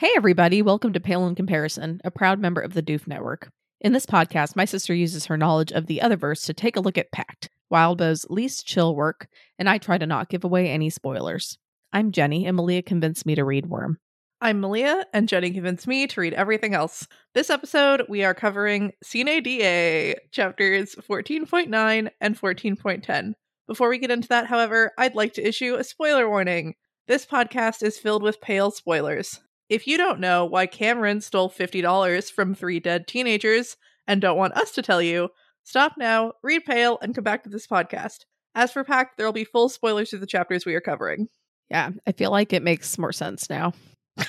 Hey, 0.00 0.12
everybody, 0.16 0.62
welcome 0.62 0.94
to 0.94 0.98
Pale 0.98 1.26
in 1.26 1.34
Comparison, 1.34 2.00
a 2.06 2.10
proud 2.10 2.38
member 2.38 2.62
of 2.62 2.72
the 2.72 2.82
Doof 2.82 3.06
Network. 3.06 3.50
In 3.82 3.92
this 3.92 4.06
podcast, 4.06 4.56
my 4.56 4.64
sister 4.64 4.94
uses 4.94 5.26
her 5.26 5.36
knowledge 5.36 5.72
of 5.72 5.88
the 5.88 6.00
Otherverse 6.02 6.46
to 6.46 6.54
take 6.54 6.74
a 6.76 6.80
look 6.80 6.96
at 6.96 7.12
Pact, 7.12 7.50
Wildbow's 7.68 8.24
least 8.30 8.66
chill 8.66 8.96
work, 8.96 9.28
and 9.58 9.68
I 9.68 9.76
try 9.76 9.98
to 9.98 10.06
not 10.06 10.30
give 10.30 10.42
away 10.42 10.70
any 10.70 10.88
spoilers. 10.88 11.58
I'm 11.92 12.12
Jenny, 12.12 12.46
and 12.46 12.56
Malia 12.56 12.80
convinced 12.80 13.26
me 13.26 13.34
to 13.34 13.44
read 13.44 13.66
Worm. 13.66 13.98
I'm 14.40 14.58
Malia, 14.58 15.04
and 15.12 15.28
Jenny 15.28 15.50
convinced 15.50 15.86
me 15.86 16.06
to 16.06 16.20
read 16.22 16.32
everything 16.32 16.72
else. 16.72 17.06
This 17.34 17.50
episode, 17.50 18.06
we 18.08 18.24
are 18.24 18.32
covering 18.32 18.92
Sine 19.04 19.42
Die, 19.42 20.14
chapters 20.32 20.94
14.9 20.94 22.08
and 22.22 22.40
14.10. 22.40 23.34
Before 23.66 23.90
we 23.90 23.98
get 23.98 24.10
into 24.10 24.28
that, 24.28 24.46
however, 24.46 24.92
I'd 24.96 25.14
like 25.14 25.34
to 25.34 25.46
issue 25.46 25.74
a 25.74 25.84
spoiler 25.84 26.26
warning. 26.26 26.76
This 27.06 27.26
podcast 27.26 27.82
is 27.82 27.98
filled 27.98 28.22
with 28.22 28.40
pale 28.40 28.70
spoilers. 28.70 29.40
If 29.70 29.86
you 29.86 29.96
don't 29.96 30.18
know 30.18 30.44
why 30.44 30.66
Cameron 30.66 31.20
stole 31.20 31.48
$50 31.48 32.32
from 32.32 32.56
three 32.56 32.80
dead 32.80 33.06
teenagers 33.06 33.76
and 34.08 34.20
don't 34.20 34.36
want 34.36 34.54
us 34.54 34.72
to 34.72 34.82
tell 34.82 35.00
you, 35.00 35.28
stop 35.62 35.92
now, 35.96 36.32
read 36.42 36.64
Pale, 36.64 36.98
and 37.00 37.14
come 37.14 37.22
back 37.22 37.44
to 37.44 37.48
this 37.48 37.68
podcast. 37.68 38.24
As 38.56 38.72
for 38.72 38.82
Pact, 38.82 39.16
there 39.16 39.26
will 39.26 39.32
be 39.32 39.44
full 39.44 39.68
spoilers 39.68 40.10
to 40.10 40.18
the 40.18 40.26
chapters 40.26 40.66
we 40.66 40.74
are 40.74 40.80
covering. 40.80 41.28
Yeah, 41.70 41.90
I 42.04 42.10
feel 42.10 42.32
like 42.32 42.52
it 42.52 42.64
makes 42.64 42.98
more 42.98 43.12
sense 43.12 43.48
now. 43.48 43.72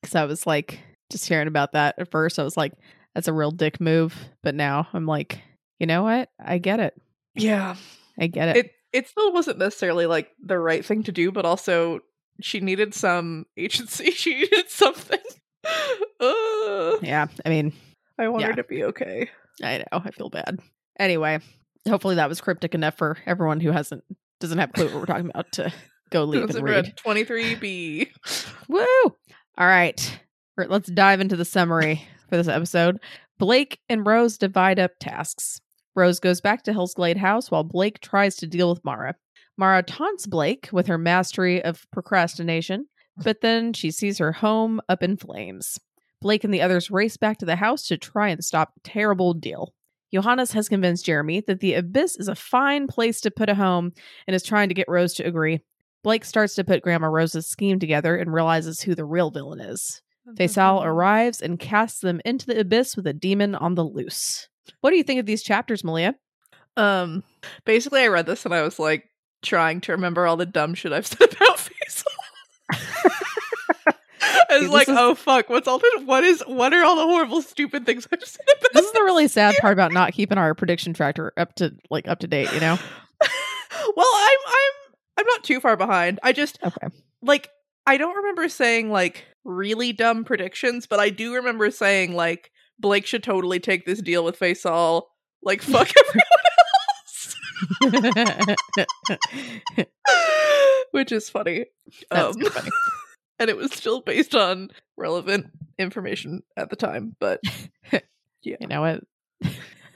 Because 0.00 0.14
I 0.14 0.26
was 0.26 0.46
like, 0.46 0.78
just 1.10 1.28
hearing 1.28 1.48
about 1.48 1.72
that 1.72 1.96
at 1.98 2.12
first, 2.12 2.38
I 2.38 2.44
was 2.44 2.56
like, 2.56 2.72
that's 3.16 3.26
a 3.26 3.32
real 3.32 3.50
dick 3.50 3.80
move. 3.80 4.14
But 4.44 4.54
now 4.54 4.86
I'm 4.92 5.06
like, 5.06 5.40
you 5.80 5.88
know 5.88 6.04
what? 6.04 6.28
I 6.38 6.58
get 6.58 6.78
it. 6.78 6.94
Yeah. 7.34 7.74
I 8.16 8.28
get 8.28 8.56
it. 8.56 8.66
It 8.66 8.70
it 8.92 9.08
still 9.08 9.32
wasn't 9.32 9.58
necessarily 9.58 10.06
like 10.06 10.30
the 10.40 10.56
right 10.56 10.84
thing 10.84 11.02
to 11.02 11.12
do, 11.12 11.32
but 11.32 11.44
also 11.44 11.98
she 12.40 12.60
needed 12.60 12.94
some 12.94 13.46
agency. 13.56 14.10
She 14.12 14.34
needed 14.34 14.68
something. 14.70 15.18
Yeah, 17.02 17.26
I 17.44 17.48
mean, 17.48 17.72
I 18.18 18.28
want 18.28 18.42
Yeah. 18.42 18.48
her 18.48 18.54
to 18.54 18.64
be 18.64 18.84
okay. 18.84 19.30
I 19.62 19.78
know. 19.78 19.84
I 20.04 20.10
feel 20.10 20.30
bad. 20.30 20.58
Anyway, 20.98 21.38
hopefully 21.88 22.16
that 22.16 22.28
was 22.28 22.40
cryptic 22.40 22.74
enough 22.74 22.96
for 22.96 23.16
everyone 23.26 23.60
who 23.60 23.70
hasn't 23.70 24.02
doesn't 24.40 24.58
have 24.58 24.70
a 24.70 24.72
clue 24.72 24.86
what 24.86 24.94
we're 24.94 25.06
talking 25.06 25.30
about 25.30 25.50
to 25.52 25.72
go 26.10 26.24
leave 26.24 26.48
and 26.50 26.62
read. 26.62 26.86
read 26.86 26.96
23B. 26.96 28.08
Woo! 28.68 28.86
All 29.04 29.66
right. 29.66 30.10
All 30.56 30.62
right, 30.64 30.70
Let's 30.70 30.90
dive 30.90 31.20
into 31.20 31.36
the 31.36 31.44
summary 31.44 32.02
for 32.28 32.36
this 32.36 32.48
episode. 32.48 32.98
Blake 33.38 33.78
and 33.88 34.06
Rose 34.06 34.38
divide 34.38 34.78
up 34.78 34.92
tasks. 35.00 35.60
Rose 35.94 36.18
goes 36.20 36.40
back 36.40 36.62
to 36.64 36.72
Hillsglade 36.72 37.16
House 37.16 37.50
while 37.50 37.64
Blake 37.64 38.00
tries 38.00 38.36
to 38.36 38.46
deal 38.46 38.70
with 38.70 38.84
Mara. 38.84 39.14
Mara 39.58 39.82
taunts 39.82 40.26
Blake 40.26 40.68
with 40.72 40.86
her 40.86 40.96
mastery 40.96 41.62
of 41.62 41.84
procrastination, 41.90 42.86
but 43.22 43.40
then 43.40 43.72
she 43.72 43.90
sees 43.90 44.18
her 44.18 44.32
home 44.32 44.80
up 44.88 45.02
in 45.02 45.16
flames. 45.16 45.78
Blake 46.22 46.44
and 46.44 46.54
the 46.54 46.62
others 46.62 46.90
race 46.90 47.16
back 47.16 47.38
to 47.38 47.46
the 47.46 47.56
house 47.56 47.86
to 47.88 47.98
try 47.98 48.28
and 48.28 48.42
stop 48.44 48.72
a 48.76 48.80
terrible 48.88 49.34
deal. 49.34 49.74
Johannes 50.12 50.52
has 50.52 50.68
convinced 50.68 51.04
Jeremy 51.04 51.42
that 51.46 51.60
the 51.60 51.74
Abyss 51.74 52.16
is 52.16 52.28
a 52.28 52.34
fine 52.34 52.86
place 52.86 53.20
to 53.20 53.30
put 53.30 53.48
a 53.48 53.54
home 53.54 53.92
and 54.26 54.34
is 54.34 54.42
trying 54.42 54.68
to 54.68 54.74
get 54.74 54.88
Rose 54.88 55.12
to 55.14 55.26
agree. 55.26 55.60
Blake 56.02 56.24
starts 56.24 56.54
to 56.54 56.64
put 56.64 56.82
Grandma 56.82 57.08
Rose's 57.08 57.46
scheme 57.46 57.78
together 57.78 58.16
and 58.16 58.32
realizes 58.32 58.80
who 58.80 58.94
the 58.94 59.04
real 59.04 59.30
villain 59.30 59.60
is. 59.60 60.00
Faisal 60.34 60.84
arrives 60.84 61.42
and 61.42 61.58
casts 61.58 62.00
them 62.00 62.20
into 62.24 62.46
the 62.46 62.60
abyss 62.60 62.96
with 62.96 63.06
a 63.06 63.12
demon 63.12 63.54
on 63.54 63.74
the 63.74 63.84
loose. 63.84 64.48
What 64.80 64.90
do 64.90 64.96
you 64.96 65.02
think 65.02 65.20
of 65.20 65.26
these 65.26 65.42
chapters, 65.42 65.84
Malia? 65.84 66.14
Um, 66.76 67.24
basically, 67.64 68.02
I 68.02 68.08
read 68.08 68.26
this 68.26 68.44
and 68.44 68.54
I 68.54 68.62
was 68.62 68.78
like 68.78 69.10
trying 69.42 69.80
to 69.82 69.92
remember 69.92 70.26
all 70.26 70.36
the 70.36 70.46
dumb 70.46 70.74
shit 70.74 70.92
I've 70.92 71.06
said 71.08 71.32
about 71.34 71.58
Faisal. 71.58 72.04
I 74.50 74.58
was 74.58 74.70
like, 74.70 74.88
is- 74.88 74.96
oh 74.98 75.14
fuck, 75.14 75.48
what's 75.48 75.68
all 75.68 75.78
this? 75.78 76.02
What 76.04 76.24
is? 76.24 76.42
What 76.46 76.74
are 76.74 76.84
all 76.84 76.96
the 76.96 77.02
horrible, 77.02 77.40
stupid 77.42 77.86
things 77.86 78.06
I've 78.12 78.22
said 78.24 78.44
about? 78.58 78.72
This 78.74 78.86
is 78.86 78.92
the 78.92 79.02
really 79.02 79.28
sad 79.28 79.54
part 79.60 79.72
about 79.72 79.92
not 79.92 80.12
keeping 80.12 80.38
our 80.38 80.54
prediction 80.54 80.92
tracker 80.94 81.32
up 81.36 81.54
to 81.56 81.74
like 81.90 82.08
up 82.08 82.18
to 82.20 82.26
date, 82.26 82.52
you 82.52 82.60
know? 82.60 82.78
well, 83.96 84.06
I'm 84.14 84.38
I'm 84.46 84.94
I'm 85.18 85.26
not 85.26 85.44
too 85.44 85.60
far 85.60 85.76
behind. 85.76 86.18
I 86.22 86.32
just 86.32 86.58
Okay. 86.64 86.88
like 87.22 87.48
I 87.86 87.96
don't 87.96 88.16
remember 88.16 88.48
saying 88.48 88.90
like 88.90 89.24
really 89.44 89.92
dumb 89.92 90.24
predictions, 90.24 90.86
but 90.86 90.98
I 91.00 91.10
do 91.10 91.34
remember 91.34 91.70
saying 91.70 92.14
like 92.14 92.50
Blake 92.78 93.06
should 93.06 93.22
totally 93.22 93.60
take 93.60 93.86
this 93.86 94.00
deal 94.02 94.24
with 94.24 94.38
Faisal. 94.38 95.02
Like 95.42 95.62
fuck 95.62 95.88
everyone 95.96 96.24
which 100.90 101.12
is 101.12 101.30
funny. 101.30 101.66
That's 102.10 102.36
Um, 102.36 102.42
funny. 102.42 102.70
and 103.38 103.50
it 103.50 103.56
was 103.56 103.72
still 103.72 104.00
based 104.00 104.34
on 104.34 104.70
relevant 104.96 105.46
information 105.78 106.42
at 106.56 106.70
the 106.70 106.76
time, 106.76 107.16
but 107.20 107.40
yeah. 108.42 108.56
You 108.60 108.66
know 108.66 108.80
what? 108.80 109.04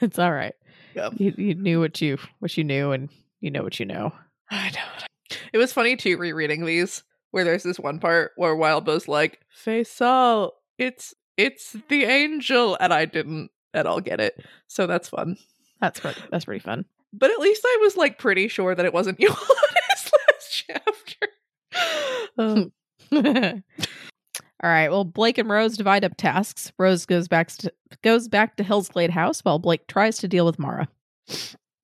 it's 0.01 0.19
all 0.19 0.33
right. 0.33 0.55
yeah, 0.95 1.11
You, 1.17 1.35
you 1.37 1.55
knew 1.55 1.81
what 1.81 2.01
you 2.01 2.19
what 2.41 2.57
you 2.57 2.65
knew 2.65 2.93
and 2.93 3.09
you 3.41 3.51
know 3.51 3.63
what 3.63 3.81
you 3.81 3.87
know. 3.87 4.13
I 4.51 4.71
know. 4.71 5.37
It 5.53 5.59
was 5.59 5.73
funny 5.73 5.97
too 5.97 6.17
rereading 6.19 6.65
these 6.65 7.03
where 7.31 7.45
there's 7.45 7.63
this 7.63 7.79
one 7.79 7.99
part 7.99 8.33
where 8.37 8.55
Wildbow's 8.55 9.09
like, 9.09 9.41
Faisal, 9.65 10.51
it's 10.79 11.15
it's 11.39 11.75
the 11.89 12.05
angel, 12.05 12.77
and 12.79 12.93
I 12.93 13.07
didn't 13.07 13.51
at 13.73 13.87
all 13.87 14.01
get 14.01 14.21
it. 14.21 14.45
So 14.69 14.87
that's 14.87 15.09
fun. 15.09 15.39
That's 15.81 15.99
pretty, 15.99 16.21
that's 16.31 16.45
pretty 16.45 16.61
fun. 16.63 16.85
But 17.13 17.31
at 17.31 17.39
least 17.41 17.63
I 17.65 17.79
was 17.83 17.97
like 17.97 18.19
pretty 18.19 18.49
sure 18.49 18.75
that 18.75 18.87
it 18.87 18.93
wasn't 18.95 19.19
Johannes 19.21 20.11
last 20.29 20.51
chapter. 20.51 21.29
Um, 22.39 22.73
All 23.13 24.71
right. 24.71 24.91
Well, 24.91 25.05
Blake 25.05 25.37
and 25.39 25.51
Rose 25.51 25.77
divide 25.77 26.05
up 26.05 26.17
tasks. 26.17 26.73
Rose 26.79 27.05
goes 27.05 27.29
back 27.29 27.49
to 27.49 27.73
goes 28.03 28.29
back 28.29 28.57
to 28.57 28.65
Hillsglade 28.65 29.11
House 29.11 29.41
while 29.45 29.59
Blake 29.59 29.87
tries 29.87 30.17
to 30.19 30.29
deal 30.29 30.47
with 30.47 30.59
Mara. 30.59 30.89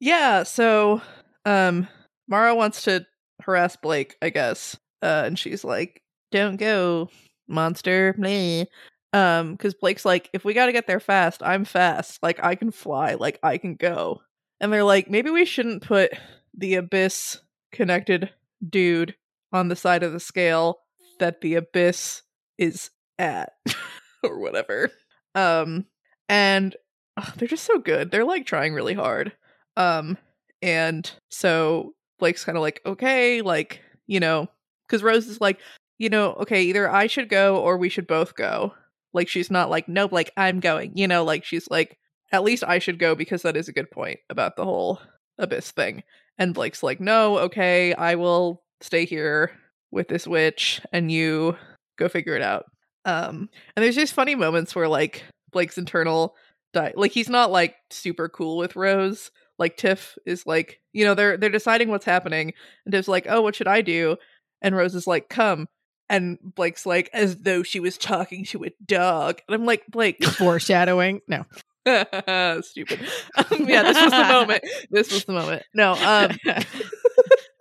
yeah, 0.00 0.42
so 0.44 1.02
um 1.44 1.86
Mara 2.28 2.54
wants 2.54 2.82
to 2.84 3.04
harass 3.42 3.76
Blake, 3.76 4.16
I 4.22 4.30
guess. 4.30 4.76
Uh 5.02 5.24
and 5.26 5.38
she's 5.38 5.64
like, 5.64 6.02
Don't 6.30 6.56
go, 6.56 7.10
monster. 7.46 8.14
Meh. 8.16 8.64
Um, 9.12 9.52
because 9.52 9.74
Blake's 9.74 10.04
like, 10.04 10.30
if 10.32 10.44
we 10.44 10.54
gotta 10.54 10.72
get 10.72 10.86
there 10.86 11.00
fast, 11.00 11.42
I'm 11.42 11.64
fast. 11.64 12.22
Like 12.22 12.42
I 12.44 12.54
can 12.54 12.70
fly, 12.70 13.14
like 13.14 13.38
I 13.42 13.58
can 13.58 13.74
go. 13.74 14.22
And 14.60 14.72
they're 14.72 14.84
like, 14.84 15.08
maybe 15.10 15.30
we 15.30 15.44
shouldn't 15.44 15.82
put 15.82 16.12
the 16.56 16.74
abyss 16.74 17.38
connected 17.72 18.30
dude 18.66 19.14
on 19.52 19.68
the 19.68 19.76
side 19.76 20.02
of 20.02 20.12
the 20.12 20.20
scale 20.20 20.80
that 21.20 21.40
the 21.40 21.54
abyss 21.54 22.22
is 22.56 22.90
at 23.18 23.52
or 24.22 24.38
whatever. 24.38 24.90
Um 25.34 25.86
and 26.28 26.76
ugh, 27.16 27.32
they're 27.36 27.48
just 27.48 27.64
so 27.64 27.78
good. 27.78 28.10
They're 28.10 28.24
like 28.24 28.46
trying 28.46 28.74
really 28.74 28.94
hard. 28.94 29.32
Um 29.76 30.18
and 30.60 31.10
so 31.30 31.94
Blake's 32.18 32.44
kind 32.44 32.58
of 32.58 32.62
like, 32.62 32.80
okay, 32.84 33.42
like, 33.42 33.80
you 34.06 34.20
know, 34.20 34.48
cuz 34.88 35.02
Rose 35.02 35.28
is 35.28 35.40
like, 35.40 35.60
you 35.98 36.08
know, 36.08 36.32
okay, 36.34 36.62
either 36.62 36.90
I 36.90 37.06
should 37.06 37.28
go 37.28 37.58
or 37.58 37.76
we 37.76 37.88
should 37.88 38.06
both 38.06 38.34
go. 38.34 38.74
Like 39.12 39.28
she's 39.28 39.50
not 39.50 39.70
like, 39.70 39.88
no, 39.88 40.08
like 40.10 40.32
I'm 40.36 40.60
going. 40.60 40.96
You 40.96 41.08
know, 41.08 41.24
like 41.24 41.44
she's 41.44 41.68
like, 41.70 41.98
at 42.32 42.44
least 42.44 42.64
I 42.66 42.78
should 42.78 42.98
go 42.98 43.14
because 43.14 43.42
that 43.42 43.56
is 43.56 43.68
a 43.68 43.72
good 43.72 43.90
point 43.90 44.20
about 44.28 44.56
the 44.56 44.64
whole 44.64 45.00
abyss 45.38 45.70
thing. 45.70 46.02
And 46.38 46.54
Blake's 46.54 46.82
like, 46.82 47.00
no, 47.00 47.38
okay, 47.38 47.94
I 47.94 48.14
will 48.14 48.62
stay 48.80 49.04
here 49.04 49.52
with 49.90 50.08
this 50.08 50.26
witch 50.26 50.80
and 50.92 51.10
you 51.10 51.56
go 51.98 52.08
figure 52.08 52.36
it 52.36 52.42
out. 52.42 52.66
Um, 53.04 53.48
and 53.74 53.84
there's 53.84 53.94
just 53.94 54.12
funny 54.12 54.34
moments 54.34 54.74
where 54.74 54.88
like 54.88 55.24
Blake's 55.50 55.78
internal 55.78 56.34
di- 56.72 56.92
like 56.94 57.12
he's 57.12 57.28
not 57.28 57.50
like 57.50 57.74
super 57.90 58.28
cool 58.28 58.58
with 58.58 58.76
Rose. 58.76 59.30
Like 59.58 59.76
Tiff 59.76 60.16
is 60.26 60.46
like, 60.46 60.80
you 60.92 61.04
know, 61.04 61.14
they're 61.14 61.36
they're 61.36 61.48
deciding 61.50 61.88
what's 61.88 62.04
happening, 62.04 62.52
and 62.84 62.92
Tiff's 62.92 63.08
like, 63.08 63.26
oh, 63.28 63.42
what 63.42 63.56
should 63.56 63.66
I 63.66 63.80
do? 63.80 64.16
And 64.62 64.76
Rose 64.76 64.94
is 64.94 65.06
like, 65.06 65.28
come. 65.28 65.68
And 66.10 66.38
Blake's 66.42 66.86
like, 66.86 67.10
as 67.12 67.36
though 67.38 67.62
she 67.62 67.80
was 67.80 67.98
talking 67.98 68.44
to 68.46 68.64
a 68.64 68.70
dog. 68.84 69.40
And 69.46 69.54
I'm 69.54 69.66
like, 69.66 69.84
Blake, 69.88 70.24
Foreshadowing. 70.24 71.20
No. 71.28 71.44
stupid. 72.62 73.00
Um, 73.36 73.68
yeah, 73.68 73.82
this 73.82 74.00
was 74.00 74.12
the 74.12 74.28
moment. 74.28 74.64
This 74.90 75.12
was 75.12 75.24
the 75.24 75.32
moment. 75.32 75.62
No, 75.74 75.92
um, 75.94 76.36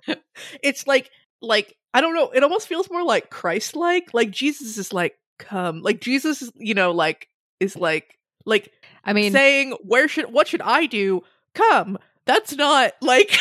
it's 0.63 0.87
like 0.87 1.09
like 1.41 1.75
I 1.93 2.01
don't 2.01 2.15
know. 2.15 2.29
It 2.31 2.43
almost 2.43 2.67
feels 2.67 2.89
more 2.89 3.03
like 3.03 3.29
Christ-like. 3.29 4.13
Like 4.13 4.31
Jesus 4.31 4.77
is 4.77 4.93
like, 4.93 5.15
come. 5.39 5.81
Like 5.81 6.01
Jesus, 6.01 6.41
is, 6.41 6.51
you 6.55 6.73
know, 6.73 6.91
like 6.91 7.27
is 7.59 7.75
like 7.75 8.17
like 8.45 8.71
I 9.03 9.13
mean, 9.13 9.31
saying, 9.31 9.75
where 9.83 10.07
should 10.07 10.31
what 10.31 10.47
should 10.47 10.61
I 10.61 10.85
do? 10.85 11.21
Come. 11.53 11.97
That's 12.25 12.55
not 12.55 12.93
like. 13.01 13.37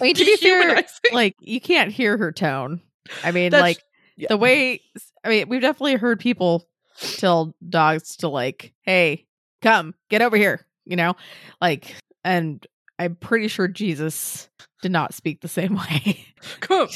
I 0.00 0.04
mean 0.04 0.14
to 0.14 0.24
be 0.24 0.36
fair, 0.36 0.82
like 1.12 1.34
you 1.40 1.60
can't 1.60 1.90
hear 1.90 2.16
her 2.16 2.30
tone. 2.30 2.80
I 3.24 3.32
mean, 3.32 3.50
That's- 3.50 3.62
like 3.76 3.82
yeah. 4.16 4.28
the 4.28 4.36
way 4.36 4.80
I 5.24 5.28
mean, 5.28 5.48
we've 5.48 5.60
definitely 5.60 5.94
heard 5.94 6.20
people 6.20 6.68
tell 7.00 7.54
dogs 7.68 8.16
to 8.16 8.28
like, 8.28 8.74
"Hey, 8.82 9.26
come, 9.62 9.94
get 10.08 10.22
over 10.22 10.36
here," 10.36 10.66
you 10.84 10.96
know? 10.96 11.14
Like 11.60 11.94
and 12.24 12.66
I'm 12.98 13.16
pretty 13.16 13.48
sure 13.48 13.68
Jesus 13.68 14.48
did 14.82 14.92
not 14.92 15.14
speak 15.14 15.40
the 15.40 15.48
same 15.48 15.76
way. 15.90 16.26
Come. 16.60 16.88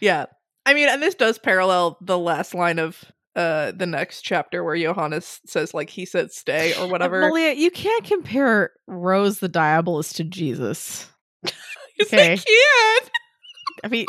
Yeah. 0.00 0.26
I 0.64 0.74
mean, 0.74 0.88
and 0.88 1.02
this 1.02 1.14
does 1.14 1.38
parallel 1.38 1.98
the 2.00 2.18
last 2.18 2.54
line 2.54 2.78
of 2.78 3.04
uh 3.34 3.72
the 3.72 3.86
next 3.86 4.22
chapter 4.22 4.64
where 4.64 4.76
Johannes 4.76 5.40
says 5.46 5.74
like 5.74 5.90
he 5.90 6.06
said 6.06 6.32
stay 6.32 6.74
or 6.80 6.88
whatever. 6.90 7.20
Malia, 7.20 7.52
you 7.52 7.70
can't 7.70 8.04
compare 8.04 8.72
Rose 8.86 9.40
the 9.40 9.48
Diabolist 9.48 10.16
to 10.16 10.24
Jesus. 10.24 11.08
Yes, 11.98 12.12
okay. 12.12 12.36
they 12.36 12.36
can. 12.36 13.10
I 13.84 13.88
mean, 13.88 14.06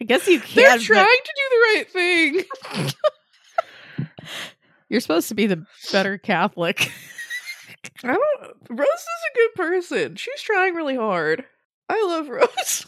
I 0.00 0.04
guess 0.04 0.26
you 0.26 0.40
can. 0.40 0.56
They're 0.56 0.78
trying 0.80 1.06
but 1.06 1.24
to 1.24 1.32
do 1.36 1.42
the 1.50 1.56
right 1.62 1.90
thing. 3.96 4.06
You're 4.88 5.00
supposed 5.00 5.28
to 5.28 5.36
be 5.36 5.46
the 5.46 5.64
better 5.92 6.18
Catholic. 6.18 6.90
I 8.04 8.08
don't. 8.08 8.56
Rose 8.70 8.88
is 8.88 9.06
a 9.32 9.36
good 9.36 9.54
person. 9.54 10.16
She's 10.16 10.40
trying 10.42 10.74
really 10.74 10.96
hard. 10.96 11.44
I 11.88 12.02
love 12.06 12.28
Rose. 12.28 12.86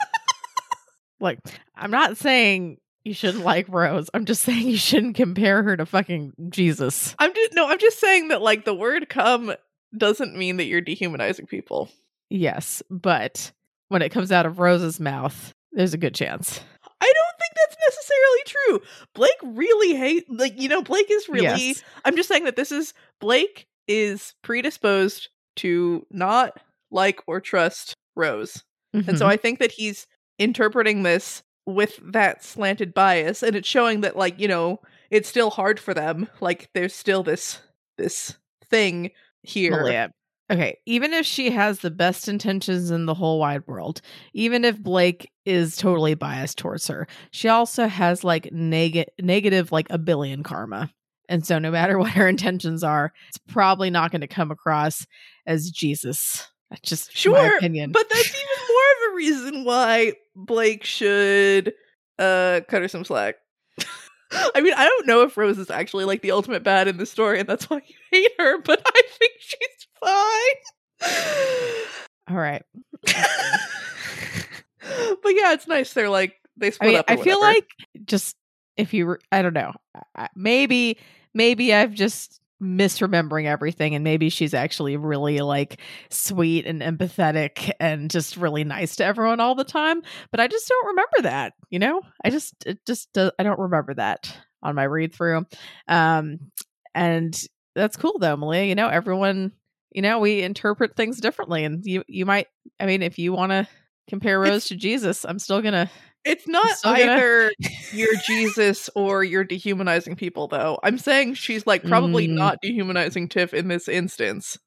Like, 1.20 1.38
I'm 1.76 1.90
not 1.90 2.16
saying 2.16 2.78
you 3.04 3.14
shouldn't 3.14 3.44
like 3.44 3.66
Rose. 3.68 4.10
I'm 4.14 4.24
just 4.24 4.42
saying 4.42 4.68
you 4.68 4.76
shouldn't 4.76 5.16
compare 5.16 5.62
her 5.62 5.76
to 5.76 5.86
fucking 5.86 6.32
Jesus. 6.48 7.14
I'm 7.18 7.34
just 7.34 7.54
no. 7.54 7.68
I'm 7.68 7.78
just 7.78 8.00
saying 8.00 8.28
that 8.28 8.42
like 8.42 8.64
the 8.64 8.74
word 8.74 9.08
"come" 9.08 9.54
doesn't 9.96 10.36
mean 10.36 10.56
that 10.58 10.64
you're 10.64 10.80
dehumanizing 10.80 11.46
people. 11.46 11.90
Yes, 12.28 12.82
but 12.90 13.52
when 13.88 14.02
it 14.02 14.10
comes 14.10 14.30
out 14.30 14.46
of 14.46 14.58
Rose's 14.58 15.00
mouth, 15.00 15.52
there's 15.72 15.94
a 15.94 15.98
good 15.98 16.14
chance. 16.14 16.60
I 17.02 17.12
don't 17.12 17.38
think 17.38 17.52
that's 17.56 17.76
necessarily 17.88 18.42
true. 18.46 18.88
Blake 19.14 19.30
really 19.42 19.96
hate 19.96 20.30
like 20.30 20.60
you 20.60 20.68
know 20.68 20.82
Blake 20.82 21.10
is 21.10 21.28
really. 21.28 21.68
Yes. 21.68 21.82
I'm 22.04 22.16
just 22.16 22.28
saying 22.28 22.44
that 22.44 22.56
this 22.56 22.72
is 22.72 22.94
Blake 23.20 23.66
is 23.90 24.34
predisposed 24.42 25.28
to 25.56 26.06
not 26.10 26.56
like 26.92 27.20
or 27.26 27.40
trust 27.40 27.94
Rose. 28.14 28.62
And 28.94 29.18
so 29.18 29.26
Mhm. 29.26 29.28
I 29.30 29.36
think 29.36 29.58
that 29.58 29.72
he's 29.72 30.06
interpreting 30.38 31.02
this 31.02 31.42
with 31.66 31.98
that 32.12 32.42
slanted 32.44 32.94
bias 32.94 33.42
and 33.42 33.54
it's 33.56 33.68
showing 33.68 34.00
that 34.00 34.16
like, 34.16 34.38
you 34.38 34.48
know, 34.48 34.80
it's 35.10 35.28
still 35.28 35.50
hard 35.50 35.78
for 35.80 35.92
them. 35.92 36.28
Like 36.40 36.70
there's 36.72 36.94
still 36.94 37.22
this 37.22 37.58
this 37.98 38.36
thing 38.70 39.10
here. 39.42 39.82
Malia. 39.82 40.10
Okay, 40.50 40.78
even 40.86 41.12
if 41.12 41.24
she 41.26 41.50
has 41.50 41.78
the 41.80 41.90
best 41.92 42.26
intentions 42.26 42.90
in 42.90 43.06
the 43.06 43.14
whole 43.14 43.38
wide 43.38 43.64
world, 43.68 44.00
even 44.32 44.64
if 44.64 44.82
Blake 44.82 45.30
is 45.44 45.76
totally 45.76 46.14
biased 46.14 46.58
towards 46.58 46.88
her, 46.88 47.06
she 47.30 47.46
also 47.48 47.86
has 47.86 48.24
like 48.24 48.50
neg- 48.52 49.08
negative 49.20 49.70
like 49.70 49.86
a 49.90 49.98
billion 49.98 50.42
karma. 50.42 50.90
And 51.30 51.46
so 51.46 51.58
no 51.58 51.70
matter 51.70 51.98
what 52.00 52.10
her 52.12 52.28
intentions 52.28 52.84
are, 52.84 53.14
it's 53.28 53.38
probably 53.38 53.88
not 53.88 54.10
going 54.10 54.20
to 54.20 54.26
come 54.26 54.50
across 54.50 55.06
as 55.46 55.70
Jesus. 55.70 56.46
That's 56.68 56.82
just 56.82 57.08
my 57.08 57.14
Sure, 57.14 57.56
opinion. 57.56 57.92
But 57.92 58.08
that's 58.10 58.28
even 58.28 58.68
more 58.68 59.08
of 59.08 59.12
a 59.12 59.16
reason 59.16 59.64
why 59.64 60.12
Blake 60.36 60.84
should 60.84 61.72
uh 62.18 62.60
cut 62.68 62.82
her 62.82 62.88
some 62.88 63.04
slack. 63.04 63.36
I 64.54 64.60
mean, 64.60 64.74
I 64.76 64.84
don't 64.84 65.06
know 65.06 65.22
if 65.22 65.36
Rose 65.36 65.58
is 65.58 65.70
actually 65.70 66.04
like 66.04 66.22
the 66.22 66.30
ultimate 66.32 66.62
bad 66.62 66.86
in 66.86 66.98
the 66.98 67.06
story 67.06 67.40
and 67.40 67.48
that's 67.48 67.68
why 67.70 67.80
you 67.86 67.94
hate 68.12 68.30
her, 68.38 68.60
but 68.62 68.82
I 68.86 69.02
think 69.18 69.32
she's 69.38 69.86
fine. 70.00 70.54
All 72.28 72.36
right. 72.36 72.62
but 73.02 73.14
yeah, 75.34 75.52
it's 75.52 75.66
nice. 75.66 75.92
They're 75.92 76.10
like 76.10 76.34
they 76.56 76.68
I 76.68 76.70
split 76.70 76.88
mean, 76.90 76.98
up. 76.98 77.06
I 77.08 77.16
feel 77.16 77.40
like 77.40 77.66
just 78.04 78.36
if 78.76 78.94
you, 78.94 79.06
were, 79.06 79.20
I 79.32 79.42
don't 79.42 79.54
know, 79.54 79.72
maybe, 80.34 80.98
maybe 81.34 81.74
I've 81.74 81.94
just 81.94 82.40
misremembering 82.62 83.46
everything, 83.46 83.94
and 83.94 84.04
maybe 84.04 84.28
she's 84.28 84.52
actually 84.54 84.96
really 84.96 85.38
like 85.38 85.80
sweet 86.10 86.66
and 86.66 86.82
empathetic 86.82 87.70
and 87.80 88.10
just 88.10 88.36
really 88.36 88.64
nice 88.64 88.96
to 88.96 89.04
everyone 89.04 89.40
all 89.40 89.54
the 89.54 89.64
time. 89.64 90.02
But 90.30 90.40
I 90.40 90.46
just 90.46 90.68
don't 90.68 90.88
remember 90.88 91.22
that. 91.22 91.54
You 91.70 91.78
know, 91.78 92.02
I 92.24 92.30
just, 92.30 92.54
it 92.66 92.84
just, 92.86 93.12
does, 93.12 93.32
I 93.38 93.42
don't 93.44 93.58
remember 93.58 93.94
that 93.94 94.36
on 94.62 94.74
my 94.74 94.84
read 94.84 95.14
through. 95.14 95.46
Um, 95.88 96.38
and 96.94 97.40
that's 97.74 97.96
cool 97.96 98.18
though, 98.18 98.36
Malia. 98.36 98.64
You 98.64 98.74
know, 98.74 98.88
everyone, 98.88 99.52
you 99.92 100.02
know, 100.02 100.18
we 100.18 100.42
interpret 100.42 100.96
things 100.96 101.20
differently, 101.20 101.64
and 101.64 101.82
you, 101.84 102.04
you 102.08 102.26
might, 102.26 102.48
I 102.78 102.84
mean, 102.86 103.02
if 103.02 103.18
you 103.18 103.32
want 103.32 103.52
to 103.52 103.66
compare 104.08 104.38
Rose 104.38 104.48
It's- 104.48 104.68
to 104.68 104.76
Jesus, 104.76 105.24
I'm 105.24 105.38
still 105.38 105.62
gonna. 105.62 105.90
It's 106.24 106.46
not 106.48 106.68
gonna- 106.82 106.98
either 107.02 107.52
you're 107.92 108.14
Jesus 108.26 108.90
or 108.94 109.24
you're 109.24 109.44
dehumanizing 109.44 110.16
people. 110.16 110.48
Though 110.48 110.78
I'm 110.82 110.98
saying 110.98 111.34
she's 111.34 111.66
like 111.66 111.82
probably 111.84 112.28
Mm. 112.28 112.32
not 112.34 112.58
dehumanizing 112.62 113.28
Tiff 113.28 113.54
in 113.54 113.68
this 113.68 113.88
instance 113.88 114.58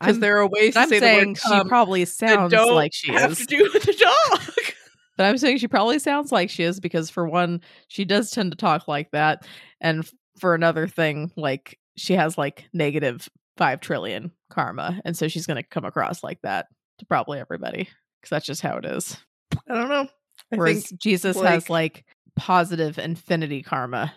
because 0.00 0.18
there 0.18 0.38
are 0.38 0.48
ways 0.48 0.74
to 0.74 0.80
I'm 0.80 0.88
say 0.88 0.98
the 0.98 1.06
saying 1.06 1.28
word 1.28 1.38
she 1.38 1.68
probably 1.68 2.04
sounds 2.04 2.52
like 2.52 2.92
she 2.92 3.12
have 3.12 3.32
is. 3.32 3.38
to 3.38 3.44
do 3.46 3.70
with 3.72 3.82
the 3.84 3.92
dog. 3.92 4.40
But 5.16 5.24
I'm 5.26 5.38
saying 5.38 5.58
she 5.58 5.68
probably 5.68 5.98
sounds 5.98 6.30
like 6.30 6.50
she 6.50 6.62
is 6.62 6.78
because, 6.78 7.08
for 7.08 7.26
one, 7.26 7.62
she 7.88 8.04
does 8.04 8.30
tend 8.30 8.52
to 8.52 8.56
talk 8.58 8.86
like 8.86 9.10
that. 9.12 9.46
And 9.80 10.06
for 10.38 10.54
another 10.54 10.86
thing, 10.86 11.32
like 11.36 11.78
she 11.96 12.12
has 12.14 12.36
like 12.36 12.66
negative 12.74 13.26
5 13.56 13.80
trillion 13.80 14.32
karma. 14.50 15.00
And 15.06 15.16
so 15.16 15.26
she's 15.28 15.46
going 15.46 15.56
to 15.56 15.62
come 15.62 15.86
across 15.86 16.22
like 16.22 16.42
that 16.42 16.66
to 16.98 17.06
probably 17.06 17.38
everybody 17.40 17.88
because 18.20 18.28
that's 18.30 18.44
just 18.44 18.60
how 18.60 18.76
it 18.76 18.84
is. 18.84 19.16
I 19.66 19.74
don't 19.74 19.88
know. 19.88 20.08
I 20.52 20.56
Whereas 20.56 20.86
think 20.88 21.00
Jesus 21.00 21.36
Blake- 21.36 21.48
has 21.50 21.70
like 21.70 22.04
positive 22.36 22.98
infinity 22.98 23.62
karma. 23.62 24.12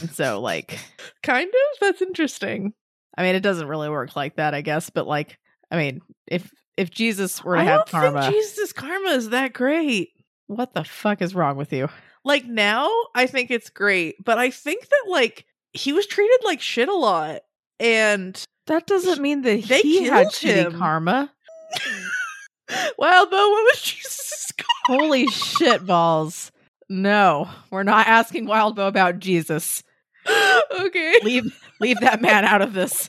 and 0.00 0.10
so, 0.12 0.40
like, 0.40 0.78
kind 1.22 1.48
of 1.48 1.80
that's 1.80 2.02
interesting. 2.02 2.72
I 3.16 3.22
mean, 3.22 3.34
it 3.34 3.40
doesn't 3.40 3.68
really 3.68 3.88
work 3.90 4.16
like 4.16 4.36
that, 4.36 4.54
I 4.54 4.60
guess. 4.62 4.88
But, 4.90 5.06
like, 5.06 5.38
I 5.70 5.76
mean, 5.76 6.00
if 6.26 6.50
if 6.76 6.90
Jesus 6.90 7.42
were 7.44 7.56
to 7.56 7.60
I 7.60 7.64
have 7.64 7.86
karma, 7.86 8.30
Jesus' 8.30 8.72
karma 8.72 9.10
is 9.10 9.30
that 9.30 9.52
great. 9.52 10.10
what 10.46 10.72
the 10.74 10.84
fuck 10.84 11.20
is 11.22 11.34
wrong 11.34 11.56
with 11.56 11.72
you? 11.72 11.88
Like 12.24 12.44
now, 12.46 12.90
I 13.14 13.26
think 13.26 13.50
it's 13.50 13.70
great, 13.70 14.16
but 14.24 14.38
I 14.38 14.50
think 14.50 14.88
that 14.88 15.04
like 15.08 15.44
he 15.72 15.92
was 15.92 16.06
treated 16.06 16.38
like 16.44 16.60
shit 16.60 16.88
a 16.88 16.94
lot, 16.94 17.42
and 17.78 18.42
That 18.66 18.86
doesn't 18.86 19.20
mean 19.22 19.42
that 19.42 19.56
he 19.56 20.04
had 20.04 20.28
shitty 20.28 20.72
him. 20.72 20.78
karma. 20.78 21.30
Wildbow, 22.70 23.30
what 23.30 23.64
was? 23.64 23.80
Holy 24.90 25.28
shit 25.28 25.86
balls. 25.86 26.50
No, 26.88 27.48
we're 27.70 27.84
not 27.84 28.08
asking 28.08 28.46
Wildbow 28.46 28.88
about 28.88 29.20
Jesus. 29.20 29.84
okay. 30.80 31.14
Leave 31.22 31.62
leave 31.78 32.00
that 32.00 32.20
man 32.20 32.44
out 32.44 32.60
of 32.60 32.72
this. 32.72 33.08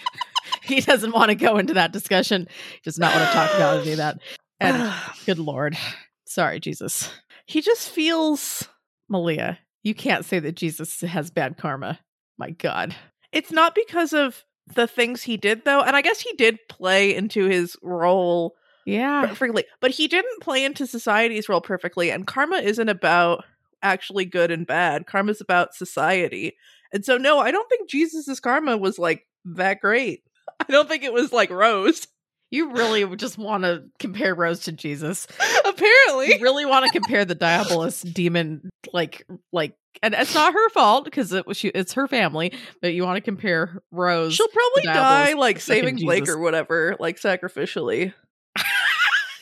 he 0.62 0.80
doesn't 0.80 1.12
want 1.12 1.28
to 1.28 1.34
go 1.34 1.58
into 1.58 1.74
that 1.74 1.92
discussion. 1.92 2.48
He 2.72 2.80
does 2.84 2.98
not 2.98 3.14
want 3.14 3.26
to 3.26 3.34
talk 3.34 3.54
about 3.54 3.80
any 3.82 3.90
of 3.90 3.96
that. 3.98 4.18
And 4.62 4.94
good 5.26 5.38
lord. 5.38 5.76
Sorry, 6.24 6.58
Jesus. 6.58 7.10
he 7.44 7.60
just 7.60 7.90
feels 7.90 8.66
Malia, 9.06 9.58
you 9.82 9.94
can't 9.94 10.24
say 10.24 10.38
that 10.38 10.56
Jesus 10.56 11.02
has 11.02 11.30
bad 11.30 11.58
karma. 11.58 11.98
My 12.38 12.52
god. 12.52 12.96
it's 13.30 13.52
not 13.52 13.74
because 13.74 14.14
of 14.14 14.42
the 14.74 14.86
things 14.86 15.22
he 15.22 15.36
did 15.36 15.66
though, 15.66 15.82
and 15.82 15.94
I 15.94 16.00
guess 16.00 16.20
he 16.20 16.32
did 16.32 16.58
play 16.70 17.14
into 17.14 17.44
his 17.44 17.76
role 17.82 18.54
Yeah. 18.86 19.26
perfectly, 19.26 19.64
but 19.80 19.90
he 19.90 20.08
didn't 20.08 20.40
play 20.40 20.64
into 20.64 20.86
society's 20.86 21.48
role 21.48 21.60
perfectly. 21.60 22.10
And 22.10 22.26
karma 22.26 22.56
isn't 22.56 22.88
about 22.88 23.44
actually 23.82 24.24
good 24.24 24.50
and 24.50 24.66
bad. 24.66 25.06
Karma's 25.06 25.40
about 25.40 25.74
society. 25.74 26.56
And 26.92 27.04
so, 27.04 27.16
no, 27.16 27.38
I 27.38 27.50
don't 27.50 27.68
think 27.68 27.88
Jesus's 27.88 28.40
karma 28.40 28.76
was 28.76 28.98
like 28.98 29.26
that 29.44 29.80
great. 29.80 30.22
I 30.60 30.64
don't 30.68 30.88
think 30.88 31.04
it 31.04 31.12
was 31.12 31.32
like 31.32 31.50
Rose. 31.50 32.06
You 32.50 32.72
really 32.72 33.16
just 33.16 33.38
want 33.38 33.62
to 33.62 33.84
compare 34.00 34.34
Rose 34.34 34.60
to 34.60 34.72
Jesus. 34.72 35.28
Apparently, 35.64 36.34
You 36.34 36.40
really 36.40 36.66
want 36.66 36.84
to 36.84 36.90
compare 36.90 37.24
the 37.24 37.36
Diabolus 37.36 38.12
demon 38.12 38.68
like 38.92 39.24
like 39.52 39.76
and 40.02 40.14
it's 40.14 40.34
not 40.34 40.52
her 40.52 40.68
fault 40.70 41.04
because 41.04 41.32
it 41.32 41.46
was 41.46 41.56
she 41.56 41.68
it's 41.68 41.92
her 41.92 42.08
family, 42.08 42.52
but 42.82 42.92
you 42.92 43.04
want 43.04 43.18
to 43.18 43.20
compare 43.20 43.80
Rose 43.92 44.34
she'll 44.34 44.48
probably 44.48 44.82
die 44.82 45.34
like 45.34 45.60
saving 45.60 45.96
Blake 45.96 46.28
or 46.28 46.38
whatever, 46.38 46.96
like 46.98 47.20
sacrificially. 47.20 48.12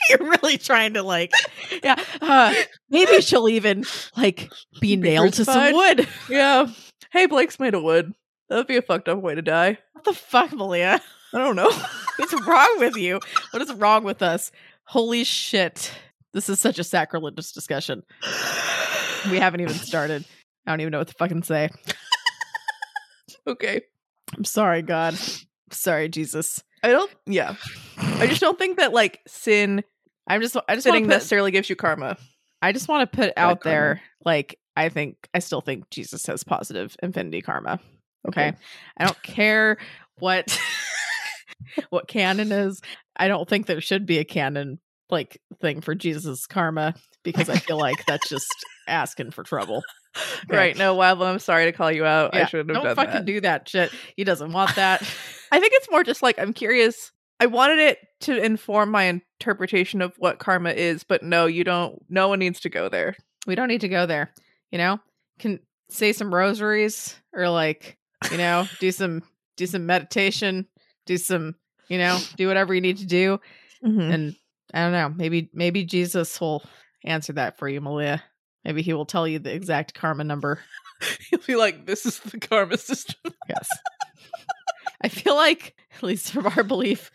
You're 0.18 0.28
really 0.28 0.58
trying 0.58 0.94
to 0.94 1.02
like, 1.02 1.32
yeah. 1.82 2.02
Uh, 2.20 2.54
maybe 2.90 3.20
she'll 3.20 3.48
even 3.48 3.84
like 4.16 4.50
be 4.80 4.94
Be 4.94 4.96
nailed 4.96 5.34
to 5.34 5.44
some 5.44 5.72
wood. 5.72 6.08
Yeah. 6.28 6.66
Hey, 7.10 7.26
Blake's 7.26 7.58
made 7.58 7.74
of 7.74 7.82
wood. 7.82 8.14
That'd 8.48 8.66
be 8.66 8.76
a 8.76 8.82
fucked 8.82 9.08
up 9.08 9.20
way 9.20 9.34
to 9.34 9.42
die. 9.42 9.78
What 9.92 10.04
the 10.04 10.14
fuck, 10.14 10.52
Malia? 10.52 11.00
I 11.34 11.38
don't 11.38 11.56
know. 11.56 11.70
What's 12.16 12.46
wrong 12.46 12.76
with 12.78 12.96
you? 12.96 13.20
What 13.50 13.62
is 13.62 13.72
wrong 13.74 14.04
with 14.04 14.22
us? 14.22 14.50
Holy 14.84 15.24
shit! 15.24 15.92
This 16.32 16.48
is 16.48 16.60
such 16.60 16.78
a 16.78 16.84
sacrilegious 16.84 17.52
discussion. 17.52 18.02
We 19.30 19.38
haven't 19.38 19.60
even 19.60 19.74
started. 19.74 20.24
I 20.66 20.70
don't 20.72 20.80
even 20.80 20.92
know 20.92 20.98
what 20.98 21.08
to 21.08 21.14
fucking 21.14 21.42
say. 21.42 21.68
okay. 23.46 23.82
I'm 24.36 24.44
sorry, 24.44 24.82
God. 24.82 25.18
sorry, 25.70 26.08
Jesus. 26.08 26.62
I 26.82 26.88
don't. 26.88 27.10
Yeah. 27.26 27.56
I 27.98 28.26
just 28.26 28.40
don't 28.40 28.58
think 28.58 28.78
that 28.78 28.92
like 28.92 29.20
sin 29.26 29.84
I'm 30.28 30.40
just. 30.40 30.56
I 30.68 30.74
just 30.74 30.86
to 30.86 30.92
put. 30.92 31.02
necessarily 31.02 31.50
gives 31.50 31.70
you 31.70 31.76
karma. 31.76 32.16
I 32.60 32.72
just 32.72 32.88
want 32.88 33.10
to 33.10 33.16
put 33.16 33.32
out 33.36 33.60
karma. 33.60 33.74
there, 33.76 34.02
like, 34.24 34.58
I 34.76 34.88
think 34.88 35.16
I 35.34 35.38
still 35.40 35.60
think 35.60 35.90
Jesus 35.90 36.26
has 36.26 36.44
positive 36.44 36.96
infinity 37.02 37.42
karma. 37.42 37.80
Okay. 38.26 38.52
I 38.96 39.04
don't 39.04 39.22
care 39.22 39.78
what 40.18 40.58
what 41.90 42.08
canon 42.08 42.52
is. 42.52 42.80
I 43.16 43.28
don't 43.28 43.48
think 43.48 43.66
there 43.66 43.80
should 43.80 44.06
be 44.06 44.18
a 44.18 44.24
canon 44.24 44.78
like 45.10 45.40
thing 45.60 45.80
for 45.80 45.94
Jesus' 45.94 46.46
karma 46.46 46.94
because 47.22 47.48
I 47.48 47.56
feel 47.56 47.78
like 47.78 48.04
that's 48.06 48.28
just 48.28 48.54
asking 48.86 49.30
for 49.32 49.42
trouble. 49.42 49.82
Okay. 50.44 50.56
Right. 50.56 50.76
No, 50.76 50.96
Wildbow, 50.96 51.26
I'm 51.26 51.38
sorry 51.38 51.66
to 51.66 51.72
call 51.72 51.92
you 51.92 52.04
out. 52.04 52.34
I 52.34 52.46
shouldn't 52.46 52.70
have 52.70 52.76
done 52.76 52.84
that. 52.84 52.96
Don't 52.96 53.06
fucking 53.06 53.20
that. 53.20 53.24
do 53.24 53.40
that 53.42 53.68
shit. 53.68 53.92
He 54.16 54.24
doesn't 54.24 54.52
want 54.52 54.74
that. 54.76 55.02
I 55.52 55.60
think 55.60 55.72
it's 55.76 55.90
more 55.90 56.04
just 56.04 56.22
like 56.22 56.38
I'm 56.38 56.52
curious. 56.52 57.12
I 57.40 57.46
wanted 57.46 57.78
it 57.78 57.98
to 58.20 58.36
inform 58.36 58.90
my 58.90 59.04
interpretation 59.04 60.02
of 60.02 60.14
what 60.18 60.38
karma 60.38 60.70
is, 60.70 61.04
but 61.04 61.22
no, 61.22 61.46
you 61.46 61.64
don't. 61.64 62.02
No 62.08 62.28
one 62.28 62.40
needs 62.40 62.60
to 62.60 62.68
go 62.68 62.88
there. 62.88 63.16
we 63.46 63.54
don't 63.54 63.68
need 63.68 63.82
to 63.82 63.88
go 63.88 64.06
there. 64.06 64.32
You 64.70 64.78
know, 64.78 65.00
can 65.38 65.60
say 65.88 66.12
some 66.12 66.34
rosaries 66.34 67.16
or 67.32 67.48
like, 67.48 67.96
you 68.30 68.38
know, 68.38 68.66
do 68.80 68.90
some 68.92 69.22
do 69.56 69.66
some 69.66 69.86
meditation, 69.86 70.66
do 71.06 71.16
some, 71.16 71.54
you 71.88 71.98
know, 71.98 72.18
do 72.36 72.48
whatever 72.48 72.74
you 72.74 72.80
need 72.80 72.98
to 72.98 73.06
do. 73.06 73.40
Mm. 73.84 74.12
And 74.12 74.36
I 74.74 74.82
don't 74.82 74.92
know, 74.92 75.08
maybe 75.08 75.48
maybe 75.52 75.84
Jesus 75.84 76.40
will 76.40 76.62
answer 77.04 77.32
that 77.34 77.58
for 77.58 77.68
you, 77.68 77.80
Malia. 77.80 78.22
Maybe 78.64 78.82
he 78.82 78.92
will 78.92 79.06
tell 79.06 79.26
you 79.26 79.38
the 79.38 79.54
exact 79.54 79.94
karma 79.94 80.24
number. 80.24 80.60
He'll 81.30 81.38
be 81.46 81.54
like, 81.54 81.86
"This 81.86 82.04
is 82.04 82.18
the 82.18 82.40
karma 82.40 82.76
system." 82.76 83.32
Yes. 83.48 83.68
I 85.02 85.08
feel 85.08 85.34
like, 85.36 85.74
at 85.96 86.02
least 86.02 86.32
from 86.32 86.46
our 86.46 86.64
belief, 86.64 87.10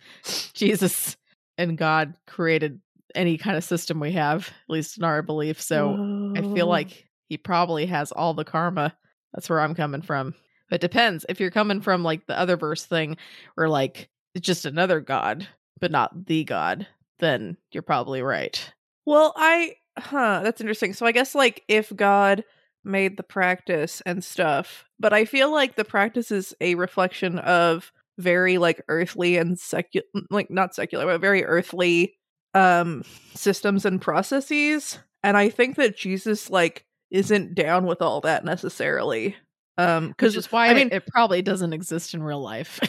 Jesus 0.53 1.17
and 1.57 1.77
God 1.77 2.13
created 2.27 2.79
any 3.15 3.37
kind 3.37 3.57
of 3.57 3.63
system 3.63 3.99
we 3.99 4.11
have, 4.13 4.47
at 4.47 4.69
least 4.73 4.97
in 4.97 5.03
our 5.03 5.21
belief. 5.21 5.61
So 5.61 5.99
I 6.35 6.41
feel 6.41 6.65
Oh. 6.65 6.69
like 6.69 7.05
he 7.29 7.37
probably 7.37 7.85
has 7.85 8.11
all 8.11 8.33
the 8.33 8.45
karma. 8.45 8.95
That's 9.33 9.49
where 9.49 9.59
I'm 9.59 9.75
coming 9.75 10.01
from. 10.01 10.33
But 10.69 10.75
it 10.75 10.81
depends. 10.81 11.25
If 11.29 11.39
you're 11.39 11.51
coming 11.51 11.81
from 11.81 12.03
like 12.03 12.25
the 12.25 12.37
other 12.37 12.57
verse 12.57 12.85
thing 12.85 13.17
where 13.55 13.69
like 13.69 14.09
it's 14.33 14.45
just 14.45 14.65
another 14.65 14.99
god, 14.99 15.47
but 15.79 15.91
not 15.91 16.25
the 16.25 16.43
god, 16.43 16.87
then 17.19 17.57
you're 17.71 17.83
probably 17.83 18.21
right. 18.21 18.73
Well, 19.05 19.33
I 19.35 19.75
huh, 19.97 20.41
that's 20.43 20.61
interesting. 20.61 20.93
So 20.93 21.05
I 21.05 21.11
guess 21.11 21.35
like 21.35 21.63
if 21.67 21.95
God 21.95 22.43
made 22.83 23.17
the 23.17 23.23
practice 23.23 24.01
and 24.05 24.23
stuff, 24.23 24.85
but 24.99 25.13
I 25.13 25.25
feel 25.25 25.51
like 25.51 25.75
the 25.75 25.85
practice 25.85 26.31
is 26.31 26.53
a 26.61 26.75
reflection 26.75 27.39
of 27.39 27.91
very 28.17 28.57
like 28.57 28.81
earthly 28.87 29.37
and 29.37 29.59
secular 29.59 30.05
like 30.29 30.49
not 30.51 30.75
secular, 30.75 31.05
but 31.05 31.21
very 31.21 31.43
earthly 31.45 32.15
um 32.53 33.03
systems 33.33 33.85
and 33.85 34.01
processes. 34.01 34.99
And 35.23 35.37
I 35.37 35.49
think 35.49 35.77
that 35.77 35.97
Jesus 35.97 36.49
like 36.49 36.85
isn't 37.09 37.55
down 37.55 37.85
with 37.85 38.01
all 38.01 38.21
that 38.21 38.43
necessarily. 38.45 39.35
Um 39.77 40.09
because 40.09 40.35
is 40.35 40.51
why 40.51 40.67
I 40.67 40.73
mean- 40.75 40.89
it 40.91 41.07
probably 41.07 41.41
doesn't 41.41 41.73
exist 41.73 42.13
in 42.13 42.21
real 42.21 42.41
life. 42.41 42.79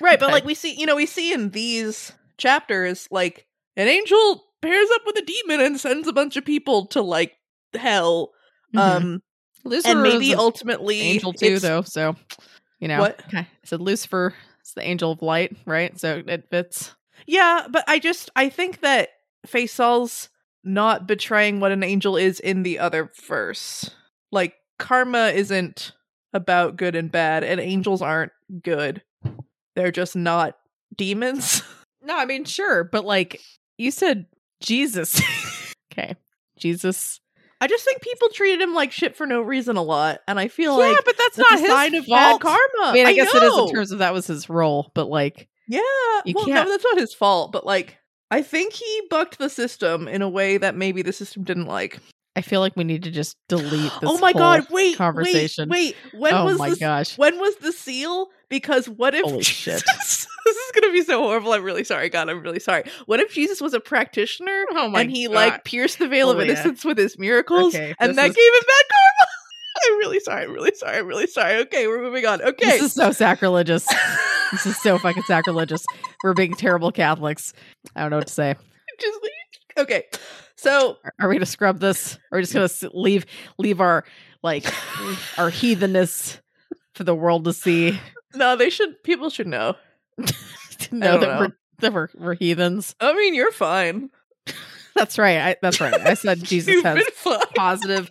right 0.00 0.18
but 0.18 0.30
like 0.30 0.44
we 0.50 0.54
see 0.54 0.74
you 0.78 0.86
know 0.86 0.96
we 0.96 1.06
see 1.06 1.32
in 1.34 1.50
these 1.50 2.12
chapters 2.38 3.06
like 3.10 3.46
an 3.76 3.88
angel 3.88 4.44
pairs 4.62 4.88
up 4.94 5.02
with 5.04 5.16
a 5.18 5.22
demon 5.22 5.60
and 5.60 5.78
sends 5.80 6.08
a 6.08 6.12
bunch 6.12 6.36
of 6.38 6.44
people 6.44 6.86
to 6.86 7.02
like 7.02 7.34
hell 7.74 8.30
Mhm. 8.74 8.78
um 8.80 9.22
Lucifer 9.64 9.90
and 9.92 10.02
maybe 10.02 10.34
ultimately 10.34 11.00
angel 11.00 11.32
too, 11.32 11.58
though. 11.58 11.82
So 11.82 12.16
you 12.78 12.88
know, 12.88 13.00
What? 13.00 13.20
okay. 13.26 13.38
I 13.40 13.46
said 13.64 13.80
Lucifer 13.80 14.34
is 14.64 14.72
the 14.74 14.82
angel 14.82 15.12
of 15.12 15.22
light, 15.22 15.56
right? 15.66 15.98
So 16.00 16.22
it 16.26 16.48
fits. 16.50 16.94
yeah 17.26 17.66
but 17.70 17.84
i 17.86 17.98
just 17.98 18.30
i 18.34 18.48
think 18.48 18.80
that 18.80 19.10
Faisal's 19.46 20.30
not 20.64 21.06
betraying 21.06 21.60
what 21.60 21.70
an 21.72 21.82
angel 21.82 22.16
is 22.16 22.40
in 22.40 22.62
the 22.62 22.78
other 22.78 23.10
verse 23.26 23.90
like 24.32 24.54
karma 24.78 25.28
isn't 25.28 25.92
about 26.32 26.76
good 26.76 26.94
and 26.96 27.10
bad 27.12 27.44
and 27.44 27.60
angels 27.60 28.00
aren't 28.00 28.32
good 28.62 29.02
they're 29.76 29.90
just 29.92 30.16
not 30.16 30.56
demons 30.96 31.62
No, 32.02 32.16
I 32.16 32.24
mean 32.24 32.46
sure, 32.46 32.82
but 32.82 33.04
like 33.04 33.38
you 33.76 33.90
said, 33.90 34.24
Jesus. 34.60 35.20
okay, 35.92 36.16
Jesus. 36.56 37.20
I 37.60 37.66
just 37.66 37.84
think 37.84 38.00
people 38.00 38.28
treated 38.32 38.60
him 38.60 38.74
like 38.74 38.92
shit 38.92 39.16
for 39.16 39.26
no 39.26 39.40
reason 39.40 39.76
a 39.76 39.82
lot 39.82 40.20
and 40.26 40.38
i 40.40 40.48
feel 40.48 40.78
yeah, 40.78 40.88
like 40.88 41.04
but 41.04 41.16
that's, 41.18 41.36
that's 41.36 41.50
not 41.50 41.60
his 41.60 41.68
sign 41.68 41.94
of 41.94 42.06
fault. 42.06 42.40
bad 42.40 42.48
karma 42.48 42.90
I 42.90 42.92
mean, 42.92 43.06
I, 43.06 43.12
guess 43.14 43.34
it 43.34 43.42
is 43.42 43.58
in 43.58 43.70
terms 43.72 43.92
of 43.92 43.98
that 43.98 44.12
was 44.12 44.26
his 44.26 44.48
role, 44.48 44.90
but 44.94 45.08
like, 45.08 45.48
Yeah. 45.68 45.80
Well, 46.26 46.46
can't- 46.46 46.48
no, 46.48 46.70
that's 46.70 46.84
not 46.84 46.98
his 46.98 47.14
fault, 47.14 47.52
but 47.52 47.64
like 47.66 47.98
I 48.30 48.42
think 48.42 48.72
he 48.74 49.02
bucked 49.10 49.38
the 49.38 49.50
system 49.50 50.06
in 50.06 50.22
a 50.22 50.28
way 50.28 50.56
that 50.56 50.76
maybe 50.76 51.02
the 51.02 51.12
system 51.12 51.42
didn't 51.44 51.66
like. 51.66 51.98
I 52.36 52.42
feel 52.42 52.60
like 52.60 52.76
we 52.76 52.84
need 52.84 53.02
to 53.02 53.10
just 53.10 53.36
delete 53.48 53.92
oh 53.96 53.98
this. 54.00 54.10
oh 54.10 54.18
my 54.18 54.32
god, 54.32 54.66
wait, 54.70 54.96
conversation. 54.96 55.68
Wait, 55.68 55.96
wait. 56.12 56.20
When 56.20 56.34
oh 56.34 56.44
was 56.44 56.58
my 56.58 56.70
this 56.70 56.78
gosh! 56.78 57.18
when 57.18 57.38
was 57.40 57.56
the 57.56 57.72
seal? 57.72 58.28
Because 58.50 58.88
what 58.88 59.14
if 59.14 59.24
Holy 59.24 59.42
shit. 59.42 59.82
Jesus- 59.86 60.26
this 60.44 60.56
is 60.56 60.72
gonna 60.74 60.92
be 60.92 61.02
so 61.02 61.22
horrible. 61.22 61.52
I'm 61.52 61.62
really 61.62 61.84
sorry, 61.84 62.08
God, 62.10 62.28
I'm 62.28 62.42
really 62.42 62.60
sorry. 62.60 62.84
What 63.06 63.20
if 63.20 63.32
Jesus 63.32 63.60
was 63.60 63.72
a 63.74 63.80
practitioner 63.80 64.64
Oh 64.72 64.88
my 64.88 65.02
and 65.02 65.10
he 65.10 65.26
God. 65.26 65.34
like 65.34 65.64
pierced 65.64 65.98
the 65.98 66.08
veil 66.08 66.30
of 66.30 66.36
oh, 66.36 66.40
Malia. 66.40 66.52
innocence 66.52 66.84
with 66.84 66.98
his 66.98 67.18
miracles 67.18 67.74
Okay, 67.74 67.94
and 67.98 68.10
this 68.10 68.16
that 68.16 68.30
is- 68.30 68.36
gave 68.36 68.52
him 68.52 68.60
bad 68.66 68.84
karma? 68.90 69.30
I'm 69.92 69.98
really 69.98 70.20
sorry, 70.20 70.44
I'm 70.44 70.52
really 70.52 70.74
sorry, 70.74 70.98
I'm 70.98 71.06
really 71.06 71.26
sorry. 71.26 71.54
Okay, 71.62 71.86
we're 71.86 72.02
moving 72.02 72.26
on. 72.26 72.42
Okay. 72.42 72.66
This 72.66 72.82
is 72.82 72.92
so 72.92 73.12
sacrilegious. 73.12 73.86
this 74.52 74.66
is 74.66 74.76
so 74.82 74.98
fucking 74.98 75.22
sacrilegious. 75.22 75.86
We're 76.22 76.34
being 76.34 76.54
terrible 76.54 76.92
Catholics. 76.92 77.54
I 77.96 78.02
don't 78.02 78.10
know 78.10 78.18
what 78.18 78.26
to 78.26 78.32
say. 78.32 78.56
just 79.00 79.18
okay. 79.78 80.04
So 80.56 80.98
Are- 81.04 81.12
Are 81.20 81.28
we 81.28 81.36
gonna 81.36 81.46
scrub 81.46 81.78
this? 81.78 82.16
Or 82.30 82.36
are 82.36 82.38
we 82.40 82.42
just 82.46 82.52
gonna 82.82 82.92
leave 82.94 83.24
leave 83.58 83.80
our 83.80 84.04
like 84.42 84.66
our 85.38 85.50
heathenness 85.50 86.40
for 86.94 87.04
the 87.04 87.14
world 87.14 87.44
to 87.44 87.52
see? 87.54 87.98
No, 88.34 88.56
they 88.56 88.70
should 88.70 89.02
people 89.02 89.30
should 89.30 89.46
know. 89.46 89.76
know 90.90 91.18
that 91.18 91.20
know. 91.20 91.38
we're 91.40 91.52
that 91.80 91.92
we're, 91.92 92.08
we're 92.16 92.34
heathens. 92.34 92.94
I 93.00 93.12
mean, 93.14 93.34
you're 93.34 93.52
fine. 93.52 94.10
That's 94.94 95.18
right. 95.18 95.38
I, 95.38 95.56
that's 95.62 95.80
right. 95.80 95.94
I 95.94 96.14
said 96.14 96.38
Jesus 96.44 96.82
has 96.82 97.02
positive 97.54 98.08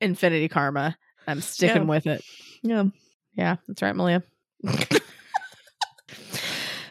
infinity 0.00 0.48
karma. 0.48 0.96
I'm 1.26 1.40
sticking 1.40 1.82
Yeah. 1.82 1.88
with 1.88 2.06
it. 2.06 2.24
Yeah. 2.62 2.84
Yeah, 3.36 3.56
that's 3.66 3.82
right, 3.82 3.94
Malia. 3.94 4.22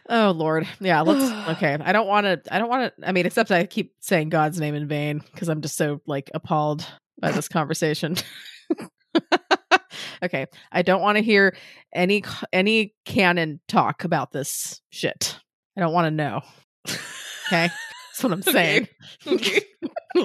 oh 0.09 0.31
Lord. 0.31 0.67
Yeah, 0.79 1.01
let's 1.01 1.57
okay. 1.57 1.77
I 1.83 1.91
don't 1.91 2.07
want 2.07 2.25
to 2.25 2.41
I 2.53 2.59
don't 2.59 2.69
want 2.69 2.95
to 2.97 3.07
I 3.07 3.11
mean 3.11 3.25
except 3.25 3.51
I 3.51 3.65
keep 3.65 3.93
saying 3.99 4.29
God's 4.29 4.59
name 4.59 4.75
in 4.75 4.87
vain 4.87 5.21
because 5.33 5.49
I'm 5.49 5.61
just 5.61 5.75
so 5.75 6.01
like 6.05 6.29
appalled 6.33 6.85
by 7.19 7.31
this 7.31 7.47
conversation. 7.47 8.15
okay. 10.23 10.47
I 10.71 10.81
don't 10.81 11.01
want 11.01 11.17
to 11.17 11.23
hear 11.23 11.55
any 11.93 12.23
any 12.51 12.93
canon 13.05 13.59
talk 13.67 14.03
about 14.03 14.31
this 14.31 14.81
shit. 14.89 15.37
I 15.77 15.81
don't 15.81 15.93
want 15.93 16.05
to 16.05 16.11
know. 16.11 16.41
Okay? 17.47 17.69
That's 17.69 18.23
what 18.23 18.31
I'm 18.31 18.41
saying. 18.43 18.87
Okay. 19.25 19.61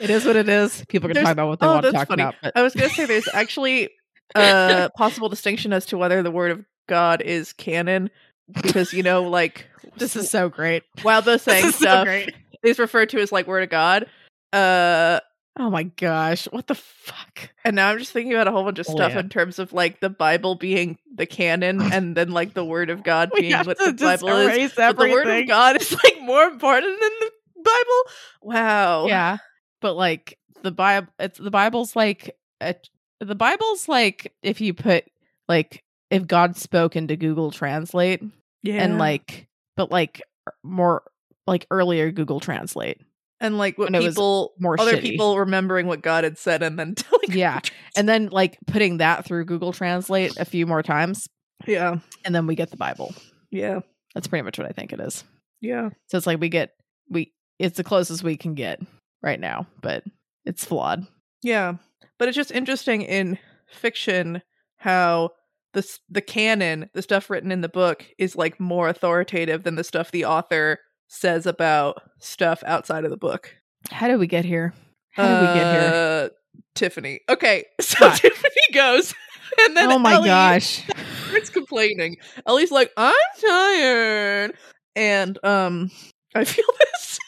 it 0.00 0.10
is 0.10 0.24
what 0.24 0.36
it 0.36 0.48
is. 0.48 0.84
People 0.88 1.08
can 1.08 1.14
There's- 1.14 1.26
talk 1.26 1.32
about 1.32 1.48
what 1.48 1.60
they 1.60 1.66
oh, 1.66 1.72
want 1.74 1.84
to 1.86 1.92
talk 1.92 2.08
funny. 2.08 2.22
about. 2.22 2.34
But 2.42 2.56
I 2.56 2.62
was 2.62 2.74
gonna 2.74 2.90
say 2.90 3.06
there's 3.06 3.28
actually 3.32 3.90
a 4.34 4.90
possible 4.96 5.28
distinction 5.28 5.72
as 5.72 5.86
to 5.86 5.98
whether 5.98 6.22
the 6.22 6.30
word 6.30 6.50
of 6.50 6.64
God 6.88 7.20
is 7.22 7.52
canon, 7.52 8.10
because 8.62 8.92
you 8.92 9.02
know, 9.02 9.22
like 9.22 9.66
this 9.96 10.16
is 10.16 10.30
so 10.30 10.48
great. 10.48 10.82
while 11.02 11.22
the 11.22 11.38
saying 11.38 11.64
so 11.64 11.70
stuff 11.70 12.04
great. 12.06 12.34
is 12.62 12.78
referred 12.78 13.10
to 13.10 13.20
as 13.20 13.32
like 13.32 13.46
word 13.46 13.62
of 13.64 13.70
God. 13.70 14.06
Uh, 14.52 15.20
Oh 15.56 15.70
my 15.70 15.84
gosh. 15.84 16.46
What 16.46 16.66
the 16.66 16.74
fuck? 16.74 17.50
and 17.64 17.76
now 17.76 17.90
I'm 17.90 17.98
just 17.98 18.12
thinking 18.12 18.32
about 18.34 18.48
a 18.48 18.50
whole 18.50 18.64
bunch 18.64 18.80
of 18.80 18.86
Oh, 18.88 18.94
stuff 18.94 19.12
yeah. 19.12 19.20
in 19.20 19.28
terms 19.28 19.58
of 19.58 19.72
like 19.72 20.00
the 20.00 20.10
Bible 20.10 20.56
being 20.56 20.98
the 21.14 21.26
canon, 21.26 21.80
and 21.92 22.16
then 22.16 22.30
like 22.32 22.54
the 22.54 22.64
word 22.64 22.90
of 22.90 23.02
God 23.04 23.30
being 23.34 23.52
what 23.58 23.78
the 23.78 23.92
Bible 23.92 24.28
is. 24.28 24.72
But 24.74 24.96
the 24.96 25.10
word 25.10 25.26
of. 25.28 25.46
God 25.46 25.80
is 25.80 25.92
like 25.92 26.20
more 26.22 26.44
important 26.44 27.00
than 27.00 27.10
the 27.20 27.30
Bible. 27.62 28.02
Wow. 28.42 29.06
Yeah. 29.06 29.36
But 29.80 29.94
like 29.94 30.38
the 30.62 30.72
Bible 30.72 31.08
it's 31.18 31.38
the 31.38 31.50
Bible's 31.50 31.94
like 31.94 32.36
a, 32.60 32.74
the 33.20 33.34
Bible's 33.34 33.88
like 33.88 34.32
if 34.42 34.60
you 34.60 34.74
put 34.74 35.04
like 35.48 35.82
if 36.10 36.26
God 36.26 36.56
spoke 36.56 36.96
into 36.96 37.16
Google 37.16 37.50
Translate 37.50 38.22
Yeah. 38.62 38.82
and 38.82 38.98
like 38.98 39.46
but 39.76 39.90
like 39.90 40.20
er, 40.48 40.54
more 40.62 41.02
like 41.46 41.66
earlier 41.70 42.10
Google 42.10 42.40
Translate. 42.40 43.00
And 43.44 43.58
like 43.58 43.78
what 43.78 43.86
when 43.92 43.94
it 43.94 44.04
was 44.04 44.14
people 44.14 44.52
more 44.58 44.80
other 44.80 44.96
shitty. 44.96 45.02
people 45.02 45.38
remembering 45.38 45.86
what 45.86 46.02
God 46.02 46.24
had 46.24 46.38
said 46.38 46.62
and 46.62 46.78
then 46.78 46.94
telling 46.96 47.30
Yeah. 47.32 47.60
And 47.96 48.08
then 48.08 48.28
like 48.30 48.58
putting 48.66 48.96
that 48.98 49.24
through 49.24 49.44
Google 49.44 49.72
Translate 49.72 50.36
a 50.38 50.44
few 50.44 50.66
more 50.66 50.82
times 50.82 51.28
yeah 51.66 51.98
and 52.24 52.34
then 52.34 52.46
we 52.46 52.54
get 52.56 52.70
the 52.70 52.76
Bible. 52.76 53.14
yeah 53.50 53.80
That's 54.14 54.26
pretty 54.26 54.42
much 54.42 54.58
what 54.58 54.66
I 54.68 54.72
think 54.72 54.92
it 54.92 55.00
is. 55.00 55.22
yeah 55.60 55.90
So 56.08 56.18
it's 56.18 56.26
like 56.26 56.40
we 56.40 56.48
get 56.48 56.70
we 57.10 57.32
it's 57.58 57.76
the 57.76 57.84
closest 57.84 58.24
we 58.24 58.36
can 58.36 58.54
get 58.54 58.80
right 59.22 59.38
now, 59.40 59.66
but 59.80 60.02
it's 60.44 60.64
flawed. 60.64 61.06
yeah 61.42 61.74
but 62.18 62.28
it's 62.28 62.36
just 62.36 62.50
interesting 62.50 63.02
in 63.02 63.38
fiction 63.68 64.42
how 64.76 65.30
the 65.72 65.86
the 66.08 66.20
canon 66.20 66.88
the 66.94 67.02
stuff 67.02 67.28
written 67.30 67.50
in 67.50 67.60
the 67.60 67.68
book 67.68 68.04
is 68.18 68.36
like 68.36 68.60
more 68.60 68.88
authoritative 68.88 69.62
than 69.64 69.74
the 69.76 69.82
stuff 69.84 70.10
the 70.10 70.24
author 70.24 70.78
says 71.14 71.46
about 71.46 72.02
stuff 72.18 72.62
outside 72.66 73.04
of 73.04 73.10
the 73.10 73.16
book 73.16 73.56
How 73.90 74.08
did 74.08 74.18
we 74.18 74.26
get 74.26 74.44
here? 74.44 74.74
How 75.12 75.28
did 75.28 75.48
we 75.48 75.54
get 75.54 75.80
here? 75.80 75.92
Uh, 75.94 76.28
tiffany 76.74 77.20
okay 77.28 77.64
so 77.80 78.10
tiffany 78.10 78.50
goes 78.72 79.14
and 79.60 79.76
then 79.76 79.90
Oh 79.90 79.98
my 79.98 80.14
Ellie 80.14 80.28
gosh. 80.28 80.82
it's 81.32 81.50
complaining 81.50 82.16
ellie's 82.46 82.70
like 82.70 82.92
i'm 82.96 83.14
tired 83.40 84.54
and 84.96 85.38
um 85.44 85.90
i 86.34 86.44
feel 86.44 86.64
this 86.78 87.18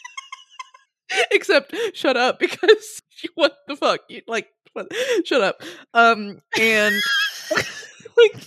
except 1.31 1.75
shut 1.95 2.17
up 2.17 2.39
because 2.39 3.01
what 3.35 3.57
the 3.67 3.77
fuck? 3.77 4.01
You, 4.09 4.23
like, 4.27 4.49
what? 4.73 4.93
shut 5.25 5.41
up. 5.41 5.63
Um, 5.95 6.41
and 6.59 6.95
like, 8.17 8.45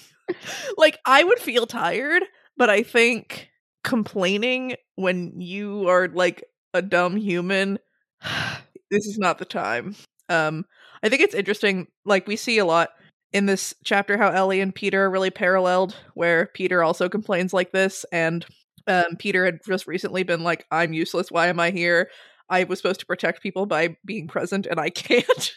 like 0.78 1.00
I 1.06 1.24
would 1.24 1.40
feel 1.40 1.66
tired, 1.66 2.24
but 2.58 2.70
I 2.70 2.84
think 2.84 3.50
complaining 3.84 4.76
when 4.96 5.40
you 5.40 5.88
are 5.90 6.08
like 6.10 6.44
a 6.74 6.82
dumb 6.82 7.16
human, 7.18 7.80
this 8.92 9.06
is 9.08 9.18
not 9.18 9.38
the 9.38 9.46
time. 9.46 9.96
Um, 10.30 10.66
I 11.04 11.10
think 11.10 11.22
it's 11.22 11.36
interesting. 11.36 11.88
Like 12.06 12.28
we 12.28 12.36
see 12.36 12.58
a 12.60 12.66
lot 12.66 12.90
in 13.34 13.46
this 13.46 13.74
chapter 13.84 14.18
how 14.18 14.30
Ellie 14.30 14.62
and 14.62 14.74
Peter 14.74 15.06
are 15.06 15.10
really 15.12 15.32
paralleled, 15.32 15.96
where 16.16 16.48
Peter 16.54 16.84
also 16.84 17.10
complains 17.10 17.54
like 17.54 17.72
this, 17.72 18.06
and 18.12 18.46
um, 18.88 19.16
Peter 19.20 19.46
had 19.46 19.60
just 19.68 19.88
recently 19.88 20.24
been 20.24 20.44
like, 20.44 20.66
"I'm 20.72 20.94
useless. 20.94 21.32
Why 21.32 21.48
am 21.48 21.60
I 21.60 21.72
here? 21.72 22.10
I 22.50 22.64
was 22.64 22.80
supposed 22.80 23.00
to 23.02 23.06
protect 23.06 23.42
people 23.44 23.66
by 23.68 23.98
being 24.06 24.28
present, 24.28 24.66
and 24.68 24.80
I 24.80 24.90
can't." 24.92 25.54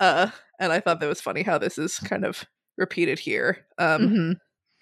uh, 0.00 0.30
and 0.58 0.72
I 0.72 0.80
thought 0.80 1.00
that 1.00 1.08
was 1.08 1.20
funny 1.20 1.42
how 1.42 1.58
this 1.58 1.78
is 1.78 1.98
kind 1.98 2.24
of 2.24 2.44
repeated 2.76 3.18
here. 3.18 3.66
Um, 3.78 4.08
Mhm. 4.08 4.34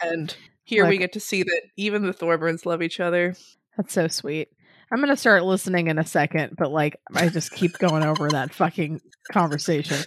and 0.02 0.37
here 0.66 0.87
we 0.87 0.99
get 0.99 1.12
to 1.12 1.20
see 1.20 1.44
that 1.44 1.62
even 1.76 2.02
the 2.02 2.12
Thorburns 2.12 2.66
love 2.66 2.82
each 2.82 2.99
other. 2.99 3.35
That's 3.76 3.92
so 3.92 4.08
sweet. 4.08 4.49
I'm 4.92 5.00
gonna 5.00 5.16
start 5.16 5.44
listening 5.44 5.87
in 5.87 5.99
a 5.99 6.04
second, 6.04 6.56
but 6.58 6.73
like 6.73 6.96
I 7.14 7.28
just 7.28 7.52
keep 7.52 7.78
going 7.78 8.04
over 8.04 8.28
that 8.28 8.52
fucking 8.52 9.00
conversation 9.32 9.99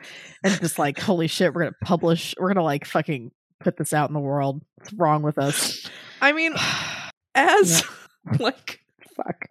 and 0.43 0.59
just 0.59 0.77
like, 0.77 0.99
holy 0.99 1.27
shit, 1.27 1.53
we're 1.53 1.63
gonna 1.63 1.75
publish, 1.83 2.35
we're 2.37 2.49
gonna 2.53 2.63
like 2.63 2.85
fucking 2.85 3.31
put 3.61 3.77
this 3.77 3.93
out 3.93 4.09
in 4.09 4.13
the 4.13 4.19
world. 4.19 4.61
What's 4.75 4.93
wrong 4.93 5.21
with 5.21 5.37
us? 5.37 5.89
I 6.21 6.33
mean, 6.33 6.53
as 7.35 7.83
like 8.39 8.81
Fuck. 9.15 9.45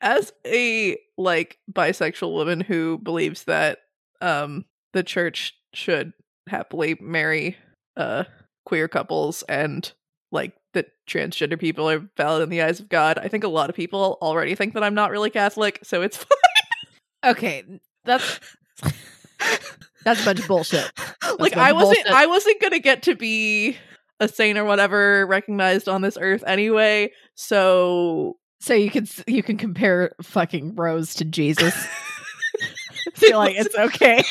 as 0.00 0.32
a 0.46 0.96
like 1.18 1.58
bisexual 1.72 2.32
woman 2.32 2.60
who 2.60 2.98
believes 2.98 3.44
that 3.44 3.78
um 4.20 4.64
the 4.92 5.02
church 5.02 5.54
should 5.74 6.12
happily 6.48 6.96
marry 7.00 7.56
uh 7.96 8.24
queer 8.64 8.86
couples 8.86 9.42
and 9.48 9.92
like 10.32 10.54
that 10.74 10.86
transgender 11.08 11.58
people 11.58 11.88
are 11.88 12.08
valid 12.16 12.42
in 12.42 12.48
the 12.48 12.62
eyes 12.62 12.80
of 12.80 12.88
God. 12.88 13.18
I 13.18 13.28
think 13.28 13.44
a 13.44 13.48
lot 13.48 13.70
of 13.70 13.76
people 13.76 14.18
already 14.20 14.54
think 14.54 14.74
that 14.74 14.82
I'm 14.82 14.94
not 14.94 15.10
really 15.10 15.30
Catholic, 15.30 15.78
so 15.82 16.02
it's 16.02 16.16
fine. 17.22 17.32
Okay, 17.32 17.64
that's 18.04 18.40
that's 20.04 20.22
a 20.22 20.24
bunch 20.24 20.40
of 20.40 20.48
bullshit. 20.48 20.90
like 21.38 21.56
I 21.56 21.72
wasn't 21.72 21.96
bullshit. 22.04 22.12
I 22.12 22.26
wasn't 22.26 22.60
gonna 22.60 22.78
get 22.78 23.02
to 23.04 23.14
be 23.14 23.76
a 24.20 24.28
saint 24.28 24.58
or 24.58 24.64
whatever 24.64 25.26
recognized 25.26 25.88
on 25.88 26.02
this 26.02 26.16
earth 26.20 26.42
anyway. 26.46 27.10
So 27.34 28.36
So 28.60 28.74
you 28.74 28.90
can 28.90 29.06
you 29.26 29.42
can 29.42 29.56
compare 29.56 30.12
fucking 30.22 30.74
Rose 30.74 31.14
to 31.16 31.24
Jesus. 31.24 31.74
Feel 33.14 33.38
like 33.38 33.56
it's 33.56 33.74
okay. 33.74 34.22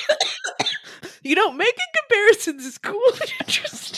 you 1.24 1.36
know, 1.36 1.52
making 1.52 1.86
comparisons 2.10 2.66
is 2.66 2.78
cool 2.78 3.02
and 3.22 3.32
interesting. 3.42 3.95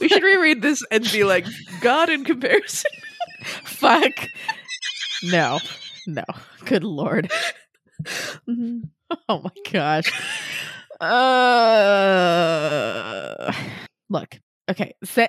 We 0.00 0.08
should 0.08 0.22
reread 0.22 0.62
this 0.62 0.82
and 0.90 1.04
be 1.12 1.24
like, 1.24 1.46
God 1.80 2.08
in 2.08 2.24
comparison. 2.24 2.90
Fuck. 3.64 4.12
No. 5.24 5.58
No. 6.06 6.24
Good 6.64 6.84
lord. 6.84 7.30
Oh 9.28 9.40
my 9.42 9.50
gosh. 9.72 10.04
Uh 11.00 12.20
look. 14.08 14.38
Okay. 14.70 14.94
Say 15.04 15.28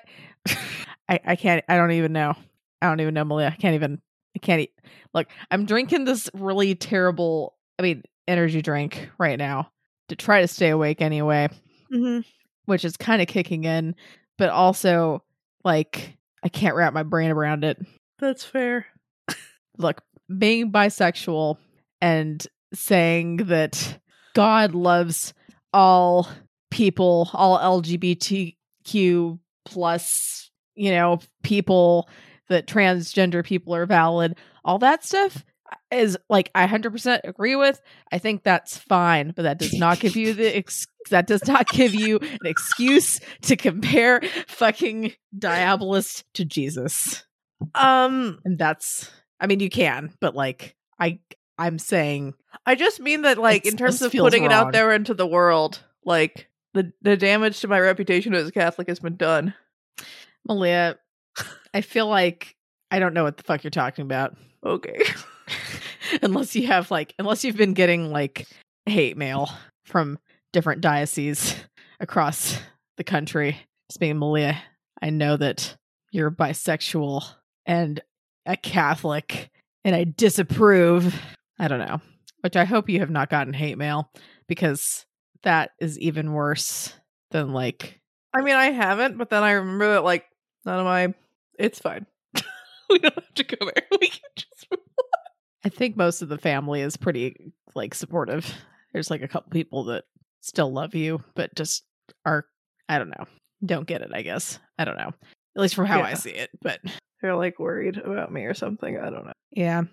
I, 1.10 1.20
I 1.26 1.36
can't 1.36 1.64
I 1.68 1.78
don't 1.78 1.92
even 1.92 2.14
know. 2.14 2.36
I 2.82 2.88
don't 2.88 3.02
even 3.02 3.14
know, 3.14 3.24
Malia. 3.24 3.48
I 3.48 3.60
can't 3.60 3.76
even 3.76 4.02
I 4.36 4.40
can't 4.40 4.62
eat. 4.62 4.74
Look, 5.14 5.28
I'm 5.50 5.66
drinking 5.66 6.06
this 6.06 6.30
really 6.34 6.76
terrible 6.76 7.56
I 7.80 7.84
mean 7.84 8.04
energy 8.28 8.62
drink 8.62 9.10
right 9.18 9.38
now 9.38 9.72
to 10.10 10.16
try 10.16 10.42
to 10.42 10.48
stay 10.48 10.70
awake 10.70 11.02
anyway, 11.02 11.50
Mm-hmm. 11.94 12.20
Which 12.66 12.86
is 12.86 12.98
kind 12.98 13.22
of 13.22 13.28
kicking 13.28 13.64
in, 13.64 13.96
but 14.38 14.50
also 14.50 15.24
like 15.64 16.18
I 16.44 16.50
can't 16.50 16.76
wrap 16.76 16.94
my 16.94 17.04
brain 17.04 17.32
around 17.32 17.64
it. 17.64 17.78
That's 18.20 18.44
fair. 18.44 18.86
look, 19.78 20.02
being 20.36 20.72
bisexual 20.72 21.58
and 22.02 22.46
saying 22.74 23.38
that 23.38 24.00
God 24.34 24.74
loves 24.74 25.34
all 25.74 26.28
people, 26.70 27.30
all 27.34 27.60
LGBTQ 27.60 29.40
plus, 29.66 30.50
you 30.76 30.92
know, 30.92 31.20
people, 31.44 32.10
that 32.50 32.68
transgender 32.68 33.46
people 33.46 33.74
are 33.74 33.86
valid, 33.86 34.36
all 34.66 34.80
that 34.80 35.06
stuff 35.06 35.46
is 35.92 36.18
like 36.30 36.52
I 36.56 36.68
100% 36.68 37.22
agree 37.24 37.56
with. 37.56 37.82
I 38.12 38.18
think 38.18 38.44
that's 38.44 38.78
fine, 38.78 39.32
but 39.36 39.44
that 39.44 39.60
does 39.60 39.74
not 39.74 40.00
give 40.00 40.16
you 40.16 40.34
the 40.34 40.56
ex- 40.58 40.88
that 41.10 41.28
does 41.28 41.48
not 41.48 41.68
give 41.68 41.94
you 41.94 42.18
an 42.22 42.46
excuse 42.46 43.20
to 43.44 43.56
compare 43.56 44.22
fucking 44.48 45.14
Diabolist 45.38 46.24
to 46.36 46.46
Jesus. 46.46 47.24
Um, 47.76 48.40
And 48.46 48.58
that's 48.58 49.10
I 49.40 49.48
mean 49.48 49.60
you 49.60 49.70
can, 49.70 50.14
but 50.20 50.36
like 50.36 50.76
I 51.00 51.20
I'm 51.58 51.80
saying 51.80 52.34
I 52.66 52.76
just 52.76 53.00
mean 53.00 53.22
that, 53.24 53.38
like, 53.38 53.66
in 53.66 53.78
terms 53.78 54.02
of 54.02 54.12
putting 54.12 54.44
it 54.44 54.52
out 54.52 54.74
there 54.74 54.92
into 54.92 55.14
the 55.14 55.28
world, 55.28 55.84
like 56.06 56.50
the 56.74 56.92
the 57.02 57.18
damage 57.18 57.60
to 57.62 57.68
my 57.68 57.80
reputation 57.80 58.34
as 58.34 58.48
a 58.48 58.52
Catholic 58.52 58.88
has 58.88 59.00
been 59.00 59.16
done. 59.16 59.54
Malia, 60.48 60.98
I 61.74 61.82
feel 61.82 62.08
like 62.08 62.56
I 62.90 63.00
don't 63.00 63.14
know 63.14 63.24
what 63.24 63.38
the 63.38 63.44
fuck 63.44 63.64
you're 63.64 63.72
talking 63.72 64.04
about. 64.04 64.36
Okay. 64.66 65.00
unless 66.22 66.56
you 66.56 66.68
have 66.68 66.92
like 66.92 67.14
unless 67.20 67.44
you've 67.44 67.58
been 67.58 67.74
getting 67.74 68.12
like 68.12 68.48
hate 68.86 69.18
mail 69.18 69.50
from 69.86 70.20
different 70.54 70.82
dioceses 70.82 71.56
across 72.00 72.60
the 72.98 73.04
country. 73.04 73.58
Speaking 73.90 74.12
of 74.12 74.18
Malia, 74.18 74.62
I 75.02 75.10
know 75.10 75.38
that 75.38 75.76
you're 76.12 76.32
bisexual 76.32 77.24
and 77.66 78.02
a 78.46 78.58
Catholic 78.58 79.50
and 79.84 79.96
I 79.96 80.04
disapprove. 80.04 81.20
I 81.60 81.68
don't 81.68 81.80
know. 81.80 82.02
Which 82.42 82.56
I 82.56 82.66
hope 82.66 82.90
you 82.90 83.00
have 83.00 83.12
not 83.12 83.30
gotten 83.30 83.54
hate 83.54 83.78
mail 83.78 84.10
because 84.48 85.06
that 85.44 85.72
is 85.80 86.00
even 86.00 86.34
worse 86.34 86.94
than 87.30 87.54
like 87.54 88.02
I 88.34 88.42
mean, 88.42 88.56
I 88.56 88.72
haven't, 88.72 89.18
but 89.18 89.30
then 89.30 89.44
I 89.44 89.52
remember 89.52 89.94
that, 89.94 90.04
like, 90.04 90.26
none 90.66 90.80
of 90.80 90.86
my. 90.86 91.14
It's 91.60 91.80
fine. 91.80 92.06
we 92.90 93.00
don't 93.00 93.14
have 93.14 93.34
to 93.36 93.44
go 93.44 93.58
there. 93.60 93.84
We 94.00 94.08
can 94.08 94.20
just. 94.36 94.68
I 95.64 95.70
think 95.70 95.96
most 95.96 96.22
of 96.22 96.30
the 96.30 96.38
family 96.38 96.82
is 96.82 96.98
pretty 96.98 97.54
like 97.76 97.94
supportive. 97.94 98.52
There's 98.94 99.10
like 99.12 99.22
a 99.22 99.28
couple 99.28 99.52
people 99.52 99.86
that 99.86 100.04
still 100.42 100.72
love 100.72 100.96
you, 100.96 101.24
but 101.36 101.54
just 101.56 101.84
are 102.26 102.46
I 102.90 102.98
don't 102.98 103.10
know, 103.10 103.26
don't 103.66 103.88
get 103.88 104.02
it. 104.02 104.12
I 104.14 104.22
guess 104.22 104.60
I 104.78 104.86
don't 104.86 104.98
know. 104.98 105.12
At 105.56 105.62
least 105.62 105.76
from 105.76 105.86
how 105.86 106.02
I 106.02 106.14
see 106.14 106.32
it. 106.32 106.50
But 106.62 106.80
They're 107.22 107.36
like 107.36 107.60
worried 107.60 107.98
about 107.98 108.32
me 108.32 108.44
or 108.46 108.54
something. 108.54 108.98
I 108.98 109.10
don't 109.10 109.26
know. 109.26 109.34
yeah, 109.52 109.84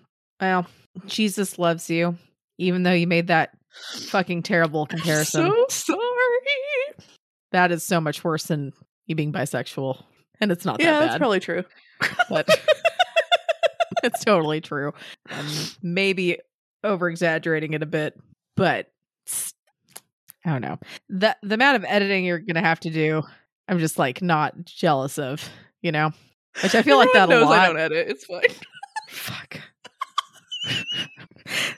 well, 0.41 0.65
Jesus 1.05 1.59
loves 1.59 1.89
you, 1.89 2.17
even 2.57 2.83
though 2.83 2.93
you 2.93 3.07
made 3.07 3.27
that 3.27 3.51
fucking 4.07 4.43
terrible 4.43 4.85
comparison. 4.87 5.53
So 5.69 5.93
sorry. 5.93 5.99
that 7.51 7.71
is 7.71 7.83
so 7.83 8.01
much 8.01 8.23
worse 8.23 8.43
than 8.43 8.73
you 9.05 9.15
being 9.15 9.31
bisexual, 9.33 10.03
and 10.41 10.51
it's 10.51 10.65
not 10.65 10.79
yeah, 10.81 10.93
that 10.93 10.99
that's 10.99 11.17
probably 11.17 11.39
true. 11.39 11.63
but 12.29 12.47
it's 14.03 14.23
totally 14.23 14.61
true. 14.61 14.93
I'm 15.29 15.45
maybe 15.81 16.37
over 16.83 17.09
exaggerating 17.09 17.73
it 17.73 17.83
a 17.83 17.87
bit, 17.87 18.19
but 18.55 18.91
I 20.45 20.51
don't 20.51 20.61
know. 20.61 20.79
The 21.09 21.35
the 21.43 21.55
amount 21.55 21.77
of 21.77 21.85
editing 21.87 22.25
you're 22.25 22.39
gonna 22.39 22.61
have 22.61 22.79
to 22.81 22.89
do, 22.89 23.23
I'm 23.67 23.79
just 23.79 23.99
like 23.99 24.21
not 24.21 24.65
jealous 24.65 25.17
of, 25.19 25.47
you 25.81 25.91
know? 25.91 26.11
Which 26.63 26.75
I 26.75 26.81
feel 26.81 26.97
like 26.97 27.11
that 27.13 27.29
Everyone 27.29 27.43
a 27.43 27.45
knows 27.45 27.57
I 27.57 27.67
don't 27.67 27.79
edit. 27.79 28.07
It's 28.09 28.25
fine. 28.25 28.41
Fuck. 29.09 29.59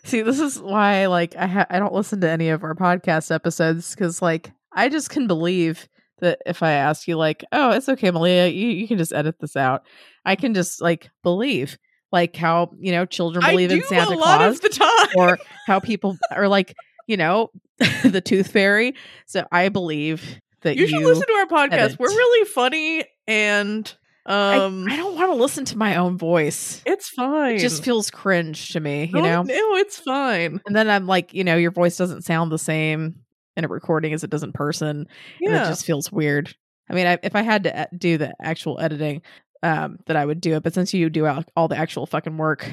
See, 0.04 0.22
this 0.22 0.40
is 0.40 0.60
why 0.60 1.08
like 1.08 1.36
I 1.36 1.48
ha- 1.48 1.68
I 1.70 1.80
don't 1.80 1.94
listen 1.94 2.22
to 2.22 2.30
any 2.30 2.50
of 2.50 2.64
our 2.64 2.76
podcast 2.76 3.34
episodes 3.34 3.96
because 3.96 4.22
like 4.22 4.52
I 4.74 4.90
just 4.90 5.10
can 5.10 5.28
believe 5.28 5.88
that 6.20 6.40
if 6.46 6.64
I 6.64 6.72
ask 6.72 7.08
you 7.08 7.18
like, 7.18 7.44
oh, 7.52 7.72
it's 7.72 7.90
okay, 7.90 8.12
Malia, 8.12 8.48
you, 8.48 8.68
you 8.70 8.88
can 8.88 8.98
just 8.98 9.14
edit 9.14 9.40
this 9.40 9.56
out. 9.56 9.84
I 10.24 10.36
can 10.36 10.54
just 10.54 10.82
like 10.82 11.10
believe 11.24 11.78
like 12.12 12.36
how 12.36 12.72
you 12.80 12.92
know 12.92 13.06
children 13.06 13.44
believe 13.50 13.72
I 13.72 13.76
in 13.76 13.84
Santa 13.84 14.16
Claus 14.18 14.60
the 14.60 14.70
time. 14.70 15.08
or 15.16 15.38
how 15.68 15.80
people 15.80 16.18
are 16.32 16.48
like 16.48 16.76
you 17.08 17.18
know 17.18 17.52
the 18.04 18.22
Tooth 18.22 18.52
Fairy. 18.52 18.96
So 19.26 19.46
I 19.52 19.70
believe 19.70 20.40
that 20.62 20.76
you 20.76 20.84
you. 20.84 20.88
should 20.88 21.04
listen 21.04 21.26
to 21.28 21.34
our 21.34 21.46
podcast. 21.48 21.72
edit. 21.74 22.00
We're 22.00 22.08
really 22.10 22.46
funny 22.48 23.04
and 23.28 23.94
I, 24.26 24.58
um 24.58 24.86
I 24.88 24.98
don't 24.98 25.16
want 25.16 25.32
to 25.32 25.36
listen 25.36 25.66
to 25.66 25.78
my 25.78 25.96
own 25.96 26.18
voice. 26.18 26.84
it's 26.86 27.10
fine. 27.10 27.56
It 27.56 27.60
just 27.60 27.84
feels 27.84 28.12
cringe 28.12 28.70
to 28.74 28.80
me, 28.80 29.06
you 29.06 29.14
No, 29.14 29.22
know. 29.22 29.42
No, 29.44 29.76
it's 29.78 29.98
fine. 29.98 30.62
And 30.68 30.76
then 30.76 30.90
I'm 30.92 31.08
like, 31.08 31.34
you 31.34 31.44
know, 31.44 31.56
your 31.56 31.72
voice 31.72 31.98
doesn't 31.98 32.22
sound 32.24 32.52
the 32.52 32.60
same 32.60 33.16
in 33.58 33.66
a 33.66 33.68
recording 33.68 34.14
as 34.14 34.24
it 34.24 34.30
does 34.30 34.44
in 34.44 34.52
person. 34.52 34.90
And 34.90 35.08
Yeah. 35.40 35.64
it 35.66 35.70
just 35.70 35.86
feels 35.86 36.12
weird. 36.12 36.56
I 36.88 36.94
mean, 36.94 37.08
I, 37.08 37.18
if 37.24 37.36
I 37.36 37.42
had 37.42 37.64
to 37.64 37.82
e- 37.84 37.98
do 37.98 38.18
the 38.20 38.34
actual 38.40 38.80
editing, 38.80 39.24
um, 39.64 40.00
that 40.08 40.16
I 40.16 40.26
would 40.26 40.42
do 40.42 40.56
it. 40.56 40.64
But 40.64 40.74
since 40.74 40.94
you 40.94 41.10
do 41.10 41.28
all, 41.56 41.68
the 41.68 41.78
actual 41.78 42.06
fucking 42.06 42.38
work, 42.38 42.70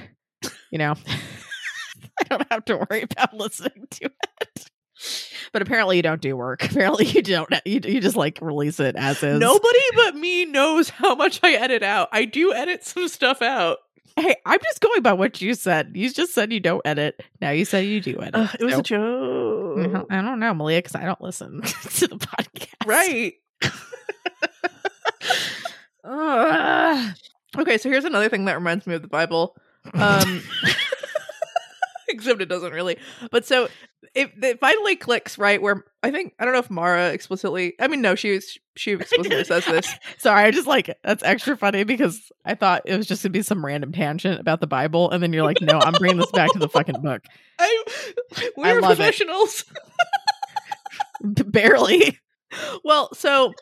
you 0.71 0.79
know, 0.79 0.95
I 2.21 2.25
don't 2.29 2.51
have 2.53 2.65
to 2.67 2.77
worry 2.77 3.03
about 3.03 3.35
listening 3.37 3.87
to 3.91 4.05
it. 4.07 4.71
But 5.53 5.63
apparently 5.63 5.97
you 5.97 6.03
don't 6.03 6.21
do 6.21 6.37
work. 6.37 6.65
Apparently 6.71 7.05
you 7.07 7.23
don't. 7.23 7.49
You, 7.65 7.81
you 7.85 8.01
just 8.01 8.17
like 8.17 8.39
release 8.43 8.81
it 8.81 8.97
as 8.97 9.23
is. 9.23 9.39
Nobody 9.39 9.79
but 9.95 10.17
me 10.17 10.45
knows 10.45 10.91
how 10.91 11.15
much 11.15 11.39
I 11.43 11.53
edit 11.53 11.83
out. 11.85 12.09
I 12.13 12.25
do 12.25 12.53
edit 12.53 12.85
some 12.85 13.07
stuff 13.09 13.41
out. 13.41 13.79
Hey, 14.17 14.35
I'm 14.45 14.59
just 14.61 14.81
going 14.81 15.03
by 15.03 15.13
what 15.13 15.41
you 15.41 15.55
said. 15.55 15.93
You 15.95 16.11
just 16.11 16.35
said 16.35 16.53
you 16.53 16.59
don't 16.59 16.83
edit. 16.85 17.23
Now 17.41 17.51
you 17.51 17.65
said 17.65 17.87
you 17.87 18.01
do 18.01 18.21
edit. 18.21 18.35
Uh, 18.35 18.49
it 18.59 18.65
was 18.65 18.75
So- 18.75 18.81
a 18.81 18.83
joke. 18.83 19.79
I 19.79 19.87
don't- 19.87 20.13
I 20.13 20.21
don't 20.23 20.41
know, 20.41 20.53
Malia, 20.55 20.79
because 20.79 20.97
I 20.97 21.05
don't 21.05 21.21
listen 21.21 21.61
to 21.63 22.09
the 22.09 22.17
podcast. 22.17 22.87
Right. 22.87 23.35
Ugh. 26.09 27.15
Okay, 27.57 27.79
so 27.79 27.91
here's 27.91 28.05
another 28.05 28.29
thing 28.29 28.47
that 28.47 28.55
reminds 28.55 28.87
me 28.87 28.95
of 28.95 29.03
the 29.03 29.09
Bible. 29.09 29.57
Um 29.95 30.43
except 32.09 32.41
it 32.41 32.49
doesn't 32.49 32.73
really. 32.73 32.97
But 33.31 33.47
so 33.47 33.69
it, 34.15 34.33
it 34.43 34.61
finally 34.61 34.97
clicks, 34.97 35.37
right? 35.39 35.61
Where 35.61 35.85
I 36.03 36.11
think 36.11 36.35
I 36.39 36.45
don't 36.45 36.55
know 36.55 36.61
if 36.61 36.71
Mara 36.71 37.11
explicitly 37.11 37.75
I 37.79 37.89
mean 37.89 38.01
no, 38.01 38.15
she 38.15 38.33
was 38.33 38.59
she 38.77 38.93
explicitly 38.95 39.45
says 39.45 39.67
this. 39.67 39.95
Sorry, 40.19 40.45
I 40.45 40.51
just 40.51 40.67
like 40.67 40.89
it. 40.89 40.99
That's 41.05 41.23
extra 41.23 41.57
funny 41.57 41.85
because 41.85 42.33
I 42.45 42.55
thought 42.55 42.83
it 42.87 42.97
was 42.97 43.07
just 43.07 43.23
gonna 43.23 43.33
be 43.33 43.43
some 43.43 43.65
random 43.65 43.93
tangent 43.93 44.41
about 44.41 44.61
the 44.61 44.67
Bible, 44.67 45.11
and 45.11 45.23
then 45.23 45.33
you're 45.33 45.45
like, 45.45 45.61
no, 45.61 45.79
I'm 45.79 45.93
bringing 45.93 46.19
this 46.19 46.31
back 46.33 46.53
to 46.53 46.59
the 46.59 46.69
fucking 46.69 47.01
book. 47.03 47.23
I 47.59 47.85
we're 48.57 48.81
love 48.81 48.97
professionals. 48.97 49.65
Barely. 51.23 52.19
well, 52.85 53.13
so 53.15 53.53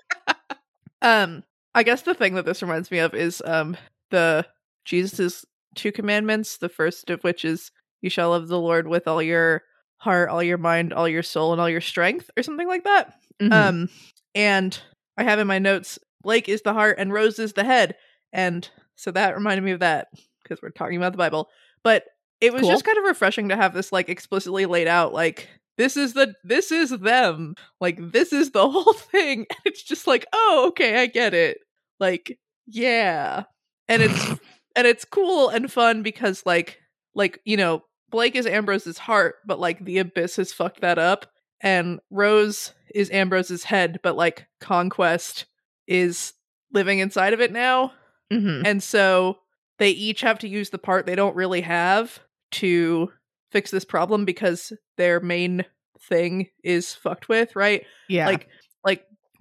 um 1.03 1.43
I 1.77 1.83
guess 1.85 2.03
the 2.03 2.15
thing 2.15 2.35
that 2.35 2.45
this 2.45 2.63
reminds 2.63 2.91
me 2.91 2.99
of 2.99 3.15
is 3.15 3.43
um 3.47 3.77
the 4.11 4.47
Jesus's 4.85 5.45
two 5.75 5.93
commandments, 5.93 6.59
the 6.59 6.69
first 6.69 7.11
of 7.11 7.23
which 7.23 7.45
is 7.45 7.71
you 8.03 8.11
shall 8.11 8.31
love 8.31 8.49
the 8.49 8.59
Lord 8.59 8.89
with 8.89 9.07
all 9.07 9.23
your 9.23 9.63
heart, 9.99 10.29
all 10.31 10.43
your 10.43 10.59
mind, 10.59 10.93
all 10.93 11.09
your 11.09 11.23
soul, 11.23 11.53
and 11.53 11.61
all 11.61 11.69
your 11.71 11.81
strength, 11.81 12.31
or 12.37 12.43
something 12.43 12.67
like 12.67 12.85
that. 12.85 13.15
Mhm. 13.41 13.53
Um 13.53 13.89
and 14.35 14.79
I 15.17 15.23
have 15.25 15.39
in 15.39 15.47
my 15.47 15.59
notes 15.59 15.99
Blake 16.23 16.49
is 16.49 16.63
the 16.63 16.73
heart 16.73 16.97
and 16.99 17.13
Rose 17.13 17.39
is 17.39 17.53
the 17.53 17.65
head. 17.65 17.95
And 18.33 18.69
so 18.97 19.11
that 19.13 19.37
reminded 19.37 19.63
me 19.63 19.73
of 19.73 19.81
that 19.81 20.09
because 20.43 20.61
we're 20.63 20.71
talking 20.71 20.97
about 20.97 21.13
the 21.13 21.19
Bible. 21.19 21.49
But 21.85 22.05
it 22.41 22.53
was 22.53 22.63
Cool. 22.63 22.71
just 22.71 22.85
kind 22.85 22.99
of 22.99 23.05
refreshing 23.05 23.49
to 23.51 23.57
have 23.57 23.75
this 23.75 23.93
like 23.93 24.09
explicitly 24.09 24.67
laid 24.67 24.89
out 24.89 25.13
like 25.13 25.49
this 25.79 25.97
is 25.97 26.15
the 26.15 26.35
this 26.43 26.73
is 26.73 26.91
them. 26.91 27.55
Like 27.81 27.99
this 28.13 28.33
is 28.33 28.51
the 28.53 28.69
whole 28.71 28.95
thing. 28.95 29.41
And 29.51 29.59
it's 29.67 29.83
just 29.83 30.07
like, 30.07 30.25
"Oh, 30.33 30.67
okay, 30.69 30.99
I 31.03 31.07
get 31.07 31.35
it." 31.35 31.59
Like, 32.01 32.39
yeah. 32.67 33.45
And 33.89 34.03
it's 34.03 34.29
and 34.77 34.87
it's 34.87 35.05
cool 35.05 35.49
and 35.49 35.71
fun 35.71 36.03
because 36.03 36.45
like 36.45 36.81
like, 37.15 37.41
you 37.45 37.57
know, 37.57 37.83
Blake 38.11 38.37
is 38.37 38.47
Ambrose's 38.47 38.99
heart, 38.99 39.37
but 39.47 39.59
like 39.59 39.85
the 39.85 39.99
abyss 39.99 40.37
has 40.37 40.53
fucked 40.53 40.81
that 40.83 40.99
up 40.99 41.27
and 41.61 42.01
Rose 42.11 42.73
is 42.95 43.11
Ambrose's 43.11 43.65
head, 43.65 44.01
but 44.03 44.17
like 44.17 44.47
Conquest 44.61 45.47
is 45.87 46.33
living 46.73 46.99
inside 46.99 47.33
of 47.33 47.41
it 47.41 47.53
now. 47.53 47.93
Mhm. 48.33 48.63
And 48.67 48.83
so 48.83 49.39
they 49.79 49.91
each 49.91 50.21
have 50.23 50.39
to 50.41 50.49
use 50.49 50.71
the 50.71 50.79
part 50.79 51.07
they 51.07 51.15
don't 51.15 51.37
really 51.37 51.61
have 51.63 52.19
to 52.53 53.11
fix 53.51 53.71
this 53.71 53.85
problem 53.85 54.25
because 54.25 54.73
their 54.97 55.21
main 55.21 55.65
thing 56.01 56.49
is 56.63 56.95
fucked 56.95 57.29
with, 57.29 57.55
right? 57.57 57.85
yeah. 58.09 58.27
Like 58.27 58.49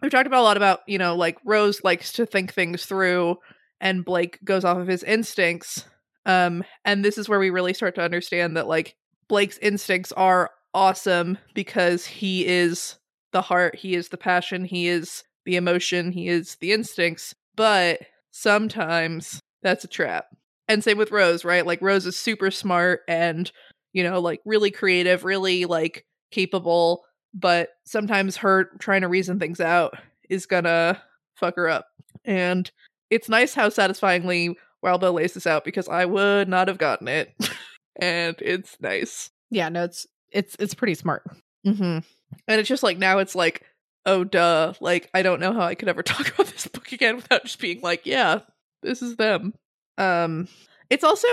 we've 0.01 0.11
talked 0.11 0.27
about 0.27 0.41
a 0.41 0.43
lot 0.43 0.57
about, 0.57 0.81
you 0.87 0.97
know, 0.97 1.15
like 1.15 1.37
Rose 1.45 1.83
likes 1.83 2.13
to 2.13 2.25
think 2.25 2.53
things 2.53 2.85
through 2.85 3.37
and 3.81 4.05
Blake 4.05 4.39
goes 4.43 4.63
off 4.63 4.77
of 4.77 4.87
his 4.87 5.03
instincts. 5.03 5.85
Um 6.25 6.63
and 6.83 7.03
this 7.03 7.17
is 7.17 7.29
where 7.29 7.39
we 7.39 7.49
really 7.49 7.73
start 7.73 7.95
to 7.95 8.01
understand 8.03 8.57
that 8.57 8.67
like 8.67 8.95
Blake's 9.27 9.57
instincts 9.59 10.11
are 10.13 10.51
awesome 10.73 11.37
because 11.53 12.05
he 12.05 12.45
is 12.45 12.97
the 13.31 13.41
heart, 13.41 13.75
he 13.75 13.95
is 13.95 14.09
the 14.09 14.17
passion, 14.17 14.65
he 14.65 14.87
is 14.87 15.23
the 15.45 15.55
emotion, 15.55 16.11
he 16.11 16.27
is 16.27 16.55
the 16.55 16.71
instincts, 16.71 17.33
but 17.55 18.01
sometimes 18.31 19.39
that's 19.61 19.83
a 19.83 19.89
trap. 19.89 20.25
And 20.67 20.83
same 20.83 20.97
with 20.97 21.11
Rose, 21.11 21.45
right? 21.45 21.65
Like 21.65 21.81
Rose 21.81 22.05
is 22.05 22.17
super 22.17 22.51
smart 22.51 23.01
and 23.07 23.51
you 23.93 24.03
know, 24.03 24.19
like 24.19 24.41
really 24.43 24.71
creative, 24.71 25.23
really 25.23 25.63
like 25.63 26.05
capable, 26.29 27.04
but 27.35 27.69
sometimes 27.83 28.37
her 28.37 28.63
trying 28.79 29.01
to 29.01 29.09
reason 29.09 29.39
things 29.39 29.59
out 29.59 29.99
is 30.29 30.45
gonna 30.45 31.01
fuck 31.35 31.57
her 31.57 31.69
up. 31.69 31.87
And 32.23 32.71
it's 33.09 33.29
nice 33.29 33.53
how 33.53 33.69
satisfyingly 33.69 34.57
Wildbow 34.83 35.13
lays 35.13 35.33
this 35.33 35.45
out 35.45 35.65
because 35.65 35.89
I 35.89 36.05
would 36.05 36.47
not 36.47 36.69
have 36.69 36.77
gotten 36.77 37.07
it. 37.07 37.33
and 37.97 38.35
it's 38.39 38.77
nice. 38.79 39.29
yeah, 39.51 39.69
no, 39.69 39.83
it's 39.83 40.07
it's 40.31 40.55
it's 40.59 40.73
pretty 40.73 40.95
smart. 40.95 41.23
Mm-hmm. 41.67 41.99
And 42.47 42.59
it's 42.59 42.69
just 42.69 42.83
like 42.83 42.97
now 42.97 43.19
it's 43.19 43.35
like, 43.35 43.63
oh 44.05 44.23
duh. 44.23 44.73
Like 44.79 45.09
I 45.13 45.21
don't 45.21 45.41
know 45.41 45.53
how 45.53 45.61
I 45.61 45.75
could 45.75 45.89
ever 45.89 46.03
talk 46.03 46.33
about 46.33 46.47
this 46.47 46.67
book 46.67 46.91
again 46.93 47.17
without 47.17 47.43
just 47.43 47.59
being 47.59 47.81
like, 47.81 48.05
yeah, 48.05 48.39
this 48.81 49.01
is 49.01 49.17
them. 49.17 49.53
Um 49.97 50.47
it's 50.89 51.03
also 51.03 51.27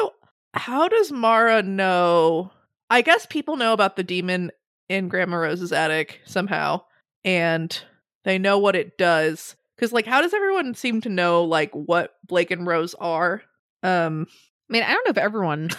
how 0.55 0.89
does 0.89 1.13
Mara 1.13 1.63
know 1.63 2.51
I 2.91 3.03
guess 3.03 3.25
people 3.25 3.57
know 3.57 3.73
about 3.73 3.97
the 3.97 4.03
demon 4.03 4.51
in 4.93 5.09
Grandma 5.09 5.39
Rose's 5.39 5.73
attic 5.73 6.21
somehow, 6.27 6.83
and 7.25 7.83
they 8.25 8.39
know 8.39 8.59
what 8.59 8.77
it 8.77 8.99
does. 8.99 9.57
Cause 9.81 9.93
like 9.93 10.07
how 10.07 10.21
does 10.21 10.35
everyone 10.35 10.75
seem 10.75 11.01
to 11.01 11.09
know 11.09 11.43
like 11.45 11.73
what 11.73 12.15
Blake 12.27 12.51
and 12.51 12.67
Rose 12.67 12.95
are? 12.95 13.43
Um 13.83 14.27
I 14.31 14.73
mean, 14.73 14.83
I 14.83 14.93
don't 14.93 15.05
know 15.07 15.11
if 15.11 15.19
everyone 15.19 15.71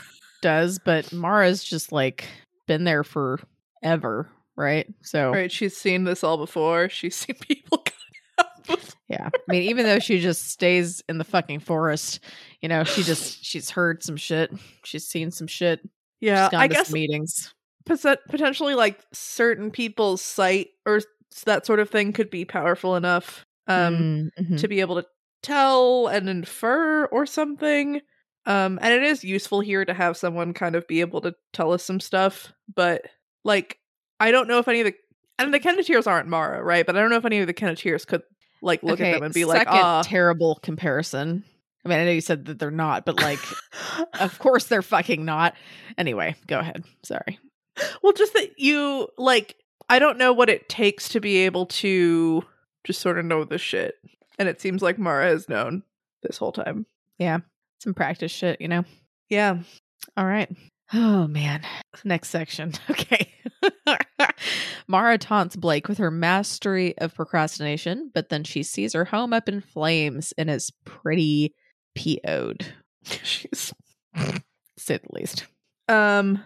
does, 0.41 0.79
but 0.79 1.13
Mara's 1.13 1.63
just 1.63 1.91
like 1.91 2.25
been 2.67 2.83
there 2.83 3.03
forever, 3.03 4.29
right? 4.57 4.91
So 5.03 5.31
right, 5.31 5.51
she's 5.51 5.77
seen 5.77 6.03
this 6.03 6.23
all 6.23 6.37
before. 6.37 6.89
She's 6.89 7.15
seen 7.15 7.35
people 7.39 7.77
cut 7.77 7.93
out 8.39 8.57
before. 8.67 8.93
yeah. 9.07 9.29
I 9.33 9.39
mean, 9.47 9.63
even 9.69 9.85
though 9.85 9.99
she 9.99 10.19
just 10.19 10.49
stays 10.49 11.03
in 11.07 11.17
the 11.19 11.23
fucking 11.23 11.59
forest, 11.59 12.19
you 12.61 12.67
know, 12.67 12.83
she 12.83 13.03
just 13.03 13.45
she's 13.45 13.69
heard 13.69 14.03
some 14.03 14.17
shit. 14.17 14.51
She's 14.83 15.07
seen 15.07 15.29
some 15.31 15.47
shit. 15.47 15.87
Yeah, 16.19 16.49
I 16.51 16.67
guess 16.67 16.91
meetings. 16.91 17.53
Potentially 17.85 18.75
like 18.75 18.99
certain 19.13 19.71
people's 19.71 20.21
sight 20.21 20.67
or 20.85 21.01
that 21.45 21.65
sort 21.65 21.79
of 21.79 21.89
thing 21.89 22.13
could 22.13 22.29
be 22.29 22.45
powerful 22.45 22.95
enough 22.95 23.45
um 23.67 23.95
Mm, 23.95 24.29
mhm. 24.39 24.59
to 24.59 24.67
be 24.67 24.81
able 24.81 25.01
to 25.01 25.07
tell 25.41 26.07
and 26.07 26.29
infer 26.29 27.05
or 27.05 27.25
something 27.25 28.01
um 28.45 28.77
and 28.81 28.93
it 28.93 29.03
is 29.03 29.23
useful 29.23 29.61
here 29.61 29.83
to 29.85 29.93
have 29.93 30.17
someone 30.17 30.53
kind 30.53 30.75
of 30.75 30.87
be 30.87 31.01
able 31.01 31.21
to 31.21 31.33
tell 31.53 31.71
us 31.73 31.83
some 31.83 31.99
stuff 31.99 32.51
but 32.73 33.01
like 33.43 33.77
i 34.19 34.31
don't 34.31 34.47
know 34.47 34.59
if 34.59 34.67
any 34.67 34.81
of 34.81 34.85
the 34.85 34.93
and 35.39 35.53
the 35.53 35.59
Kenneteers 35.59 36.05
aren't 36.07 36.29
Mara, 36.29 36.63
right? 36.63 36.85
But 36.85 36.95
I 36.95 37.01
don't 37.01 37.09
know 37.09 37.17
if 37.17 37.25
any 37.25 37.39
of 37.39 37.47
the 37.47 37.53
Kenneteers 37.53 38.05
could 38.05 38.21
like 38.61 38.83
look 38.83 38.93
Okay, 38.93 39.11
at 39.11 39.15
them 39.15 39.23
and 39.23 39.33
be 39.33 39.45
like, 39.45 39.67
ah, 39.67 40.03
terrible 40.05 40.59
comparison. 40.61 41.43
I 41.85 41.89
mean, 41.89 41.99
I 41.99 42.05
know 42.05 42.11
you 42.11 42.21
said 42.21 42.45
that 42.45 42.59
they're 42.59 42.71
not, 42.71 43.03
but 43.05 43.19
like, 43.19 43.39
of 44.21 44.37
course 44.39 44.65
they're 44.65 44.81
fucking 44.83 45.25
not. 45.25 45.55
Anyway, 45.97 46.35
go 46.47 46.59
ahead. 46.59 46.83
Sorry. 47.03 47.39
Well, 48.01 48.13
just 48.13 48.33
that 48.33 48.57
you 48.57 49.07
like, 49.17 49.55
I 49.89 49.99
don't 49.99 50.17
know 50.17 50.33
what 50.33 50.49
it 50.49 50.69
takes 50.69 51.09
to 51.09 51.19
be 51.19 51.37
able 51.37 51.65
to 51.67 52.43
just 52.83 53.01
sort 53.01 53.17
of 53.19 53.25
know 53.25 53.43
this 53.43 53.61
shit, 53.61 53.95
and 54.39 54.47
it 54.49 54.59
seems 54.61 54.81
like 54.81 54.97
Mara 54.99 55.25
has 55.27 55.47
known 55.49 55.83
this 56.23 56.37
whole 56.37 56.51
time. 56.51 56.85
Yeah. 57.17 57.39
Some 57.79 57.93
practice 57.93 58.31
shit, 58.31 58.61
you 58.61 58.67
know. 58.67 58.83
Yeah, 59.29 59.59
All 60.15 60.25
right. 60.25 60.49
Oh 60.93 61.27
man. 61.27 61.61
Next 62.03 62.29
section. 62.29 62.73
Okay. 62.89 63.29
Mara 64.87 65.17
taunts 65.17 65.55
Blake 65.55 65.87
with 65.87 65.97
her 65.97 66.11
mastery 66.11 66.97
of 66.97 67.15
procrastination, 67.15 68.11
but 68.13 68.29
then 68.29 68.43
she 68.43 68.63
sees 68.63 68.93
her 68.93 69.05
home 69.05 69.33
up 69.33 69.47
in 69.49 69.61
flames 69.61 70.33
and 70.37 70.49
is 70.49 70.71
pretty 70.85 71.53
PO'd, 71.95 72.65
she's 73.23 73.73
say 74.77 74.97
the 74.97 75.07
least. 75.11 75.45
um. 75.87 76.43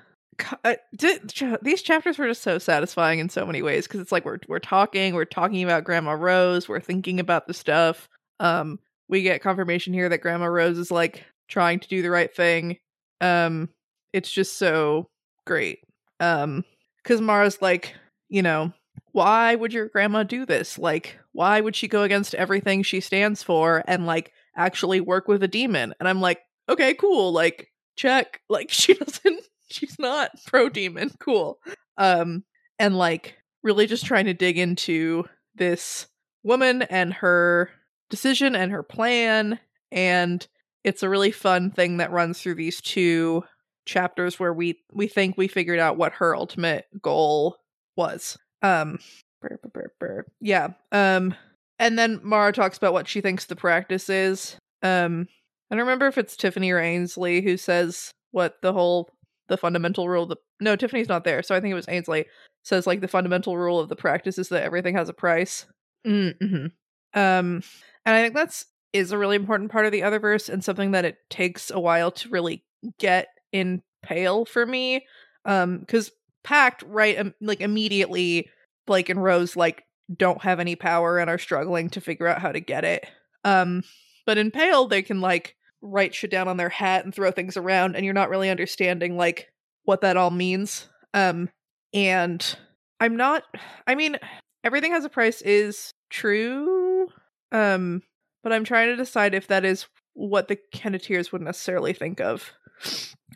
Uh, 0.63 0.75
di- 0.95 1.57
These 1.61 1.81
chapters 1.81 2.17
were 2.17 2.27
just 2.27 2.43
so 2.43 2.57
satisfying 2.57 3.19
in 3.19 3.29
so 3.29 3.45
many 3.45 3.61
ways 3.61 3.87
because 3.87 4.01
it's 4.01 4.11
like 4.11 4.25
we're 4.25 4.39
we're 4.47 4.59
talking, 4.59 5.15
we're 5.15 5.25
talking 5.25 5.63
about 5.63 5.83
Grandma 5.83 6.11
Rose, 6.11 6.67
we're 6.67 6.79
thinking 6.79 7.19
about 7.19 7.47
the 7.47 7.53
stuff. 7.53 8.07
Um, 8.39 8.79
we 9.09 9.23
get 9.23 9.41
confirmation 9.41 9.93
here 9.93 10.09
that 10.09 10.21
Grandma 10.21 10.45
Rose 10.45 10.77
is 10.77 10.91
like 10.91 11.23
trying 11.47 11.79
to 11.79 11.87
do 11.87 12.01
the 12.01 12.11
right 12.11 12.33
thing. 12.33 12.77
Um, 13.21 13.69
it's 14.13 14.31
just 14.31 14.57
so 14.57 15.09
great. 15.45 15.79
Um, 16.19 16.63
because 17.03 17.21
Mara's 17.21 17.61
like, 17.61 17.95
you 18.27 18.41
know, 18.41 18.73
why 19.13 19.55
would 19.55 19.73
your 19.73 19.87
grandma 19.87 20.23
do 20.23 20.45
this? 20.45 20.77
Like, 20.77 21.17
why 21.31 21.61
would 21.61 21.75
she 21.75 21.87
go 21.87 22.03
against 22.03 22.35
everything 22.35 22.83
she 22.83 22.99
stands 22.99 23.41
for 23.41 23.83
and 23.87 24.05
like 24.05 24.33
actually 24.55 24.99
work 24.99 25.27
with 25.27 25.41
a 25.41 25.47
demon? 25.47 25.93
And 25.99 26.07
I'm 26.09 26.21
like, 26.21 26.41
okay, 26.69 26.93
cool. 26.93 27.31
Like, 27.31 27.71
check. 27.95 28.41
Like, 28.49 28.69
she 28.71 28.93
doesn't. 28.93 29.43
She's 29.71 29.97
not 29.99 30.31
pro 30.45 30.69
demon. 30.69 31.11
Cool. 31.19 31.59
Um, 31.97 32.43
and 32.79 32.97
like 32.97 33.37
really 33.63 33.87
just 33.87 34.05
trying 34.05 34.25
to 34.25 34.33
dig 34.33 34.57
into 34.57 35.25
this 35.55 36.07
woman 36.43 36.83
and 36.83 37.13
her 37.13 37.69
decision 38.09 38.55
and 38.55 38.71
her 38.71 38.83
plan 38.83 39.59
and 39.91 40.47
it's 40.83 41.03
a 41.03 41.09
really 41.09 41.31
fun 41.31 41.71
thing 41.71 41.97
that 41.97 42.11
runs 42.11 42.41
through 42.41 42.55
these 42.55 42.79
two 42.79 43.43
chapters 43.85 44.39
where 44.39 44.53
we 44.53 44.79
we 44.93 45.07
think 45.07 45.37
we 45.37 45.47
figured 45.47 45.79
out 45.79 45.97
what 45.97 46.13
her 46.13 46.35
ultimate 46.35 46.85
goal 47.01 47.57
was. 47.95 48.37
Um 48.61 48.99
brr, 49.41 49.59
brr, 49.73 49.91
brr. 49.99 50.25
yeah. 50.39 50.69
Um 50.91 51.35
and 51.79 51.97
then 51.97 52.19
Mara 52.23 52.53
talks 52.53 52.77
about 52.77 52.93
what 52.93 53.07
she 53.07 53.21
thinks 53.21 53.45
the 53.45 53.55
practice 53.55 54.09
is. 54.09 54.57
Um 54.83 55.27
I 55.69 55.75
don't 55.75 55.85
remember 55.85 56.07
if 56.07 56.17
it's 56.17 56.37
Tiffany 56.37 56.71
or 56.71 56.79
Ainsley 56.79 57.41
who 57.41 57.57
says 57.57 58.11
what 58.31 58.61
the 58.61 58.73
whole 58.73 59.09
the 59.47 59.57
fundamental 59.57 60.09
rule 60.09 60.23
of 60.23 60.29
the 60.29 60.37
no 60.59 60.75
Tiffany's 60.75 61.09
not 61.09 61.23
there 61.23 61.41
so 61.41 61.55
I 61.55 61.59
think 61.59 61.71
it 61.71 61.75
was 61.75 61.87
Ainsley 61.89 62.25
says 62.67 62.85
like 62.85 63.01
the 63.01 63.07
fundamental 63.07 63.57
rule 63.57 63.79
of 63.79 63.89
the 63.89 63.95
practice 63.95 64.37
is 64.37 64.49
that 64.49 64.63
everything 64.63 64.95
has 64.95 65.09
a 65.09 65.13
price. 65.13 65.65
Mm-hmm. 66.05 66.67
Um, 67.13 67.63
and 68.05 68.15
I 68.15 68.21
think 68.21 68.35
that's 68.35 68.65
is 68.93 69.11
a 69.11 69.17
really 69.17 69.35
important 69.35 69.71
part 69.71 69.85
of 69.85 69.91
the 69.91 70.03
other 70.03 70.19
verse 70.19 70.49
and 70.49 70.63
something 70.63 70.91
that 70.91 71.05
it 71.05 71.17
takes 71.29 71.71
a 71.71 71.79
while 71.79 72.11
to 72.11 72.29
really 72.29 72.63
get 72.99 73.27
in 73.51 73.81
Pale 74.03 74.45
for 74.45 74.65
me. 74.65 75.05
Um, 75.45 75.79
because 75.79 76.11
Pact 76.43 76.83
right 76.87 77.17
um, 77.17 77.33
like 77.41 77.61
immediately 77.61 78.49
Blake 78.85 79.09
and 79.09 79.21
Rose 79.21 79.55
like 79.55 79.83
don't 80.15 80.41
have 80.41 80.59
any 80.59 80.75
power 80.75 81.19
and 81.19 81.29
are 81.29 81.37
struggling 81.37 81.89
to 81.91 82.01
figure 82.01 82.27
out 82.27 82.41
how 82.41 82.51
to 82.51 82.59
get 82.59 82.85
it. 82.85 83.05
Um, 83.43 83.83
but 84.25 84.37
in 84.37 84.51
Pale 84.51 84.87
they 84.87 85.01
can 85.01 85.21
like 85.21 85.55
write 85.81 86.15
shit 86.15 86.31
down 86.31 86.47
on 86.47 86.57
their 86.57 86.69
hat 86.69 87.05
and 87.05 87.13
throw 87.13 87.31
things 87.31 87.57
around, 87.57 87.95
and 87.95 88.05
you're 88.05 88.13
not 88.13 88.29
really 88.29 88.49
understanding 88.49 89.17
like 89.17 89.49
what 89.83 90.01
that 90.01 90.17
all 90.17 90.31
means. 90.31 90.87
Um, 91.13 91.49
and 91.93 92.57
I'm 92.99 93.15
not. 93.15 93.43
I 93.85 93.95
mean, 93.95 94.17
everything 94.63 94.91
has 94.91 95.05
a 95.05 95.09
price 95.09 95.41
is 95.41 95.93
true. 96.09 97.07
Um, 97.51 98.01
but 98.43 98.53
I'm 98.53 98.63
trying 98.63 98.89
to 98.89 98.95
decide 98.95 99.33
if 99.33 99.47
that 99.47 99.65
is 99.65 99.87
what 100.13 100.47
the 100.47 100.57
Kenneteers 100.73 101.31
would 101.31 101.41
necessarily 101.41 101.93
think 101.93 102.19
of 102.19 102.53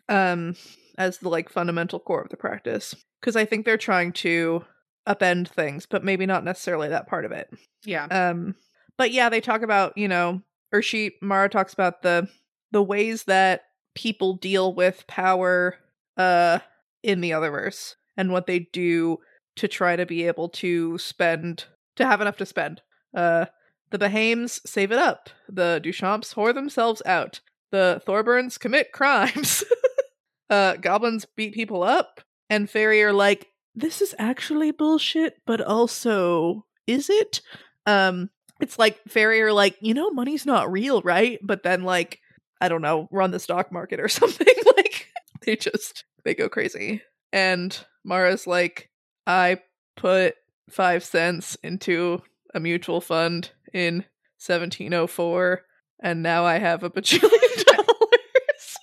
um 0.10 0.56
as 0.98 1.20
the 1.20 1.30
like 1.30 1.50
fundamental 1.50 2.00
core 2.00 2.22
of 2.22 2.30
the 2.30 2.38
practice 2.38 2.96
because 3.20 3.36
I 3.36 3.46
think 3.46 3.66
they're 3.66 3.78
trying 3.78 4.14
to 4.14 4.64
upend 5.08 5.48
things 5.48 5.86
but 5.86 6.04
maybe 6.04 6.26
not 6.26 6.44
necessarily 6.44 6.90
that 6.90 7.08
part 7.08 7.26
of 7.26 7.32
it. 7.32 7.50
Yeah. 7.86 8.06
Um 8.06 8.56
but 8.98 9.12
yeah, 9.12 9.30
they 9.30 9.42
talk 9.42 9.62
about, 9.64 9.98
you 9.98 10.08
know, 10.08 10.42
or 10.72 10.82
she 10.82 11.12
Mara 11.22 11.50
talks 11.50 11.74
about 11.74 12.02
the 12.02 12.28
the 12.72 12.84
ways 12.84 13.24
that 13.26 13.64
people 13.96 14.34
deal 14.36 14.74
with 14.74 15.06
power 15.08 15.76
uh 16.18 16.60
in 17.04 17.22
the 17.22 17.34
other 17.34 17.52
verse 17.52 17.96
and 18.18 18.32
what 18.32 18.48
they 18.48 18.60
do 18.72 19.18
to 19.56 19.68
try 19.68 19.96
to 19.96 20.06
be 20.06 20.26
able 20.28 20.50
to 20.50 20.98
spend 20.98 21.66
to 21.96 22.06
have 22.06 22.22
enough 22.22 22.38
to 22.38 22.46
spend. 22.46 22.82
Uh 23.16 23.46
the 23.90 23.98
Behaims 23.98 24.62
save 24.66 24.94
it 24.94 24.98
up. 24.98 25.30
The 25.50 25.82
Duchamps 25.84 26.34
whore 26.34 26.54
themselves 26.54 27.02
out. 27.06 27.42
The 27.72 28.02
Thorburns 28.08 28.58
commit 28.58 28.92
crimes. 28.94 29.64
uh 30.50 30.78
goblins 30.78 31.26
beat 31.36 31.54
people 31.54 31.84
up 31.84 32.22
and 32.50 32.70
Fairy 32.70 33.04
are 33.04 33.14
like 33.14 33.48
this 33.74 34.02
is 34.02 34.14
actually 34.20 34.72
bullshit, 34.72 35.38
but 35.46 35.62
also 35.62 36.66
is 36.88 37.10
it? 37.10 37.42
Um 37.86 38.30
it's 38.62 38.80
like 38.80 39.00
are 39.16 39.54
like, 39.54 39.76
you 39.82 39.94
know, 39.94 40.10
money's 40.12 40.46
not 40.46 40.72
real, 40.72 41.02
right? 41.02 41.40
But 41.42 41.64
then 41.64 41.84
like, 41.84 42.20
I 42.60 42.70
don't 42.70 42.82
know, 42.82 43.08
run 43.12 43.32
the 43.32 43.40
stock 43.40 43.72
market 43.72 44.00
or 44.00 44.08
something. 44.10 44.48
like 44.76 45.08
they 45.46 45.56
just 45.56 46.06
they 46.24 46.36
go 46.36 46.50
crazy. 46.50 47.02
And 47.34 47.78
Mara's 48.04 48.46
like, 48.48 48.90
I 49.26 49.60
put 49.96 50.36
five 50.70 51.04
cents 51.04 51.58
into 51.64 52.22
a 52.54 52.60
mutual 52.60 53.02
fund 53.02 53.52
in 53.74 54.06
1704, 54.46 55.62
and 56.04 56.24
now 56.24 56.46
I 56.46 56.58
have 56.58 56.84
a 56.84 56.90
bajillion 56.92 57.66
dollars. 57.66 58.78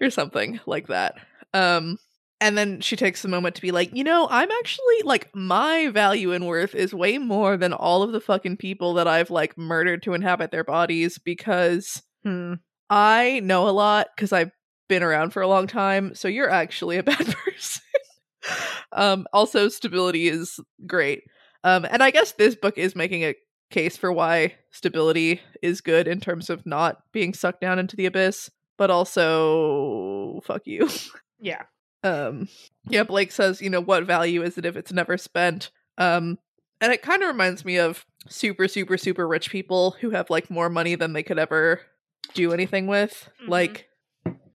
or 0.00 0.10
something 0.10 0.60
like 0.66 0.88
that. 0.88 1.14
Um, 1.54 1.98
and 2.40 2.56
then 2.58 2.80
she 2.80 2.96
takes 2.96 3.24
a 3.24 3.28
moment 3.28 3.54
to 3.56 3.62
be 3.62 3.70
like, 3.72 3.94
you 3.94 4.04
know, 4.04 4.28
I'm 4.30 4.50
actually 4.50 5.02
like 5.04 5.34
my 5.34 5.88
value 5.88 6.32
and 6.32 6.46
worth 6.46 6.74
is 6.74 6.92
way 6.94 7.18
more 7.18 7.56
than 7.56 7.72
all 7.72 8.02
of 8.02 8.12
the 8.12 8.20
fucking 8.20 8.58
people 8.58 8.94
that 8.94 9.08
I've 9.08 9.30
like 9.30 9.56
murdered 9.56 10.02
to 10.04 10.14
inhabit 10.14 10.50
their 10.50 10.64
bodies 10.64 11.18
because 11.18 12.02
Hmm. 12.26 12.54
I 12.90 13.40
know 13.44 13.68
a 13.68 13.70
lot 13.70 14.08
because 14.16 14.32
I've 14.32 14.50
been 14.88 15.04
around 15.04 15.30
for 15.30 15.42
a 15.42 15.48
long 15.48 15.68
time. 15.68 16.14
So 16.16 16.26
you're 16.26 16.50
actually 16.50 16.96
a 16.96 17.02
bad 17.04 17.18
person. 17.36 17.82
um, 18.92 19.26
also, 19.32 19.68
stability 19.68 20.26
is 20.26 20.58
great. 20.86 21.22
Um, 21.62 21.86
and 21.88 22.02
I 22.02 22.10
guess 22.10 22.32
this 22.32 22.56
book 22.56 22.78
is 22.78 22.96
making 22.96 23.22
a 23.22 23.36
case 23.70 23.96
for 23.96 24.12
why 24.12 24.54
stability 24.72 25.40
is 25.62 25.80
good 25.80 26.08
in 26.08 26.18
terms 26.20 26.50
of 26.50 26.66
not 26.66 26.98
being 27.12 27.32
sucked 27.32 27.60
down 27.60 27.78
into 27.78 27.94
the 27.94 28.06
abyss, 28.06 28.50
but 28.76 28.90
also 28.90 30.40
fuck 30.44 30.62
you. 30.64 30.88
Yeah. 31.38 31.64
Um, 32.06 32.48
yeah, 32.88 33.02
Blake 33.02 33.32
says, 33.32 33.60
you 33.60 33.70
know, 33.70 33.80
what 33.80 34.04
value 34.04 34.42
is 34.42 34.56
it 34.58 34.64
if 34.64 34.76
it's 34.76 34.92
never 34.92 35.18
spent? 35.18 35.70
Um, 35.98 36.38
and 36.80 36.92
it 36.92 37.02
kind 37.02 37.22
of 37.22 37.28
reminds 37.28 37.64
me 37.64 37.78
of 37.78 38.04
super, 38.28 38.68
super, 38.68 38.96
super 38.96 39.26
rich 39.26 39.50
people 39.50 39.92
who 40.00 40.10
have 40.10 40.30
like 40.30 40.50
more 40.50 40.68
money 40.68 40.94
than 40.94 41.12
they 41.12 41.22
could 41.22 41.38
ever 41.38 41.80
do 42.34 42.52
anything 42.52 42.86
with. 42.86 43.28
Mhm. 43.42 43.48
Like, 43.48 43.88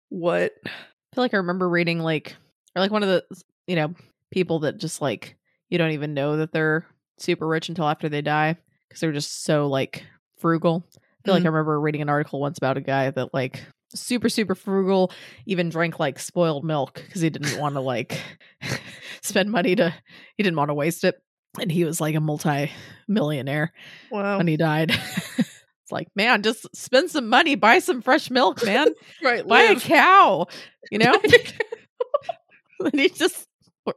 what? 0.10 0.54
I 0.66 0.70
feel 1.16 1.24
like 1.24 1.34
I 1.34 1.38
remember 1.38 1.68
reading 1.68 2.00
like 2.00 2.36
or 2.76 2.82
like 2.82 2.92
one 2.92 3.04
of 3.04 3.10
the 3.10 3.26
you 3.68 3.76
know 3.76 3.94
people 4.32 4.60
that 4.60 4.78
just 4.78 5.02
like 5.02 5.36
you 5.70 5.78
don't 5.78 5.92
even 5.92 6.14
know 6.14 6.38
that 6.38 6.54
they're 6.54 6.86
super 7.18 7.48
rich 7.48 7.70
until 7.70 7.88
after 7.88 8.08
they 8.08 8.22
die 8.22 8.56
because 8.88 9.02
they're 9.02 9.12
just 9.12 9.44
so 9.44 9.68
like 9.68 10.06
frugal. 10.38 10.86
I 10.96 11.00
feel 11.26 11.34
like 11.34 11.44
I 11.44 11.48
remember 11.48 11.80
reading 11.80 12.02
an 12.02 12.10
article 12.10 12.40
once 12.40 12.58
about 12.58 12.78
a 12.78 12.82
guy 12.82 13.10
that 13.12 13.34
like 13.34 13.64
super 13.94 14.30
super 14.30 14.56
frugal 14.56 15.12
even 15.46 15.70
drank 15.70 16.00
like 16.00 16.20
spoiled 16.20 16.64
milk 16.64 17.02
because 17.06 17.22
he 17.22 17.30
didn't 17.30 17.60
want 17.60 17.76
to 17.76 17.82
like 17.82 18.20
spend 19.22 19.52
money 19.52 19.76
to 19.76 19.94
he 20.38 20.44
didn't 20.44 20.58
want 20.58 20.70
to 20.70 20.74
waste 20.74 21.04
it 21.04 21.16
and 21.60 21.72
he 21.72 21.84
was 21.84 22.00
like 22.02 22.16
a 22.16 22.20
multi 22.22 22.72
millionaire 23.08 23.74
Wow. 24.10 24.38
when 24.38 24.48
he 24.48 24.56
died 24.58 24.92
it's 25.38 25.92
like 25.92 26.08
man 26.16 26.42
just 26.44 26.66
spend 26.76 27.10
some 27.12 27.28
money 27.30 27.56
buy 27.56 27.80
some 27.80 28.02
fresh 28.02 28.30
milk 28.32 28.66
man 28.66 28.88
right. 29.24 29.46
buy 29.48 29.62
a 29.64 29.76
cow, 29.80 30.46
you 30.90 30.98
know? 31.00 31.14
and 32.80 32.94
he 33.00 33.10
just 33.10 33.48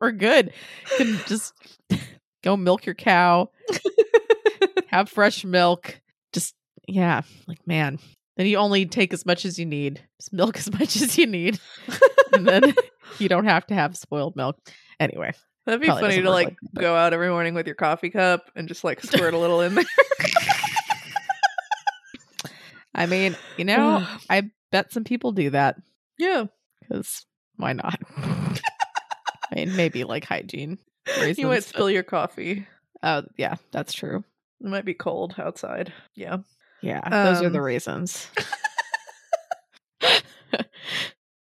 we're 0.00 0.12
good. 0.12 0.50
Can 0.96 1.18
just 1.26 1.52
go 2.42 2.56
milk 2.56 2.86
your 2.86 2.94
cow, 2.94 3.50
have 4.86 5.10
fresh 5.10 5.44
milk. 5.44 6.00
Just 6.32 6.54
yeah, 6.88 7.20
like 7.46 7.66
man. 7.66 7.98
Then 8.36 8.46
you 8.46 8.56
only 8.56 8.86
take 8.86 9.12
as 9.12 9.24
much 9.24 9.44
as 9.44 9.58
you 9.58 9.66
need. 9.66 10.00
Just 10.20 10.32
milk 10.32 10.56
as 10.56 10.72
much 10.78 10.96
as 10.96 11.16
you 11.16 11.26
need. 11.26 11.60
and 12.32 12.46
then 12.46 12.74
you 13.18 13.28
don't 13.28 13.44
have 13.44 13.66
to 13.68 13.74
have 13.74 13.96
spoiled 13.96 14.34
milk. 14.36 14.58
Anyway, 15.00 15.32
That'd 15.66 15.80
be 15.80 15.86
funny 15.86 16.20
to 16.22 16.30
like 16.30 16.46
like 16.48 16.56
that, 16.60 16.72
but- 16.74 16.80
go 16.80 16.94
out 16.94 17.12
every 17.12 17.30
morning 17.30 17.54
with 17.54 17.66
your 17.66 17.76
coffee 17.76 18.10
cup 18.10 18.50
and 18.54 18.68
just 18.68 18.84
like 18.84 19.02
squirt 19.02 19.34
a 19.34 19.38
little 19.38 19.60
in 19.60 19.74
there. 19.74 19.84
I 22.94 23.06
mean, 23.06 23.36
you 23.56 23.64
know, 23.64 24.06
I 24.30 24.50
bet 24.70 24.92
some 24.92 25.02
people 25.04 25.32
do 25.32 25.50
that 25.50 25.76
yeah. 26.16 26.44
because 26.80 27.26
why 27.56 27.72
not? 27.72 27.98
I 28.16 28.60
mean, 29.56 29.74
maybe 29.74 30.04
like 30.04 30.24
hygiene. 30.24 30.78
Reasons, 31.18 31.38
You 31.38 31.46
might 31.48 31.56
but- 31.56 31.64
spill 31.64 31.90
your 31.90 32.02
coffee. 32.04 32.66
Oh, 33.02 33.22
yeah, 33.36 33.56
that's 33.72 33.92
true. 33.92 34.24
It 34.60 34.66
might 34.68 34.84
be 34.84 34.94
cold 34.94 35.34
outside. 35.38 35.92
Yeah. 36.14 36.38
Yeah, 36.84 37.08
those 37.08 37.42
are 37.42 37.48
the 37.50 37.58
Um, 37.58 37.64
reasons. 37.64 38.28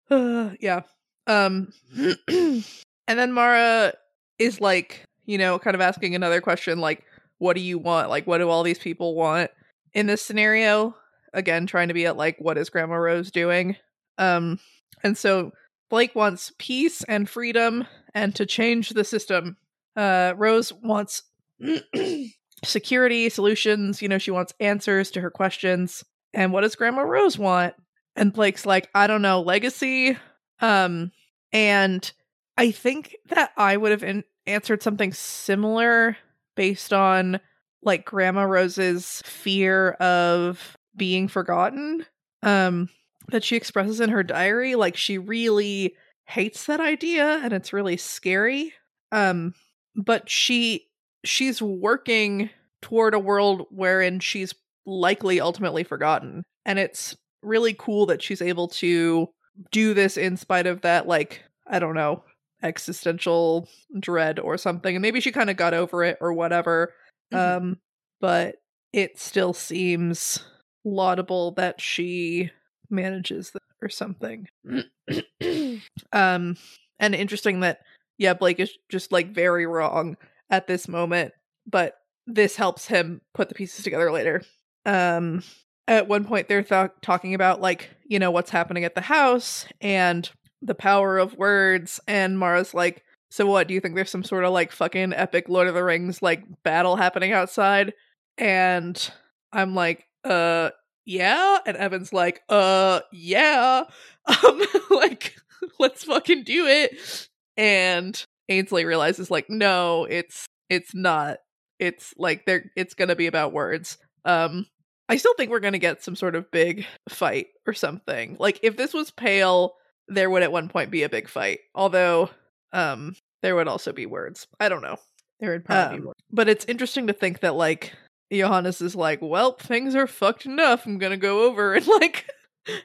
Uh, 0.09 0.51
yeah. 0.59 0.81
Um 1.27 1.71
and 2.27 2.63
then 3.07 3.31
Mara 3.31 3.93
is 4.39 4.59
like, 4.61 5.05
you 5.25 5.37
know, 5.37 5.59
kind 5.59 5.75
of 5.75 5.81
asking 5.81 6.15
another 6.15 6.41
question 6.41 6.79
like 6.79 7.03
what 7.37 7.55
do 7.55 7.61
you 7.61 7.79
want? 7.79 8.09
Like 8.09 8.27
what 8.27 8.37
do 8.37 8.49
all 8.49 8.63
these 8.63 8.79
people 8.79 9.15
want 9.15 9.49
in 9.93 10.07
this 10.07 10.21
scenario? 10.21 10.95
Again, 11.33 11.65
trying 11.65 11.87
to 11.87 11.93
be 11.93 12.05
at 12.05 12.17
like 12.17 12.37
what 12.39 12.57
is 12.57 12.69
Grandma 12.69 12.95
Rose 12.95 13.31
doing? 13.31 13.75
Um 14.17 14.59
and 15.03 15.17
so 15.17 15.51
Blake 15.89 16.15
wants 16.15 16.51
peace 16.57 17.03
and 17.03 17.27
freedom 17.29 17.85
and 18.13 18.35
to 18.35 18.45
change 18.45 18.89
the 18.89 19.03
system. 19.03 19.57
Uh 19.95 20.33
Rose 20.37 20.71
wants 20.73 21.23
security, 22.63 23.29
solutions, 23.29 24.01
you 24.01 24.07
know, 24.07 24.17
she 24.17 24.31
wants 24.31 24.53
answers 24.59 25.11
to 25.11 25.21
her 25.21 25.31
questions. 25.31 26.03
And 26.33 26.53
what 26.53 26.61
does 26.61 26.75
Grandma 26.75 27.01
Rose 27.01 27.37
want? 27.37 27.73
And 28.15 28.33
Blake's 28.33 28.65
like, 28.65 28.89
I 28.93 29.07
don't 29.07 29.21
know, 29.21 29.41
legacy. 29.41 30.17
Um, 30.59 31.11
and 31.51 32.11
I 32.57 32.71
think 32.71 33.15
that 33.29 33.51
I 33.57 33.77
would 33.77 33.91
have 33.91 34.03
in- 34.03 34.23
answered 34.45 34.83
something 34.83 35.13
similar 35.13 36.17
based 36.55 36.93
on 36.93 37.39
like 37.83 38.05
Grandma 38.05 38.43
Rose's 38.43 39.21
fear 39.25 39.91
of 39.91 40.77
being 40.95 41.27
forgotten. 41.27 42.05
Um, 42.43 42.89
that 43.31 43.43
she 43.43 43.55
expresses 43.55 43.99
in 43.99 44.09
her 44.09 44.23
diary. 44.23 44.75
Like 44.75 44.95
she 44.95 45.17
really 45.17 45.95
hates 46.25 46.65
that 46.65 46.79
idea 46.79 47.39
and 47.43 47.53
it's 47.53 47.73
really 47.73 47.97
scary. 47.97 48.73
Um, 49.11 49.53
but 49.95 50.29
she 50.29 50.87
she's 51.23 51.61
working 51.61 52.49
toward 52.81 53.13
a 53.13 53.19
world 53.19 53.67
wherein 53.69 54.19
she's 54.19 54.53
likely 54.85 55.39
ultimately 55.39 55.83
forgotten. 55.83 56.43
And 56.65 56.79
it's 56.79 57.15
really 57.43 57.73
cool 57.77 58.05
that 58.07 58.21
she's 58.21 58.41
able 58.41 58.67
to 58.67 59.27
do 59.71 59.93
this 59.93 60.17
in 60.17 60.37
spite 60.37 60.65
of 60.67 60.81
that 60.81 61.07
like 61.07 61.43
I 61.67 61.79
don't 61.79 61.95
know 61.95 62.23
existential 62.63 63.67
dread 63.99 64.39
or 64.39 64.57
something 64.57 64.95
and 64.95 65.01
maybe 65.01 65.19
she 65.19 65.31
kind 65.31 65.49
of 65.49 65.57
got 65.57 65.73
over 65.73 66.03
it 66.03 66.17
or 66.21 66.31
whatever 66.33 66.93
Mhm. 67.33 67.57
um 67.57 67.77
but 68.19 68.57
it 68.93 69.19
still 69.19 69.53
seems 69.53 70.43
laudable 70.85 71.51
that 71.53 71.81
she 71.81 72.51
manages 72.89 73.51
that 73.51 73.61
or 73.81 73.89
something 73.89 74.47
um 76.13 76.55
and 76.99 77.15
interesting 77.15 77.61
that 77.61 77.79
yeah 78.17 78.33
blake 78.33 78.59
is 78.59 78.71
just 78.89 79.11
like 79.11 79.33
very 79.33 79.65
wrong 79.65 80.17
at 80.51 80.67
this 80.67 80.87
moment 80.87 81.33
but 81.65 81.95
this 82.27 82.55
helps 82.55 82.87
him 82.87 83.21
put 83.33 83.49
the 83.49 83.55
pieces 83.55 83.83
together 83.83 84.11
later. 84.11 84.41
Um 84.85 85.43
at 85.87 86.07
one 86.07 86.25
point 86.25 86.47
they're 86.47 86.63
th- 86.63 86.91
talking 87.01 87.33
about 87.33 87.61
like 87.61 87.89
you 88.05 88.19
know 88.19 88.31
what's 88.31 88.51
happening 88.51 88.83
at 88.83 88.95
the 88.95 89.01
house 89.01 89.65
and 89.81 90.29
the 90.61 90.75
power 90.75 91.17
of 91.17 91.35
words 91.37 91.99
and 92.07 92.37
mara's 92.37 92.73
like 92.73 93.03
so 93.29 93.45
what? 93.45 93.69
Do 93.69 93.73
you 93.73 93.79
think 93.79 93.95
there's 93.95 94.09
some 94.11 94.25
sort 94.25 94.43
of 94.43 94.51
like 94.51 94.73
fucking 94.73 95.13
epic 95.13 95.47
lord 95.47 95.67
of 95.67 95.73
the 95.73 95.83
rings 95.83 96.21
like 96.21 96.43
battle 96.63 96.97
happening 96.97 97.31
outside? 97.31 97.93
And 98.37 99.11
i'm 99.51 99.73
like 99.75 100.05
uh 100.23 100.69
yeah. 101.05 101.59
And 101.65 101.77
evan's 101.77 102.13
like 102.13 102.41
uh 102.49 103.01
yeah. 103.11 103.83
Um 104.27 104.61
like 104.91 105.35
let's 105.79 106.03
fucking 106.03 106.43
do 106.43 106.67
it. 106.67 107.27
And 107.57 108.23
ainsley 108.49 108.85
realizes 108.85 109.29
like 109.31 109.45
no 109.49 110.05
it's 110.09 110.45
it's 110.69 110.93
not 110.93 111.37
it's 111.79 112.13
like 112.17 112.45
they're 112.45 112.69
it's 112.75 112.93
gonna 112.93 113.15
be 113.15 113.27
about 113.27 113.53
words 113.53 113.97
um 114.25 114.65
i 115.09 115.15
still 115.17 115.33
think 115.35 115.49
we're 115.51 115.59
gonna 115.59 115.77
get 115.79 116.03
some 116.03 116.15
sort 116.15 116.35
of 116.35 116.49
big 116.51 116.85
fight 117.09 117.47
or 117.67 117.73
something 117.73 118.35
like 118.39 118.59
if 118.63 118.77
this 118.77 118.93
was 118.93 119.11
pale 119.11 119.73
there 120.07 120.29
would 120.29 120.43
at 120.43 120.51
one 120.51 120.67
point 120.69 120.91
be 120.91 121.03
a 121.03 121.09
big 121.09 121.27
fight 121.29 121.59
although 121.75 122.29
um 122.73 123.15
there 123.41 123.55
would 123.55 123.67
also 123.67 123.91
be 123.91 124.05
words 124.05 124.47
i 124.59 124.67
don't 124.69 124.81
know 124.81 124.97
there 125.39 125.51
would 125.51 125.65
probably 125.65 125.95
Um, 125.95 125.99
be 126.01 126.03
more. 126.05 126.13
but 126.31 126.49
it's 126.49 126.65
interesting 126.65 127.07
to 127.07 127.13
think 127.13 127.39
that 127.39 127.55
like 127.55 127.93
Johannes 128.31 128.79
is 128.79 128.95
like, 128.95 129.19
well, 129.21 129.53
things 129.57 129.93
are 129.93 130.07
fucked 130.07 130.45
enough. 130.45 130.85
I'm 130.85 130.99
gonna 130.99 131.17
go 131.17 131.43
over 131.49 131.73
and 131.73 131.85
like 131.99 132.29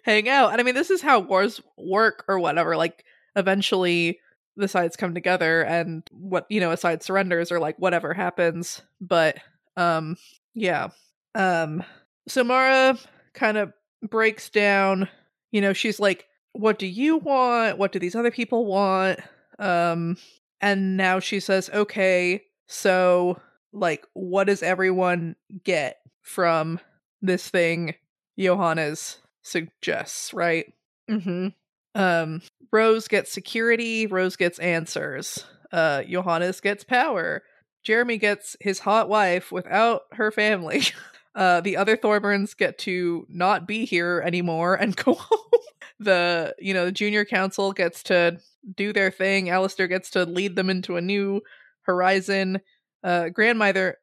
hang 0.05 0.29
out. 0.29 0.51
And 0.51 0.61
I 0.61 0.65
mean, 0.65 0.75
this 0.75 0.91
is 0.91 1.01
how 1.03 1.21
wars 1.21 1.61
work 1.77 2.25
or 2.27 2.41
whatever. 2.41 2.77
Like, 2.77 3.05
eventually 3.37 4.19
the 4.57 4.69
sides 4.69 4.97
come 4.97 5.15
together, 5.15 5.63
and 5.63 6.09
what 6.13 6.47
you 6.49 6.61
know, 6.61 6.71
a 6.71 6.77
side 6.77 7.03
surrenders 7.03 7.53
or 7.53 7.59
like 7.59 7.77
whatever 7.79 8.15
happens. 8.15 8.83
But 9.01 9.37
um, 9.77 10.17
yeah. 10.55 10.89
Um, 11.35 11.85
so 12.29 12.43
Mara 12.45 12.99
kind 13.35 13.57
of 13.59 13.73
breaks 14.03 14.49
down. 14.51 15.09
You 15.53 15.61
know, 15.61 15.73
she's 15.73 16.01
like, 16.01 16.27
"What 16.53 16.79
do 16.79 16.87
you 16.87 17.19
want? 17.19 17.79
What 17.79 17.93
do 17.93 17.99
these 17.99 18.15
other 18.15 18.31
people 18.31 18.67
want?" 18.67 19.21
Um, 19.59 20.17
and 20.61 20.97
now 20.97 21.21
she 21.21 21.41
says, 21.41 21.71
"Okay, 21.73 22.43
so." 22.67 23.41
like 23.73 24.07
what 24.15 24.45
does 24.45 24.63
everyone 24.63 25.37
get 25.63 25.99
from 26.23 26.81
this 27.21 27.47
thing 27.51 27.95
johannes 28.39 29.19
suggests 29.43 30.33
right 30.33 30.73
Mm-hmm. 31.11 31.49
Um 31.97 32.43
rose 32.71 33.09
gets 33.09 33.33
security 33.33 34.07
rose 34.07 34.37
gets 34.37 34.59
answers. 34.59 35.45
Uh 35.73 36.03
johannes 36.03 36.61
gets 36.61 36.85
power. 36.85 37.43
Jeremy 37.83 38.19
gets 38.19 38.57
his 38.61 38.81
hot 38.81 39.09
wife 39.09 39.51
without 39.51 40.03
her 40.13 40.31
family. 40.31 40.83
Uh 41.35 41.61
the 41.61 41.77
other 41.77 41.99
thorburns 41.99 42.57
get 42.57 42.79
to 42.79 43.27
not 43.29 43.69
be 43.69 43.85
here 43.85 44.23
anymore 44.25 44.75
and 44.75 44.97
go 45.05 45.13
home. 45.13 45.61
The 46.01 46.55
you 46.59 46.73
know 46.73 46.87
the 46.87 46.93
junior 46.93 47.27
council 47.27 47.73
gets 47.75 48.03
to 48.05 48.39
do 48.75 48.91
their 48.95 49.11
thing. 49.11 49.51
Alister 49.51 49.87
gets 49.87 50.09
to 50.13 50.25
lead 50.25 50.57
them 50.57 50.71
into 50.71 50.97
a 50.97 51.03
new 51.03 51.43
horizon. 51.83 52.63
Uh 53.05 53.29
grandmother 53.29 53.99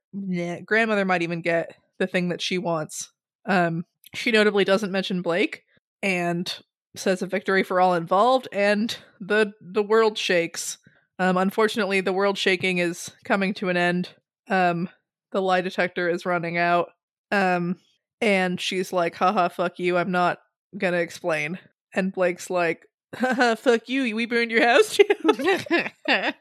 grandmother 0.63 1.06
might 1.06 1.23
even 1.23 1.41
get 1.41 1.75
the 1.97 2.06
thing 2.06 2.29
that 2.29 2.39
she 2.39 2.60
wants. 2.60 3.12
Um 3.47 3.84
she 4.13 4.29
notably 4.29 4.63
doesn't 4.63 4.91
mention 4.91 5.23
blake 5.23 5.63
and 6.03 6.56
says 6.95 7.21
a 7.21 7.27
victory 7.27 7.63
for 7.63 7.79
all 7.79 7.93
involved 7.93 8.47
and 8.51 8.97
the 9.19 9.53
the 9.62 9.84
world 9.84 10.17
shakes. 10.17 10.77
Um 11.19 11.38
unfortunately 11.38 12.01
the 12.01 12.13
world 12.13 12.38
shaking 12.38 12.77
is 12.77 13.12
coming 13.23 13.53
to 13.56 13.69
an 13.69 13.77
end. 13.77 14.10
Um 14.49 14.89
the 15.32 15.41
lie 15.41 15.62
detector 15.62 16.10
is 16.10 16.25
running 16.25 16.58
out. 16.58 16.89
Um 17.32 17.77
and 18.21 18.60
she's 18.60 18.93
like 18.93 19.15
haha 19.15 19.49
fuck 19.49 19.79
you 19.79 19.97
i'm 19.97 20.12
not 20.12 20.39
gonna 20.77 20.97
explain. 20.97 21.60
And 21.93 22.13
blake's 22.13 22.49
like 22.49 22.88
haha 23.15 23.56
fuck 23.56 23.89
you 23.89 24.15
we 24.15 24.25
burned 24.25 24.51
your 24.51 24.65
house 24.65 24.97
down 24.97 26.34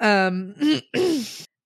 um 0.00 0.54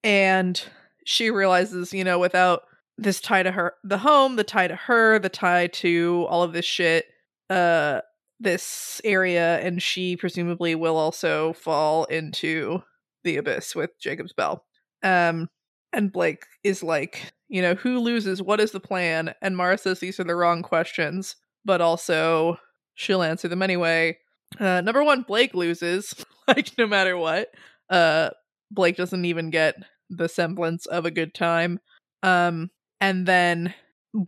and 0.05 0.63
she 1.05 1.31
realizes 1.31 1.93
you 1.93 2.05
know 2.05 2.19
without 2.19 2.63
this 2.97 3.21
tie 3.21 3.43
to 3.43 3.51
her 3.51 3.75
the 3.83 3.99
home 3.99 4.37
the 4.37 4.45
tie 4.45 4.69
to 4.69 4.77
her 4.77 5.19
the 5.19 5.29
tie 5.29 5.67
to 5.67 6.27
all 6.29 6.43
of 6.43 6.53
this 6.53 6.65
shit 6.65 7.07
uh 7.51 8.01
this 8.41 9.01
area 9.05 9.59
and 9.61 9.81
she 9.83 10.17
presumably 10.17 10.75
will 10.75 10.97
also 10.97 11.53
fall 11.53 12.05
into 12.05 12.83
the 13.23 13.37
abyss 13.37 13.75
with 13.75 13.91
jacob's 14.01 14.33
bell. 14.33 14.65
Um 15.03 15.49
and 15.93 16.13
blake 16.13 16.45
is 16.63 16.83
like 16.83 17.33
you 17.49 17.63
know 17.63 17.75
who 17.75 18.01
loses? 18.01 18.43
What 18.43 18.61
is 18.61 18.73
the 18.73 18.81
plan? 18.81 19.35
And 19.43 19.57
mara 19.57 19.79
says 19.79 20.01
these 20.01 20.19
are 20.21 20.25
the 20.25 20.37
wrong 20.37 20.63
questions 20.63 21.37
but 21.65 21.81
also 21.81 22.59
she'll 22.95 23.23
answer 23.23 23.49
them 23.49 23.63
anyway. 23.63 24.19
Uh 24.59 24.81
number 24.81 25.03
one 25.05 25.23
blake 25.23 25.55
loses 25.55 26.15
like 26.49 26.77
no 26.79 26.87
matter 26.87 27.17
what. 27.17 27.49
Uh 27.91 28.31
blake 28.71 28.97
doesn't 28.97 29.25
even 29.25 29.51
get 29.51 29.77
the 30.11 30.29
semblance 30.29 30.87
of 30.87 31.07
a 31.07 31.11
good 31.11 31.35
time. 31.35 31.79
Um 32.23 32.71
and 33.01 33.27
then 33.27 33.75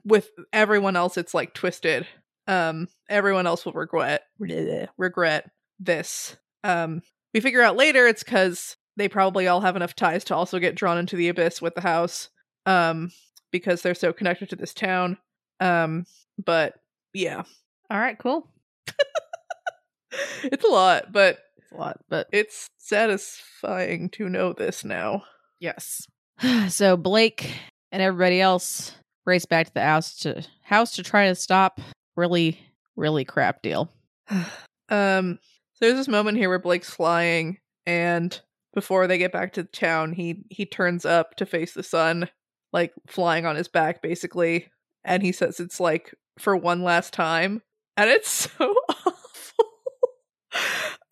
with 0.04 0.30
everyone 0.52 0.96
else 0.96 1.16
it's 1.16 1.34
like 1.34 1.54
twisted 1.54 2.06
um 2.48 2.88
everyone 3.08 3.46
else 3.46 3.64
will 3.64 3.72
regret 3.72 4.22
regret 4.96 5.50
this. 5.78 6.36
Um 6.64 7.02
we 7.34 7.40
figure 7.40 7.62
out 7.62 7.76
later 7.76 8.06
it's 8.06 8.22
because 8.22 8.76
they 8.96 9.08
probably 9.08 9.46
all 9.46 9.60
have 9.60 9.76
enough 9.76 9.94
ties 9.94 10.24
to 10.24 10.34
also 10.34 10.58
get 10.58 10.74
drawn 10.74 10.98
into 10.98 11.16
the 11.16 11.28
abyss 11.28 11.60
with 11.60 11.74
the 11.74 11.80
house 11.80 12.30
um 12.64 13.10
because 13.50 13.82
they're 13.82 13.94
so 13.94 14.12
connected 14.12 14.50
to 14.50 14.56
this 14.56 14.74
town. 14.74 15.18
Um 15.60 16.06
but 16.44 16.74
yeah. 17.12 17.42
All 17.90 17.98
right, 17.98 18.18
cool. 18.18 18.48
it's 20.44 20.64
a 20.64 20.68
lot 20.68 21.12
but 21.12 21.38
It's 21.58 21.72
a 21.72 21.76
lot, 21.76 22.00
but 22.08 22.28
it's 22.32 22.68
satisfying 22.78 24.08
to 24.10 24.28
know 24.28 24.52
this 24.52 24.84
now. 24.84 25.24
Yes. 25.60 26.06
so 26.68 26.96
Blake 26.96 27.52
and 27.92 28.02
everybody 28.02 28.40
else 28.40 28.92
race 29.24 29.46
back 29.46 29.66
to 29.66 29.74
the 29.74 29.82
house 29.82 30.16
to 30.18 30.46
house 30.62 30.92
to 30.92 31.02
try 31.02 31.28
to 31.28 31.34
stop 31.34 31.80
really 32.16 32.58
really 32.96 33.24
crap 33.24 33.62
deal. 33.62 33.90
um 34.88 35.38
there's 35.80 35.94
this 35.94 36.08
moment 36.08 36.38
here 36.38 36.48
where 36.48 36.58
Blake's 36.58 36.90
flying 36.90 37.58
and 37.86 38.40
before 38.74 39.06
they 39.06 39.18
get 39.18 39.32
back 39.32 39.52
to 39.54 39.64
town 39.64 40.12
he 40.12 40.44
he 40.50 40.66
turns 40.66 41.04
up 41.04 41.34
to 41.36 41.46
face 41.46 41.72
the 41.72 41.82
sun 41.82 42.28
like 42.72 42.92
flying 43.06 43.46
on 43.46 43.56
his 43.56 43.68
back 43.68 44.02
basically 44.02 44.68
and 45.04 45.22
he 45.22 45.32
says 45.32 45.60
it's 45.60 45.80
like 45.80 46.14
for 46.38 46.54
one 46.56 46.82
last 46.82 47.12
time 47.12 47.62
and 47.96 48.10
it's 48.10 48.28
so 48.58 48.74
awful 48.90 49.64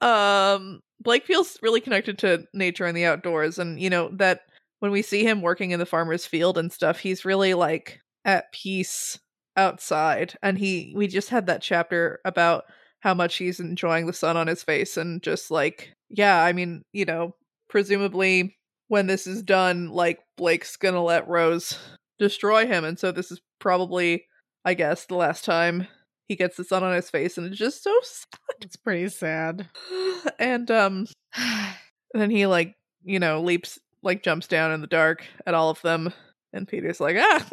um 0.00 0.80
Blake 1.00 1.26
feels 1.26 1.58
really 1.62 1.80
connected 1.80 2.18
to 2.18 2.44
nature 2.54 2.86
and 2.86 2.96
the 2.96 3.06
outdoors 3.06 3.58
and 3.58 3.80
you 3.80 3.88
know 3.88 4.10
that 4.14 4.42
when 4.80 4.90
we 4.90 5.00
see 5.00 5.24
him 5.24 5.40
working 5.40 5.70
in 5.70 5.78
the 5.78 5.86
farmer's 5.86 6.26
field 6.26 6.58
and 6.58 6.70
stuff 6.70 6.98
he's 6.98 7.24
really 7.24 7.54
like 7.54 8.00
at 8.26 8.52
peace 8.52 9.18
outside 9.56 10.36
and 10.42 10.58
he 10.58 10.92
we 10.96 11.06
just 11.06 11.28
had 11.28 11.46
that 11.46 11.62
chapter 11.62 12.20
about 12.24 12.64
how 13.00 13.14
much 13.14 13.36
he's 13.36 13.60
enjoying 13.60 14.06
the 14.06 14.12
sun 14.12 14.36
on 14.36 14.46
his 14.46 14.62
face 14.62 14.96
and 14.96 15.22
just 15.22 15.50
like 15.50 15.92
yeah 16.08 16.42
i 16.42 16.52
mean 16.52 16.82
you 16.92 17.04
know 17.04 17.34
presumably 17.68 18.56
when 18.88 19.06
this 19.06 19.26
is 19.26 19.42
done 19.42 19.88
like 19.90 20.18
blake's 20.36 20.76
gonna 20.76 21.02
let 21.02 21.28
rose 21.28 21.78
destroy 22.18 22.66
him 22.66 22.84
and 22.84 22.98
so 22.98 23.12
this 23.12 23.30
is 23.30 23.40
probably 23.60 24.24
i 24.64 24.74
guess 24.74 25.06
the 25.06 25.14
last 25.14 25.44
time 25.44 25.86
he 26.26 26.36
gets 26.36 26.56
the 26.56 26.64
sun 26.64 26.82
on 26.82 26.94
his 26.94 27.10
face 27.10 27.36
and 27.36 27.46
it's 27.46 27.58
just 27.58 27.82
so 27.82 27.94
sad. 28.02 28.40
It's 28.62 28.76
pretty 28.76 29.08
sad. 29.08 29.68
sad 29.88 30.34
and 30.38 30.70
um 30.70 31.06
then 32.14 32.30
he 32.30 32.46
like 32.46 32.74
you 33.04 33.18
know 33.18 33.40
leaps 33.40 33.78
like 34.02 34.22
jumps 34.22 34.46
down 34.46 34.72
in 34.72 34.80
the 34.80 34.86
dark 34.86 35.24
at 35.46 35.54
all 35.54 35.70
of 35.70 35.80
them 35.82 36.12
and 36.52 36.68
peter's 36.68 37.00
like 37.00 37.16
ah 37.18 37.48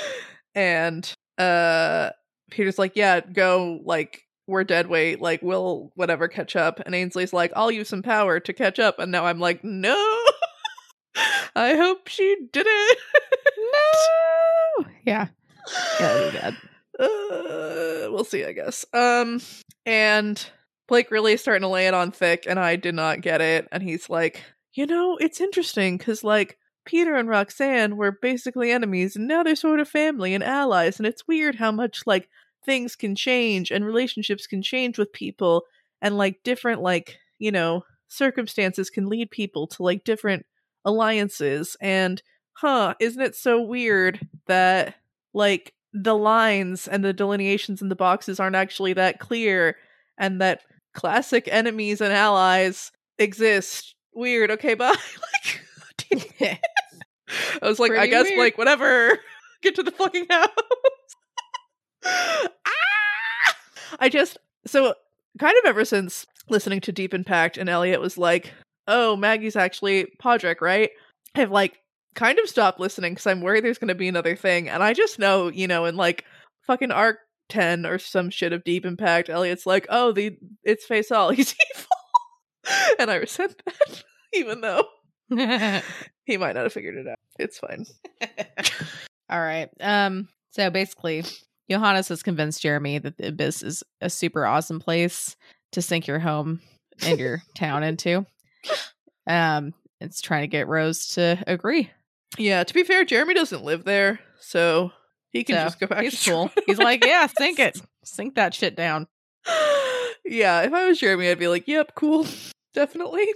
and 0.55 1.13
uh 1.37 2.09
peter's 2.51 2.79
like 2.79 2.95
yeah 2.95 3.19
go 3.21 3.79
like 3.83 4.23
we're 4.47 4.63
dead 4.63 4.87
weight 4.87 5.21
like 5.21 5.41
we'll 5.41 5.91
whatever 5.95 6.27
catch 6.27 6.55
up 6.55 6.79
and 6.85 6.95
ainsley's 6.95 7.33
like 7.33 7.51
i'll 7.55 7.71
use 7.71 7.87
some 7.87 8.01
power 8.01 8.39
to 8.39 8.51
catch 8.51 8.79
up 8.79 8.97
and 8.99 9.11
now 9.11 9.25
i'm 9.25 9.39
like 9.39 9.63
no 9.63 9.95
i 11.55 11.75
hope 11.75 12.07
she 12.07 12.35
did 12.51 12.65
it 12.67 12.97
no. 13.59 14.85
Yeah. 15.05 15.27
Yeah, 15.99 16.31
bad. 16.31 16.57
uh, 16.99 18.09
we'll 18.11 18.23
see, 18.23 18.45
I 18.45 18.53
guess. 18.53 18.85
Um, 18.93 19.41
and 19.85 20.43
Blake 20.87 21.11
really 21.11 21.33
is 21.33 21.41
starting 21.41 21.61
to 21.61 21.67
lay 21.67 21.87
it 21.87 21.93
on 21.93 22.11
thick, 22.11 22.45
and 22.47 22.59
I 22.59 22.75
did 22.75 22.95
not 22.95 23.21
get 23.21 23.41
it. 23.41 23.67
And 23.71 23.83
he's 23.83 24.09
like, 24.09 24.43
you 24.73 24.85
know, 24.85 25.17
it's 25.17 25.41
interesting 25.41 25.97
because 25.97 26.23
like 26.23 26.57
Peter 26.89 27.13
and 27.13 27.29
Roxanne 27.29 27.97
were 27.97 28.11
basically 28.11 28.71
enemies, 28.71 29.15
and 29.15 29.27
now 29.27 29.43
they're 29.43 29.55
sort 29.55 29.79
of 29.79 29.87
family 29.87 30.33
and 30.33 30.43
allies. 30.43 30.97
And 30.97 31.05
it's 31.05 31.27
weird 31.27 31.53
how 31.53 31.71
much 31.71 32.01
like 32.07 32.27
things 32.65 32.95
can 32.95 33.15
change 33.15 33.69
and 33.69 33.85
relationships 33.85 34.47
can 34.47 34.63
change 34.63 34.97
with 34.97 35.13
people, 35.13 35.65
and 36.01 36.17
like 36.17 36.41
different 36.43 36.81
like 36.81 37.19
you 37.37 37.51
know 37.51 37.83
circumstances 38.07 38.89
can 38.89 39.07
lead 39.07 39.29
people 39.29 39.67
to 39.67 39.83
like 39.83 40.03
different 40.03 40.47
alliances. 40.83 41.77
And 41.79 42.23
huh, 42.53 42.95
isn't 42.99 43.21
it 43.21 43.35
so 43.35 43.61
weird 43.61 44.27
that 44.47 44.95
like 45.31 45.75
the 45.93 46.15
lines 46.15 46.87
and 46.87 47.05
the 47.05 47.13
delineations 47.13 47.83
in 47.83 47.89
the 47.89 47.95
boxes 47.95 48.39
aren't 48.39 48.55
actually 48.55 48.93
that 48.93 49.19
clear, 49.19 49.77
and 50.17 50.41
that 50.41 50.63
classic 50.95 51.47
enemies 51.51 52.01
and 52.01 52.11
allies 52.11 52.91
exist. 53.19 53.93
Weird. 54.11 54.49
Okay, 54.49 54.73
bye. 54.73 54.87
like, 54.95 56.59
I 57.61 57.67
was 57.67 57.79
like, 57.79 57.91
I 57.91 58.07
guess, 58.07 58.25
weird. 58.25 58.39
like, 58.39 58.57
whatever. 58.57 59.19
Get 59.61 59.75
to 59.75 59.83
the 59.83 59.91
fucking 59.91 60.25
house. 60.29 60.49
ah! 62.05 63.55
I 63.99 64.09
just 64.09 64.37
so 64.65 64.93
kind 65.37 65.55
of 65.63 65.67
ever 65.67 65.83
since 65.85 66.25
listening 66.49 66.81
to 66.81 66.91
Deep 66.91 67.13
Impact 67.13 67.57
and 67.57 67.69
Elliot 67.69 67.99
was 67.99 68.17
like, 68.17 68.53
"Oh, 68.87 69.15
Maggie's 69.15 69.55
actually 69.55 70.07
Podrick, 70.21 70.61
right?" 70.61 70.91
I've 71.35 71.51
like 71.51 71.79
kind 72.15 72.39
of 72.39 72.49
stopped 72.49 72.79
listening 72.79 73.13
because 73.13 73.27
I'm 73.27 73.41
worried 73.41 73.63
there's 73.63 73.77
going 73.77 73.89
to 73.89 73.95
be 73.95 74.07
another 74.07 74.35
thing, 74.35 74.69
and 74.69 74.81
I 74.81 74.93
just 74.93 75.19
know, 75.19 75.49
you 75.49 75.67
know, 75.67 75.85
in 75.85 75.95
like 75.97 76.25
fucking 76.67 76.91
arc 76.91 77.19
ten 77.49 77.85
or 77.85 77.99
some 77.99 78.29
shit 78.29 78.53
of 78.53 78.63
Deep 78.63 78.85
Impact, 78.85 79.29
Elliot's 79.29 79.65
like, 79.65 79.87
"Oh, 79.89 80.13
the 80.13 80.37
it's 80.63 80.85
face 80.85 81.11
all, 81.11 81.29
he's 81.31 81.53
evil," 81.75 82.85
and 82.99 83.11
I 83.11 83.15
resent 83.15 83.61
that, 83.65 84.03
even 84.33 84.61
though 84.61 84.85
he 86.25 86.37
might 86.37 86.55
not 86.55 86.63
have 86.63 86.73
figured 86.73 86.95
it 86.95 87.07
out. 87.07 87.18
It's 87.39 87.57
fine. 87.59 87.85
All 89.29 89.39
right. 89.39 89.69
Um. 89.79 90.27
So 90.51 90.69
basically, 90.69 91.23
Johannes 91.69 92.09
has 92.09 92.21
convinced 92.23 92.61
Jeremy 92.61 92.97
that 92.99 93.17
the 93.17 93.27
abyss 93.29 93.63
is 93.63 93.83
a 94.01 94.09
super 94.09 94.45
awesome 94.45 94.79
place 94.79 95.35
to 95.71 95.81
sink 95.81 96.05
your 96.07 96.19
home 96.19 96.59
and 97.01 97.19
your 97.19 97.41
town 97.55 97.83
into. 97.83 98.25
Um. 99.27 99.73
It's 100.01 100.21
trying 100.21 100.43
to 100.43 100.47
get 100.47 100.67
Rose 100.67 101.07
to 101.15 101.43
agree. 101.45 101.89
Yeah, 102.37 102.63
to 102.63 102.73
be 102.73 102.83
fair, 102.83 103.03
Jeremy 103.03 103.33
doesn't 103.33 103.63
live 103.65 103.83
there, 103.83 104.19
so 104.39 104.91
he 105.31 105.43
can 105.43 105.55
So, 105.55 105.63
just 105.63 105.79
go 105.79 105.87
back. 105.87 106.03
He's 106.03 106.23
cool. 106.23 106.47
Toronto. 106.49 106.61
He's 106.67 106.77
like, 106.77 107.03
yeah, 107.03 107.27
sink 107.27 107.59
it, 107.59 107.81
sink 108.05 108.35
that 108.35 108.53
shit 108.53 108.75
down. 108.77 109.07
yeah, 110.25 110.61
if 110.61 110.71
I 110.73 110.87
was 110.87 110.99
Jeremy, 110.99 111.29
I'd 111.29 111.39
be 111.39 111.47
like, 111.49 111.67
"Yep, 111.67 111.95
cool, 111.95 112.25
definitely." 112.73 113.27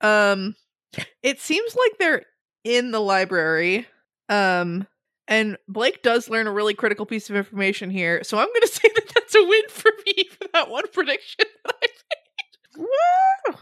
Um, 0.00 0.56
it 1.22 1.40
seems 1.40 1.76
like 1.76 1.92
they're 1.98 2.22
in 2.64 2.90
the 2.90 3.00
library. 3.00 3.86
Um, 4.28 4.86
and 5.28 5.56
Blake 5.68 6.02
does 6.02 6.28
learn 6.28 6.48
a 6.48 6.52
really 6.52 6.74
critical 6.74 7.06
piece 7.06 7.30
of 7.30 7.36
information 7.36 7.88
here, 7.88 8.22
so 8.24 8.38
I'm 8.38 8.48
going 8.48 8.60
to 8.62 8.68
say 8.68 8.90
that 8.94 9.12
that's 9.14 9.34
a 9.34 9.44
win 9.44 9.68
for 9.68 9.90
me 10.06 10.24
for 10.30 10.48
that 10.52 10.68
one 10.68 10.84
prediction 10.92 11.46
that 11.64 11.74
I 11.82 11.86
made. 12.76 12.86
Woo! 13.48 13.56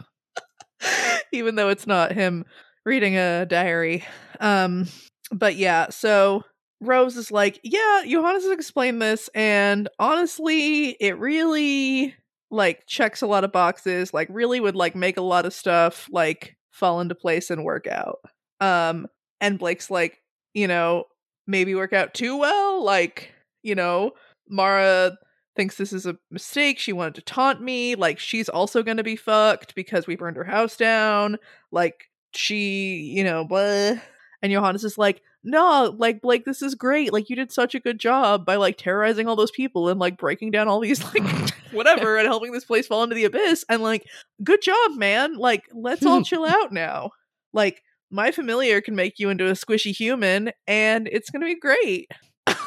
Even 1.31 1.55
though 1.55 1.69
it's 1.69 1.87
not 1.87 2.13
him 2.13 2.45
reading 2.85 3.17
a 3.17 3.45
diary. 3.45 4.05
Um, 4.39 4.87
but 5.31 5.55
yeah, 5.55 5.89
so 5.89 6.43
Rose 6.81 7.17
is 7.17 7.31
like, 7.31 7.59
yeah, 7.63 8.03
Johannes 8.07 8.43
has 8.43 8.51
explained 8.51 9.01
this, 9.01 9.29
and 9.35 9.89
honestly, 9.99 10.89
it 10.99 11.19
really 11.19 12.15
like 12.49 12.87
checks 12.87 13.21
a 13.21 13.27
lot 13.27 13.43
of 13.43 13.51
boxes, 13.51 14.13
like 14.13 14.27
really 14.31 14.59
would 14.59 14.75
like 14.75 14.95
make 14.95 15.17
a 15.17 15.21
lot 15.21 15.45
of 15.45 15.53
stuff 15.53 16.07
like 16.11 16.57
fall 16.71 16.99
into 16.99 17.13
place 17.13 17.49
and 17.51 17.63
work 17.63 17.85
out. 17.85 18.19
Um, 18.59 19.07
and 19.41 19.59
Blake's 19.59 19.89
like, 19.89 20.21
you 20.53 20.67
know, 20.67 21.05
maybe 21.47 21.75
work 21.75 21.93
out 21.93 22.13
too 22.13 22.37
well. 22.37 22.83
Like, 22.83 23.33
you 23.63 23.75
know, 23.75 24.11
Mara 24.47 25.17
thinks 25.55 25.75
this 25.77 25.93
is 25.93 26.05
a 26.05 26.17
mistake. 26.31 26.79
She 26.79 26.93
wanted 26.93 27.15
to 27.15 27.21
taunt 27.21 27.61
me. 27.61 27.95
Like, 27.95 28.19
she's 28.19 28.49
also 28.49 28.83
gonna 28.83 29.03
be 29.03 29.15
fucked 29.15 29.75
because 29.75 30.07
we 30.07 30.15
burned 30.15 30.37
her 30.37 30.43
house 30.43 30.77
down. 30.77 31.37
Like, 31.71 32.09
she, 32.33 33.11
you 33.15 33.23
know, 33.23 33.45
blah. 33.45 33.99
And 34.41 34.51
Johannes 34.53 34.83
is 34.83 34.97
like, 34.97 35.21
no, 35.43 35.95
like 35.97 36.21
Blake, 36.21 36.45
this 36.45 36.61
is 36.61 36.75
great. 36.75 37.13
Like 37.13 37.29
you 37.29 37.35
did 37.35 37.51
such 37.51 37.73
a 37.73 37.79
good 37.79 37.99
job 37.99 38.45
by 38.45 38.55
like 38.55 38.77
terrorizing 38.77 39.27
all 39.27 39.35
those 39.35 39.51
people 39.51 39.87
and 39.87 39.99
like 39.99 40.17
breaking 40.17 40.51
down 40.51 40.67
all 40.67 40.79
these 40.79 41.01
like 41.13 41.51
whatever 41.71 42.17
and 42.17 42.27
helping 42.27 42.51
this 42.51 42.65
place 42.65 42.87
fall 42.87 43.03
into 43.03 43.15
the 43.15 43.25
abyss. 43.25 43.63
And 43.69 43.81
like, 43.81 44.05
good 44.43 44.61
job, 44.61 44.97
man. 44.97 45.37
Like, 45.37 45.63
let's 45.73 46.05
all 46.05 46.21
chill 46.23 46.45
out 46.45 46.71
now. 46.71 47.11
Like, 47.53 47.81
my 48.11 48.31
familiar 48.31 48.81
can 48.81 48.95
make 48.95 49.19
you 49.19 49.29
into 49.29 49.47
a 49.47 49.53
squishy 49.53 49.95
human, 49.95 50.51
and 50.67 51.07
it's 51.11 51.29
gonna 51.29 51.45
be 51.45 51.59
great. 51.59 52.11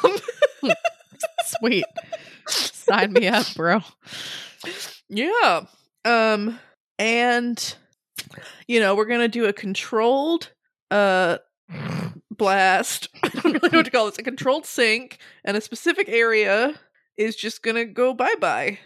Sweet. 1.45 1.85
Sign 2.47 3.13
me 3.13 3.27
up, 3.27 3.45
bro. 3.55 3.79
yeah. 5.09 5.61
Um, 6.05 6.59
and 6.99 7.75
you 8.67 8.79
know, 8.79 8.95
we're 8.95 9.05
gonna 9.05 9.27
do 9.27 9.45
a 9.45 9.53
controlled 9.53 10.51
uh 10.91 11.37
blast. 12.31 13.09
I 13.23 13.29
don't 13.29 13.53
really 13.53 13.69
know 13.69 13.79
what 13.79 13.85
to 13.85 13.91
call 13.91 14.05
this. 14.05 14.17
A 14.17 14.23
controlled 14.23 14.65
sink, 14.65 15.19
and 15.45 15.55
a 15.57 15.61
specific 15.61 16.09
area 16.09 16.73
is 17.17 17.35
just 17.35 17.61
gonna 17.61 17.85
go 17.85 18.13
bye 18.13 18.35
bye. 18.39 18.79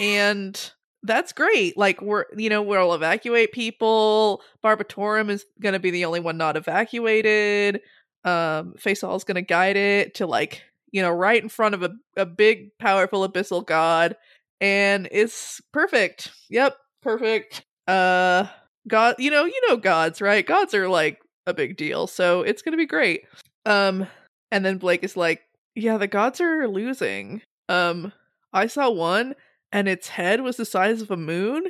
and 0.00 0.72
that's 1.06 1.32
great. 1.32 1.76
Like 1.76 2.02
we're 2.02 2.24
you 2.36 2.50
know, 2.50 2.62
we'll 2.62 2.94
evacuate 2.94 3.52
people. 3.52 4.42
Barbatorem 4.64 5.30
is 5.30 5.44
gonna 5.60 5.78
be 5.78 5.90
the 5.90 6.04
only 6.04 6.20
one 6.20 6.36
not 6.36 6.56
evacuated. 6.56 7.80
Um 8.24 8.74
Faysal 8.78 9.16
is 9.16 9.24
gonna 9.24 9.42
guide 9.42 9.76
it 9.76 10.14
to 10.16 10.26
like, 10.26 10.62
you 10.90 11.02
know, 11.02 11.10
right 11.10 11.42
in 11.42 11.48
front 11.48 11.74
of 11.74 11.82
a, 11.82 11.90
a 12.16 12.26
big, 12.26 12.76
powerful 12.78 13.28
abyssal 13.28 13.64
god. 13.64 14.16
And 14.60 15.08
it's 15.12 15.60
perfect. 15.72 16.30
Yep, 16.50 16.76
perfect. 17.02 17.64
Uh 17.86 18.46
God 18.88 19.16
you 19.18 19.30
know, 19.30 19.44
you 19.44 19.60
know 19.68 19.76
gods, 19.76 20.20
right? 20.20 20.46
Gods 20.46 20.74
are 20.74 20.88
like 20.88 21.20
a 21.46 21.54
big 21.54 21.76
deal. 21.76 22.06
So 22.06 22.42
it's 22.42 22.62
gonna 22.62 22.76
be 22.76 22.86
great. 22.86 23.22
Um 23.64 24.06
and 24.50 24.64
then 24.64 24.78
Blake 24.78 25.04
is 25.04 25.16
like, 25.16 25.42
Yeah, 25.74 25.98
the 25.98 26.08
gods 26.08 26.40
are 26.40 26.68
losing. 26.68 27.42
Um 27.68 28.12
I 28.52 28.66
saw 28.68 28.90
one 28.90 29.34
and 29.72 29.88
its 29.88 30.08
head 30.08 30.40
was 30.40 30.56
the 30.56 30.64
size 30.64 31.02
of 31.02 31.10
a 31.10 31.16
moon 31.16 31.64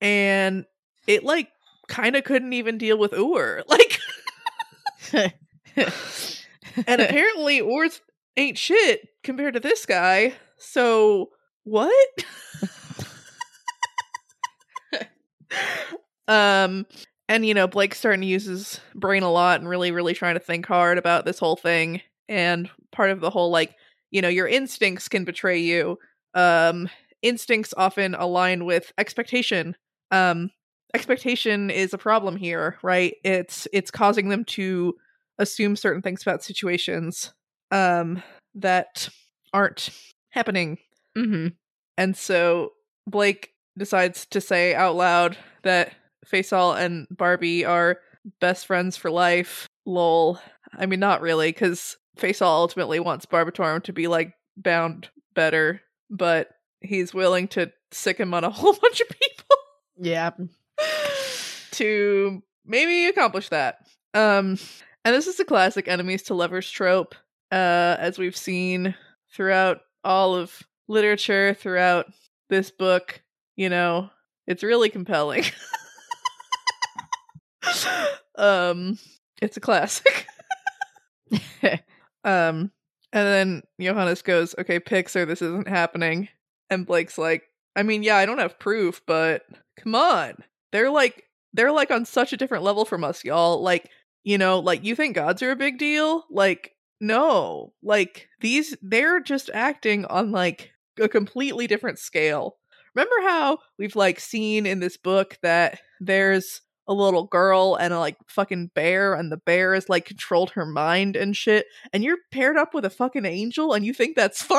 and 0.00 0.64
it 1.06 1.24
like 1.24 1.48
kind 1.88 2.16
of 2.16 2.24
couldn't 2.24 2.52
even 2.52 2.78
deal 2.78 2.98
with 2.98 3.12
Ur. 3.12 3.62
Like 5.12 5.32
and 6.86 7.00
apparently 7.00 7.60
Ur's 7.60 8.00
ain't 8.36 8.56
shit 8.56 9.08
compared 9.22 9.54
to 9.54 9.60
this 9.60 9.84
guy. 9.84 10.34
So 10.56 11.30
what? 11.64 11.94
um 16.28 16.86
and 17.28 17.44
you 17.44 17.54
know 17.54 17.66
Blake's 17.66 17.98
starting 17.98 18.22
to 18.22 18.26
use 18.26 18.44
his 18.44 18.80
brain 18.94 19.22
a 19.22 19.30
lot 19.30 19.60
and 19.60 19.68
really 19.68 19.90
really 19.90 20.14
trying 20.14 20.34
to 20.34 20.40
think 20.40 20.66
hard 20.66 20.98
about 20.98 21.24
this 21.24 21.38
whole 21.38 21.56
thing 21.56 22.00
and 22.28 22.70
part 22.90 23.10
of 23.10 23.20
the 23.20 23.30
whole 23.30 23.50
like 23.50 23.74
you 24.10 24.22
know 24.22 24.28
your 24.28 24.46
instincts 24.48 25.08
can 25.08 25.24
betray 25.24 25.58
you 25.58 25.98
um 26.34 26.88
instincts 27.22 27.72
often 27.76 28.14
align 28.14 28.64
with 28.64 28.92
expectation. 28.98 29.76
Um 30.10 30.50
expectation 30.94 31.70
is 31.70 31.94
a 31.94 31.98
problem 31.98 32.36
here 32.36 32.76
right? 32.82 33.14
It's 33.24 33.66
it's 33.72 33.90
causing 33.90 34.28
them 34.28 34.44
to 34.44 34.94
assume 35.38 35.76
certain 35.76 36.02
things 36.02 36.22
about 36.22 36.42
situations 36.42 37.32
um 37.70 38.22
that 38.54 39.08
aren't 39.54 39.88
happening. 40.30 40.78
Mm-hmm. 41.16 41.48
and 41.98 42.16
so 42.16 42.72
blake 43.06 43.50
decides 43.76 44.24
to 44.26 44.40
say 44.40 44.74
out 44.74 44.96
loud 44.96 45.36
that 45.62 45.92
faysal 46.26 46.74
and 46.78 47.06
barbie 47.10 47.64
are 47.64 47.98
best 48.40 48.66
friends 48.66 48.96
for 48.96 49.10
life. 49.10 49.66
Lol. 49.84 50.38
I 50.78 50.86
mean 50.86 51.00
not 51.00 51.20
really 51.20 51.50
because 51.52 51.96
faysal 52.18 52.46
ultimately 52.46 53.00
wants 53.00 53.26
barbatorem 53.26 53.82
to 53.84 53.92
be 53.92 54.08
like 54.08 54.32
bound 54.56 55.08
better 55.34 55.80
but 56.10 56.48
he's 56.84 57.12
willing 57.14 57.48
to 57.48 57.72
sick 57.90 58.18
him 58.18 58.34
on 58.34 58.44
a 58.44 58.50
whole 58.58 58.74
bunch 58.74 59.00
of 59.00 59.08
people 59.08 59.56
Yeah. 59.98 60.30
to 61.72 62.42
maybe 62.64 63.06
accomplish 63.06 63.48
that. 63.50 63.78
Um 64.14 64.58
and 65.04 65.14
this 65.16 65.26
is 65.26 65.40
a 65.40 65.44
classic 65.44 65.88
enemies 65.88 66.22
to 66.24 66.34
lovers 66.34 66.70
trope 66.70 67.14
uh 67.50 67.96
as 67.98 68.18
we've 68.18 68.36
seen 68.36 68.94
throughout 69.32 69.80
all 70.04 70.34
of 70.34 70.62
literature 70.88 71.54
throughout 71.54 72.06
this 72.48 72.70
book, 72.70 73.22
you 73.56 73.68
know, 73.68 74.10
it's 74.46 74.62
really 74.62 74.90
compelling. 74.90 75.44
um 78.36 78.98
it's 79.40 79.56
a 79.56 79.60
classic. 79.60 80.26
um 82.24 82.70
And 83.14 83.26
then 83.28 83.62
Johannes 83.80 84.22
goes, 84.22 84.54
Okay, 84.58 84.80
Pixar, 84.80 85.26
this 85.26 85.42
isn't 85.42 85.68
happening. 85.68 86.28
And 86.72 86.86
Blake's 86.86 87.18
like, 87.18 87.44
I 87.76 87.82
mean, 87.82 88.02
yeah, 88.02 88.16
I 88.16 88.26
don't 88.26 88.38
have 88.38 88.58
proof, 88.58 89.02
but 89.06 89.42
come 89.78 89.94
on. 89.94 90.34
They're 90.72 90.90
like 90.90 91.24
they're 91.52 91.72
like 91.72 91.90
on 91.90 92.04
such 92.04 92.32
a 92.32 92.36
different 92.36 92.64
level 92.64 92.84
from 92.84 93.04
us, 93.04 93.24
y'all. 93.24 93.62
Like, 93.62 93.90
you 94.24 94.38
know, 94.38 94.58
like 94.58 94.84
you 94.84 94.96
think 94.96 95.14
gods 95.14 95.42
are 95.42 95.50
a 95.50 95.56
big 95.56 95.78
deal? 95.78 96.24
Like, 96.30 96.72
no. 97.00 97.72
Like 97.82 98.28
these 98.40 98.76
they're 98.82 99.20
just 99.20 99.50
acting 99.52 100.04
on 100.06 100.32
like 100.32 100.72
a 100.98 101.08
completely 101.08 101.66
different 101.66 101.98
scale. 101.98 102.56
Remember 102.94 103.16
how 103.22 103.58
we've 103.78 103.96
like 103.96 104.20
seen 104.20 104.66
in 104.66 104.80
this 104.80 104.96
book 104.96 105.38
that 105.42 105.80
there's 106.00 106.62
a 106.88 106.94
little 106.94 107.24
girl 107.24 107.76
and 107.76 107.94
a 107.94 107.98
like 107.98 108.16
fucking 108.26 108.70
bear 108.74 109.14
and 109.14 109.30
the 109.30 109.36
bear 109.36 109.74
has 109.74 109.88
like 109.88 110.04
controlled 110.04 110.50
her 110.50 110.66
mind 110.66 111.16
and 111.16 111.36
shit 111.36 111.66
and 111.92 112.02
you're 112.02 112.18
paired 112.32 112.56
up 112.56 112.74
with 112.74 112.84
a 112.84 112.90
fucking 112.90 113.24
angel 113.24 113.72
and 113.72 113.86
you 113.86 113.94
think 113.94 114.16
that's 114.16 114.42
fine 114.42 114.58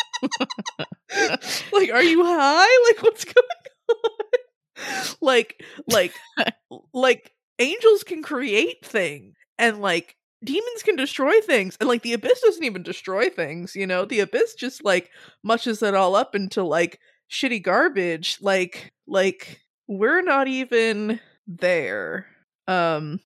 like 1.72 1.90
are 1.92 2.02
you 2.02 2.24
high? 2.24 2.88
Like 2.88 3.02
what's 3.02 3.24
going 3.24 3.36
on? 3.36 3.56
Like 5.20 5.62
like 5.86 6.12
like 6.92 7.32
angels 7.58 8.02
can 8.02 8.22
create 8.22 8.84
things 8.84 9.36
and 9.58 9.80
like 9.80 10.16
demons 10.42 10.82
can 10.82 10.96
destroy 10.96 11.40
things 11.40 11.76
and 11.78 11.88
like 11.88 12.02
the 12.02 12.14
abyss 12.14 12.40
doesn't 12.40 12.64
even 12.64 12.82
destroy 12.82 13.28
things 13.28 13.76
you 13.76 13.86
know? 13.86 14.04
The 14.04 14.20
abyss 14.20 14.54
just 14.54 14.84
like 14.84 15.10
mushes 15.44 15.82
it 15.82 15.94
all 15.94 16.16
up 16.16 16.34
into 16.34 16.64
like 16.64 16.98
shitty 17.30 17.62
garbage. 17.62 18.38
Like 18.40 18.92
like 19.06 19.60
we're 19.86 20.22
not 20.22 20.48
even 20.48 21.20
there. 21.46 22.26
Um 22.66 23.20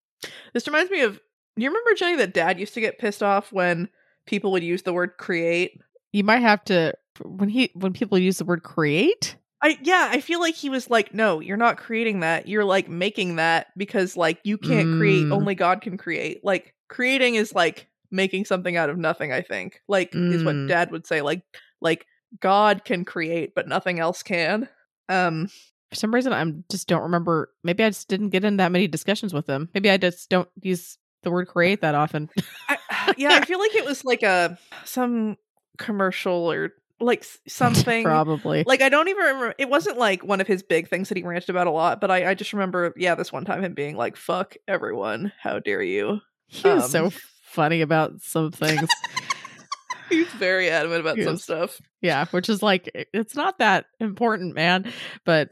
this 0.52 0.66
reminds 0.66 0.90
me 0.90 1.02
of 1.02 1.20
you 1.56 1.68
remember 1.68 1.94
jenny 1.94 2.16
that 2.16 2.34
dad 2.34 2.60
used 2.60 2.74
to 2.74 2.80
get 2.80 2.98
pissed 2.98 3.22
off 3.22 3.52
when 3.52 3.88
people 4.26 4.52
would 4.52 4.62
use 4.64 4.82
the 4.82 4.92
word 4.92 5.16
create 5.18 5.80
You 6.12 6.24
might 6.24 6.40
have 6.42 6.64
to 6.64 6.94
when 7.24 7.48
he 7.48 7.70
when 7.74 7.92
people 7.92 8.18
use 8.18 8.38
the 8.38 8.44
word 8.44 8.62
create. 8.62 9.36
I 9.62 9.78
yeah, 9.82 10.08
I 10.12 10.20
feel 10.20 10.38
like 10.38 10.54
he 10.54 10.68
was 10.68 10.90
like, 10.90 11.14
no, 11.14 11.40
you're 11.40 11.56
not 11.56 11.78
creating 11.78 12.20
that. 12.20 12.46
You're 12.46 12.64
like 12.64 12.88
making 12.88 13.36
that 13.36 13.68
because 13.76 14.16
like 14.16 14.38
you 14.44 14.58
can't 14.58 14.98
create. 14.98 15.24
Mm. 15.24 15.32
Only 15.32 15.54
God 15.54 15.80
can 15.80 15.96
create. 15.96 16.44
Like 16.44 16.74
creating 16.88 17.36
is 17.36 17.54
like 17.54 17.88
making 18.10 18.44
something 18.44 18.76
out 18.76 18.90
of 18.90 18.98
nothing. 18.98 19.32
I 19.32 19.40
think 19.40 19.80
like 19.88 20.14
is 20.14 20.44
what 20.44 20.54
Mm. 20.54 20.68
Dad 20.68 20.90
would 20.90 21.06
say. 21.06 21.22
Like 21.22 21.42
like 21.80 22.06
God 22.38 22.84
can 22.84 23.04
create, 23.04 23.54
but 23.54 23.66
nothing 23.66 23.98
else 23.98 24.22
can. 24.22 24.68
Um, 25.08 25.48
For 25.90 25.94
some 25.94 26.14
reason, 26.14 26.32
I'm 26.32 26.64
just 26.70 26.86
don't 26.86 27.02
remember. 27.02 27.50
Maybe 27.64 27.82
I 27.82 27.88
just 27.88 28.08
didn't 28.08 28.30
get 28.30 28.44
in 28.44 28.58
that 28.58 28.72
many 28.72 28.88
discussions 28.88 29.32
with 29.32 29.46
him. 29.46 29.70
Maybe 29.72 29.88
I 29.88 29.96
just 29.96 30.28
don't 30.28 30.48
use 30.60 30.98
the 31.22 31.30
word 31.30 31.48
create 31.48 31.80
that 31.80 31.94
often. 31.94 32.28
I, 32.68 32.78
yeah, 33.16 33.34
I 33.34 33.44
feel 33.44 33.58
like 33.58 33.74
it 33.74 33.84
was 33.84 34.04
like 34.04 34.22
a 34.22 34.58
some 34.84 35.36
commercial 35.78 36.50
or 36.50 36.72
like 37.00 37.24
something. 37.48 38.04
Probably. 38.04 38.64
Like 38.66 38.82
I 38.82 38.88
don't 38.88 39.08
even 39.08 39.22
remember. 39.22 39.54
It 39.58 39.68
wasn't 39.68 39.98
like 39.98 40.24
one 40.24 40.40
of 40.40 40.46
his 40.46 40.62
big 40.62 40.88
things 40.88 41.08
that 41.08 41.18
he 41.18 41.24
ranted 41.24 41.50
about 41.50 41.66
a 41.66 41.70
lot, 41.70 42.00
but 42.00 42.10
I, 42.10 42.30
I 42.30 42.34
just 42.34 42.52
remember, 42.52 42.92
yeah, 42.96 43.14
this 43.14 43.32
one 43.32 43.44
time 43.44 43.62
him 43.64 43.74
being 43.74 43.96
like, 43.96 44.16
"Fuck 44.16 44.56
everyone, 44.68 45.32
how 45.40 45.58
dare 45.58 45.82
you." 45.82 46.20
he 46.48 46.68
was 46.68 46.90
so 46.90 47.06
um, 47.06 47.12
funny 47.42 47.80
about 47.80 48.20
some 48.20 48.52
things. 48.52 48.88
He's 50.08 50.28
very 50.34 50.70
adamant 50.70 51.00
about 51.00 51.18
some 51.18 51.36
stuff. 51.36 51.80
yeah, 52.00 52.26
which 52.26 52.48
is 52.48 52.62
like 52.62 52.88
it's 53.12 53.34
not 53.34 53.58
that 53.58 53.86
important, 53.98 54.54
man. 54.54 54.92
But 55.24 55.50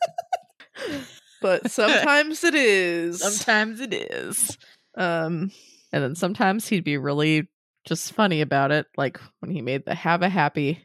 But 1.42 1.70
sometimes 1.70 2.44
it 2.44 2.54
is. 2.54 3.20
sometimes 3.20 3.80
it 3.80 3.92
is. 3.92 4.56
Um 4.96 5.50
And 5.94 6.02
then 6.02 6.16
sometimes 6.16 6.66
he'd 6.66 6.82
be 6.82 6.98
really 6.98 7.46
just 7.86 8.14
funny 8.14 8.40
about 8.40 8.72
it, 8.72 8.86
like 8.96 9.20
when 9.38 9.52
he 9.52 9.62
made 9.62 9.84
the 9.84 9.94
"Have 9.94 10.22
a 10.22 10.28
Happy" 10.28 10.84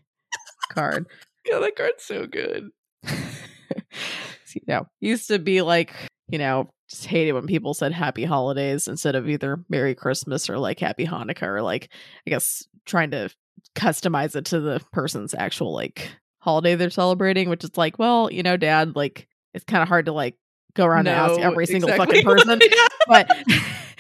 card. 0.72 1.08
God, 1.50 1.62
that 1.62 1.76
card's 1.76 2.04
so 2.04 2.28
good. 2.28 2.70
you 3.08 4.62
know, 4.68 4.86
used 5.00 5.30
to 5.30 5.40
be 5.40 5.64
like, 5.64 5.96
you 6.28 6.38
know, 6.38 6.70
just 6.92 7.08
hated 7.08 7.32
when 7.32 7.48
people 7.48 7.74
said 7.74 7.92
happy 7.92 8.24
holidays 8.24 8.88
instead 8.88 9.16
of 9.16 9.28
either 9.28 9.66
Merry 9.68 9.96
Christmas 9.96 10.48
or 10.48 10.60
like 10.60 10.80
Happy 10.80 11.08
Hanukkah 11.08 11.48
or 11.48 11.64
like, 11.64 11.90
I 12.28 12.30
guess, 12.30 12.68
trying 12.86 13.10
to 13.10 13.32
customize 13.76 14.36
it 14.36 14.46
to 14.46 14.60
the 14.60 14.80
person's 14.94 15.34
actual 15.34 15.74
like 15.74 16.12
holiday 16.38 16.76
they're 16.76 16.92
celebrating, 16.92 17.50
which 17.50 17.64
is 17.64 17.76
like, 17.78 17.98
well, 17.98 18.32
you 18.32 18.44
know, 18.44 18.58
dad, 18.58 18.96
like, 18.96 19.28
it's 19.56 19.66
kind 19.66 19.82
of 19.82 19.88
hard 19.88 20.06
to 20.06 20.12
like 20.12 20.36
go 20.76 20.86
around 20.86 21.08
and 21.08 21.18
ask 21.18 21.40
every 21.40 21.66
single 21.66 21.90
exactly. 21.90 22.22
fucking 22.22 22.46
person. 22.46 22.60
But 23.08 23.32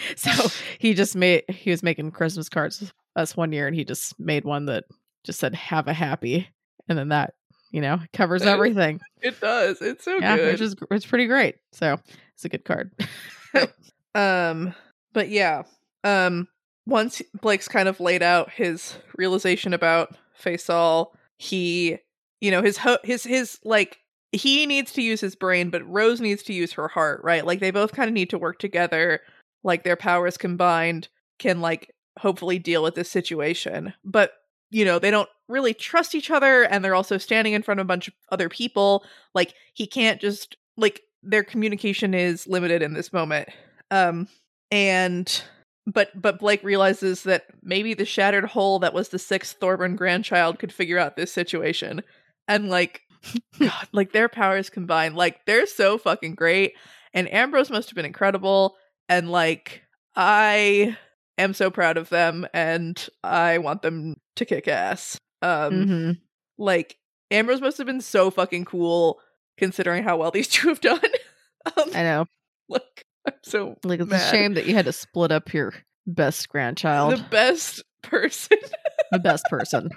so 0.15 0.31
he 0.79 0.93
just 0.93 1.15
made, 1.15 1.43
he 1.49 1.71
was 1.71 1.83
making 1.83 2.11
Christmas 2.11 2.49
cards 2.49 2.79
with 2.79 2.93
us 3.15 3.35
one 3.35 3.51
year 3.51 3.67
and 3.67 3.75
he 3.75 3.83
just 3.83 4.19
made 4.19 4.45
one 4.45 4.65
that 4.65 4.85
just 5.23 5.39
said, 5.39 5.55
have 5.55 5.87
a 5.87 5.93
happy. 5.93 6.47
And 6.87 6.97
then 6.97 7.09
that, 7.09 7.33
you 7.71 7.81
know, 7.81 7.99
covers 8.13 8.41
everything 8.43 8.99
It 9.21 9.39
does. 9.39 9.81
It's 9.81 10.03
so 10.03 10.17
yeah, 10.17 10.37
good. 10.37 10.51
which 10.53 10.61
is 10.61 10.75
it's 10.91 11.05
pretty 11.05 11.27
great. 11.27 11.55
So 11.71 11.97
it's 12.33 12.45
a 12.45 12.49
good 12.49 12.65
card. 12.65 12.91
Um, 14.15 14.73
but 15.13 15.29
yeah. 15.29 15.63
Um, 16.03 16.47
once 16.85 17.21
Blake's 17.41 17.67
kind 17.67 17.87
of 17.87 17.99
laid 17.99 18.23
out 18.23 18.49
his 18.51 18.95
realization 19.17 19.73
about 19.73 20.15
Faysal, 20.41 21.11
he, 21.37 21.99
you 22.41 22.51
know, 22.51 22.61
his 22.61 22.77
ho- 22.77 22.97
his 23.03 23.23
his 23.23 23.59
like 23.63 23.99
he 24.31 24.65
needs 24.65 24.91
to 24.93 25.01
use 25.01 25.21
his 25.21 25.35
brain, 25.35 25.69
but 25.69 25.87
Rose 25.87 26.21
needs 26.21 26.43
to 26.43 26.53
use 26.53 26.73
her 26.73 26.87
heart, 26.87 27.21
right? 27.23 27.45
Like 27.45 27.59
they 27.59 27.71
both 27.71 27.93
kind 27.93 28.07
of 28.07 28.13
need 28.13 28.29
to 28.31 28.37
work 28.37 28.59
together. 28.59 29.21
Like 29.63 29.83
their 29.83 29.95
powers 29.95 30.37
combined 30.37 31.07
can 31.37 31.61
like 31.61 31.93
hopefully 32.17 32.59
deal 32.59 32.83
with 32.83 32.95
this 32.95 33.09
situation, 33.09 33.93
but 34.03 34.33
you 34.71 34.85
know 34.85 34.99
they 34.99 35.11
don't 35.11 35.29
really 35.47 35.73
trust 35.73 36.15
each 36.15 36.29
other, 36.31 36.63
and 36.63 36.83
they're 36.83 36.95
also 36.95 37.17
standing 37.17 37.53
in 37.53 37.63
front 37.63 37.79
of 37.79 37.85
a 37.85 37.87
bunch 37.87 38.07
of 38.07 38.13
other 38.31 38.49
people. 38.49 39.03
Like 39.33 39.53
he 39.73 39.87
can't 39.87 40.21
just 40.21 40.55
like 40.77 41.01
their 41.23 41.43
communication 41.43 42.13
is 42.13 42.47
limited 42.47 42.81
in 42.81 42.93
this 42.93 43.11
moment 43.11 43.49
um 43.91 44.27
and 44.71 45.43
but 45.85 46.09
but 46.19 46.39
blake 46.39 46.63
realizes 46.63 47.23
that 47.23 47.45
maybe 47.61 47.93
the 47.93 48.05
shattered 48.05 48.45
hole 48.45 48.79
that 48.79 48.93
was 48.93 49.09
the 49.09 49.19
sixth 49.19 49.57
thorburn 49.59 49.95
grandchild 49.95 50.59
could 50.59 50.71
figure 50.71 50.97
out 50.97 51.15
this 51.15 51.33
situation 51.33 52.01
and 52.47 52.69
like 52.69 53.01
god 53.59 53.87
like 53.91 54.11
their 54.11 54.29
powers 54.29 54.69
combined 54.69 55.15
like 55.15 55.45
they're 55.45 55.65
so 55.65 55.97
fucking 55.97 56.35
great 56.35 56.73
and 57.13 57.31
ambrose 57.33 57.69
must 57.69 57.89
have 57.89 57.95
been 57.95 58.05
incredible 58.05 58.75
and 59.09 59.29
like 59.31 59.81
i 60.15 60.95
am 61.37 61.53
so 61.53 61.69
proud 61.69 61.97
of 61.97 62.09
them 62.09 62.47
and 62.53 63.09
i 63.23 63.57
want 63.57 63.81
them 63.81 64.15
to 64.35 64.45
kick 64.45 64.67
ass 64.67 65.17
um 65.41 65.73
Mhm. 65.73 66.17
like 66.57 66.97
ambrose 67.31 67.59
must 67.61 67.77
have 67.77 67.87
been 67.87 68.01
so 68.01 68.29
fucking 68.31 68.65
cool 68.65 69.19
considering 69.57 70.03
how 70.03 70.17
well 70.17 70.31
these 70.37 70.47
two 70.47 70.69
have 70.69 70.81
done 70.81 70.99
um, 71.77 71.89
I 71.93 72.03
know. 72.03 72.25
like 72.69 73.03
i'm 73.27 73.33
so 73.43 73.75
Like 73.83 73.99
it's 73.99 74.09
mad. 74.09 74.21
a 74.21 74.29
shame 74.37 74.53
that 74.53 74.65
you 74.65 74.73
had 74.73 74.85
to 74.85 74.93
split 74.93 75.31
up 75.31 75.53
your 75.53 75.73
best 76.07 76.47
grandchild, 76.49 77.13
the 77.17 77.23
best 77.29 77.83
person 78.03 78.57
the 79.11 79.19
best 79.19 79.43
person. 79.49 79.89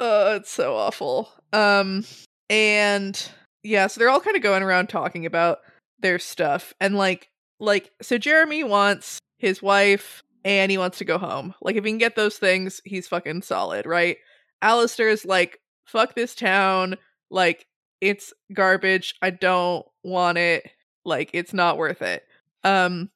oh 0.00 0.34
it's 0.36 0.50
so 0.50 0.74
awful 0.76 1.30
um 1.52 2.04
and 2.48 3.30
yeah 3.62 3.86
so 3.86 3.98
they're 3.98 4.10
all 4.10 4.20
kind 4.20 4.36
of 4.36 4.42
going 4.42 4.62
around 4.62 4.88
talking 4.88 5.24
about 5.26 5.58
their 6.00 6.18
stuff 6.18 6.74
and 6.80 6.96
like 6.96 7.28
like 7.60 7.90
so 8.02 8.18
jeremy 8.18 8.64
wants 8.64 9.20
his 9.38 9.62
wife 9.62 10.22
and 10.44 10.70
he 10.70 10.78
wants 10.78 10.98
to 10.98 11.04
go 11.04 11.18
home. 11.18 11.54
Like 11.60 11.76
if 11.76 11.84
he 11.84 11.90
can 11.90 11.98
get 11.98 12.16
those 12.16 12.38
things 12.38 12.80
he's 12.84 13.08
fucking 13.08 13.42
solid 13.42 13.86
right? 13.86 14.16
Alister's 14.62 15.24
like 15.24 15.60
fuck 15.84 16.14
this 16.14 16.34
town. 16.34 16.96
Like 17.30 17.66
it's 18.00 18.32
garbage. 18.52 19.14
I 19.20 19.30
don't 19.30 19.84
want 20.02 20.38
it. 20.38 20.68
Like 21.04 21.30
it's 21.32 21.52
not 21.52 21.78
worth 21.78 22.02
it. 22.02 22.24
Um 22.64 23.10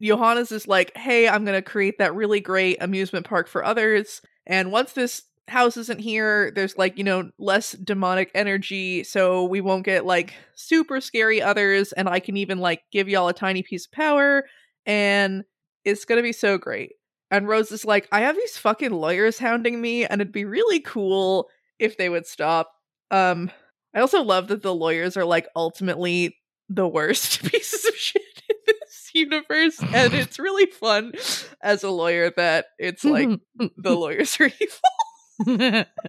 Johannes 0.00 0.52
is 0.52 0.68
like, 0.68 0.94
hey, 0.96 1.26
I'm 1.26 1.44
to 1.46 1.62
create 1.62 1.98
that 1.98 2.14
really 2.14 2.40
great 2.40 2.78
amusement 2.82 3.26
park 3.26 3.48
for 3.48 3.64
others. 3.64 4.20
And 4.46 4.70
once 4.70 4.92
this 4.92 5.22
house 5.48 5.76
isn't 5.76 6.00
here, 6.00 6.50
there's 6.50 6.76
like, 6.76 6.98
you 6.98 7.04
know, 7.04 7.30
less 7.38 7.72
demonic 7.72 8.30
energy. 8.34 9.04
So 9.04 9.44
we 9.44 9.60
won't 9.60 9.84
get 9.84 10.04
like 10.04 10.34
super 10.54 11.00
scary 11.00 11.40
others. 11.40 11.92
And 11.92 12.08
I 12.08 12.20
can 12.20 12.36
even 12.36 12.58
like 12.58 12.82
give 12.92 13.08
y'all 13.08 13.28
a 13.28 13.34
tiny 13.34 13.62
piece 13.62 13.86
of 13.86 13.92
power. 13.92 14.44
And 14.84 15.44
it's 15.84 16.04
going 16.04 16.18
to 16.18 16.22
be 16.22 16.32
so 16.32 16.58
great. 16.58 16.92
And 17.30 17.48
Rose 17.48 17.72
is 17.72 17.84
like, 17.84 18.08
I 18.12 18.20
have 18.20 18.36
these 18.36 18.58
fucking 18.58 18.92
lawyers 18.92 19.38
hounding 19.38 19.80
me. 19.80 20.04
And 20.04 20.20
it'd 20.20 20.32
be 20.32 20.44
really 20.44 20.80
cool 20.80 21.48
if 21.78 21.96
they 21.96 22.08
would 22.08 22.26
stop. 22.26 22.72
Um, 23.10 23.50
I 23.94 24.00
also 24.00 24.22
love 24.22 24.48
that 24.48 24.62
the 24.62 24.74
lawyers 24.74 25.16
are 25.16 25.24
like 25.24 25.46
ultimately 25.56 26.36
the 26.68 26.88
worst 26.88 27.42
pieces 27.50 27.84
of 27.84 27.94
shit 27.94 28.22
in 28.48 28.56
this 28.66 29.10
universe. 29.14 29.80
And 29.94 30.12
it's 30.12 30.38
really 30.38 30.66
fun 30.66 31.12
as 31.62 31.82
a 31.84 31.90
lawyer 31.90 32.30
that 32.36 32.66
it's 32.78 33.04
like 33.04 33.28
the 33.76 33.96
lawyers 33.96 34.38
are 34.40 34.46
evil. 34.60 34.78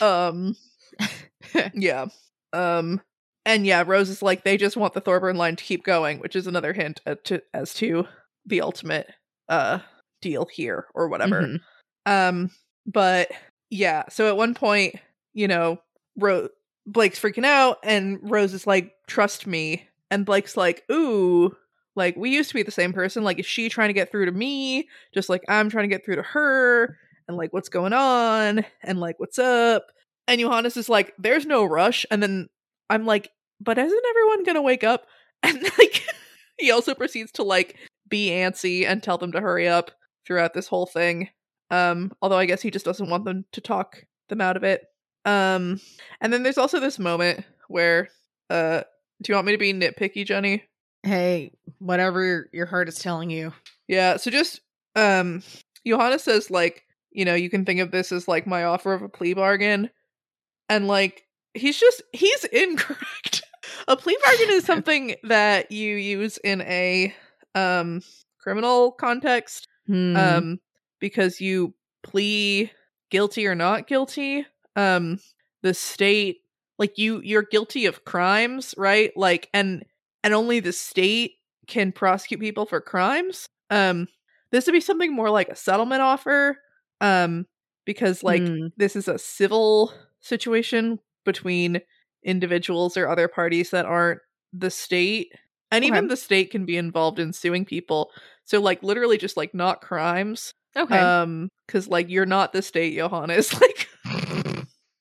um 0.00 0.56
yeah. 1.74 2.06
Um 2.52 3.00
and 3.46 3.66
yeah, 3.66 3.82
Rose 3.86 4.10
is 4.10 4.22
like 4.22 4.44
they 4.44 4.56
just 4.56 4.76
want 4.76 4.92
the 4.92 5.00
Thorburn 5.00 5.36
line 5.36 5.56
to 5.56 5.64
keep 5.64 5.84
going, 5.84 6.18
which 6.18 6.36
is 6.36 6.46
another 6.46 6.72
hint 6.72 7.00
at 7.06 7.24
to, 7.26 7.42
as 7.54 7.72
to 7.74 8.06
the 8.46 8.60
ultimate 8.60 9.08
uh 9.48 9.78
deal 10.20 10.46
here 10.52 10.86
or 10.94 11.08
whatever. 11.08 11.42
Mhm. 11.42 11.60
Um, 12.06 12.50
but 12.86 13.30
yeah, 13.70 14.04
so 14.10 14.28
at 14.28 14.36
one 14.36 14.54
point, 14.54 14.96
you 15.34 15.48
know, 15.48 15.78
Ro- 16.16 16.48
Blake's 16.86 17.20
freaking 17.20 17.44
out, 17.46 17.78
and 17.84 18.18
Rose 18.22 18.54
is 18.54 18.66
like, 18.66 18.92
"Trust 19.06 19.46
me," 19.46 19.86
and 20.10 20.26
Blake's 20.26 20.56
like, 20.56 20.84
"Ooh." 20.90 21.56
Like 21.96 22.16
we 22.16 22.30
used 22.30 22.48
to 22.50 22.54
be 22.54 22.62
the 22.62 22.70
same 22.70 22.92
person. 22.92 23.24
Like, 23.24 23.38
is 23.38 23.46
she 23.46 23.68
trying 23.68 23.88
to 23.90 23.94
get 23.94 24.10
through 24.10 24.26
to 24.26 24.32
me? 24.32 24.88
Just 25.14 25.28
like 25.28 25.42
I'm 25.48 25.68
trying 25.70 25.84
to 25.88 25.94
get 25.94 26.04
through 26.04 26.16
to 26.16 26.22
her, 26.22 26.96
and 27.30 27.38
like 27.38 27.52
what's 27.52 27.68
going 27.68 27.92
on, 27.92 28.64
and 28.82 29.00
like 29.00 29.18
what's 29.18 29.38
up? 29.38 29.86
And 30.28 30.40
Johannes 30.40 30.76
is 30.76 30.88
like, 30.88 31.14
"There's 31.18 31.46
no 31.46 31.64
rush." 31.64 32.04
And 32.10 32.22
then 32.22 32.48
I'm 32.90 33.06
like, 33.06 33.30
"But 33.60 33.78
isn't 33.78 34.04
everyone 34.10 34.44
gonna 34.44 34.62
wake 34.62 34.84
up?" 34.84 35.06
And 35.42 35.62
like, 35.78 36.04
he 36.58 36.70
also 36.70 36.94
proceeds 36.94 37.32
to 37.32 37.42
like 37.42 37.78
be 38.06 38.28
antsy 38.28 38.86
and 38.86 39.02
tell 39.02 39.16
them 39.16 39.32
to 39.32 39.40
hurry 39.40 39.66
up 39.66 39.90
throughout 40.26 40.52
this 40.52 40.68
whole 40.68 40.84
thing. 40.84 41.30
Um, 41.70 42.12
although 42.20 42.36
I 42.36 42.44
guess 42.44 42.60
he 42.60 42.70
just 42.70 42.84
doesn't 42.84 43.08
want 43.08 43.24
them 43.24 43.46
to 43.52 43.60
talk 43.62 44.04
them 44.28 44.42
out 44.42 44.58
of 44.58 44.64
it. 44.64 44.84
Um, 45.24 45.80
and 46.20 46.30
then 46.32 46.42
there's 46.42 46.58
also 46.58 46.78
this 46.80 46.98
moment 46.98 47.44
where, 47.68 48.08
uh, 48.50 48.82
do 49.22 49.32
you 49.32 49.34
want 49.34 49.46
me 49.46 49.52
to 49.52 49.58
be 49.58 49.72
nitpicky, 49.72 50.26
Jenny? 50.26 50.64
Hey, 51.02 51.52
whatever 51.78 52.22
your, 52.24 52.46
your 52.52 52.66
heart 52.66 52.88
is 52.88 52.98
telling 52.98 53.30
you. 53.30 53.52
Yeah. 53.88 54.16
So 54.16 54.30
just, 54.30 54.60
um, 54.96 55.42
Johannes 55.86 56.24
says 56.24 56.50
like, 56.50 56.84
you 57.12 57.24
know, 57.24 57.34
you 57.34 57.50
can 57.50 57.64
think 57.64 57.80
of 57.80 57.90
this 57.90 58.12
as 58.12 58.28
like 58.28 58.46
my 58.46 58.64
offer 58.64 58.92
of 58.92 59.02
a 59.02 59.08
plea 59.08 59.34
bargain, 59.34 59.90
and 60.68 60.86
like 60.88 61.24
he's 61.54 61.78
just 61.78 62.02
he's 62.12 62.44
incorrect. 62.52 63.42
a 63.88 63.96
plea 63.96 64.16
bargain 64.22 64.50
is 64.54 64.64
something 64.66 65.14
that 65.24 65.70
you 65.70 65.96
use 65.96 66.38
in 66.38 66.60
a 66.62 67.14
um 67.54 68.02
criminal 68.40 68.92
context 68.92 69.66
Hmm. 69.86 70.16
um 70.16 70.60
because 71.00 71.40
you 71.40 71.74
plea 72.02 72.70
guilty 73.10 73.46
or 73.46 73.54
not 73.56 73.86
guilty 73.88 74.46
um 74.76 75.18
the 75.62 75.74
state 75.74 76.38
like 76.78 76.96
you 76.96 77.20
you're 77.24 77.42
guilty 77.42 77.86
of 77.86 78.04
crimes 78.04 78.74
right 78.78 79.10
like 79.16 79.48
and 79.52 79.84
and 80.22 80.32
only 80.34 80.60
the 80.60 80.72
state 80.72 81.32
can 81.66 81.90
prosecute 81.92 82.40
people 82.40 82.66
for 82.66 82.80
crimes 82.80 83.48
um 83.70 84.06
this 84.52 84.66
would 84.66 84.72
be 84.72 84.80
something 84.80 85.12
more 85.14 85.30
like 85.30 85.48
a 85.48 85.56
settlement 85.56 86.02
offer 86.02 86.56
um 87.00 87.46
because 87.84 88.22
like 88.22 88.42
Hmm. 88.42 88.66
this 88.76 88.96
is 88.96 89.08
a 89.08 89.18
civil 89.18 89.92
situation 90.20 90.98
between 91.24 91.80
individuals 92.24 92.96
or 92.96 93.08
other 93.08 93.28
parties 93.28 93.70
that 93.70 93.86
aren't 93.86 94.20
the 94.52 94.70
state 94.70 95.32
and 95.70 95.84
even 95.84 96.08
the 96.08 96.16
state 96.16 96.50
can 96.50 96.66
be 96.66 96.76
involved 96.76 97.18
in 97.18 97.32
suing 97.32 97.64
people 97.64 98.10
so 98.44 98.60
like 98.60 98.82
literally 98.82 99.16
just 99.16 99.36
like 99.36 99.54
not 99.54 99.80
crimes 99.80 100.52
okay. 100.76 100.98
um 100.98 101.48
cuz 101.68 101.88
like 101.88 102.10
you're 102.10 102.26
not 102.26 102.52
the 102.52 102.60
state 102.62 102.94
johannes 102.94 103.52
like 103.60 103.88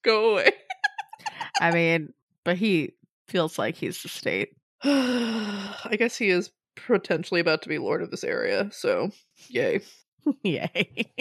go 0.04 0.32
away 0.34 0.52
I 1.62 1.72
mean, 1.72 2.14
but 2.46 2.56
he 2.58 2.94
feels 3.28 3.60
like 3.60 3.76
he's 3.76 4.02
the 4.02 4.08
state. 4.08 4.50
i 4.84 5.96
guess 5.98 6.16
he 6.18 6.30
is 6.30 6.52
potentially 6.76 7.42
about 7.42 7.62
to 7.64 7.70
be 7.70 7.78
lord 7.78 8.02
of 8.02 8.12
this 8.12 8.24
area 8.24 8.70
so 8.72 9.12
yay 9.50 9.82
Yay. 10.44 11.14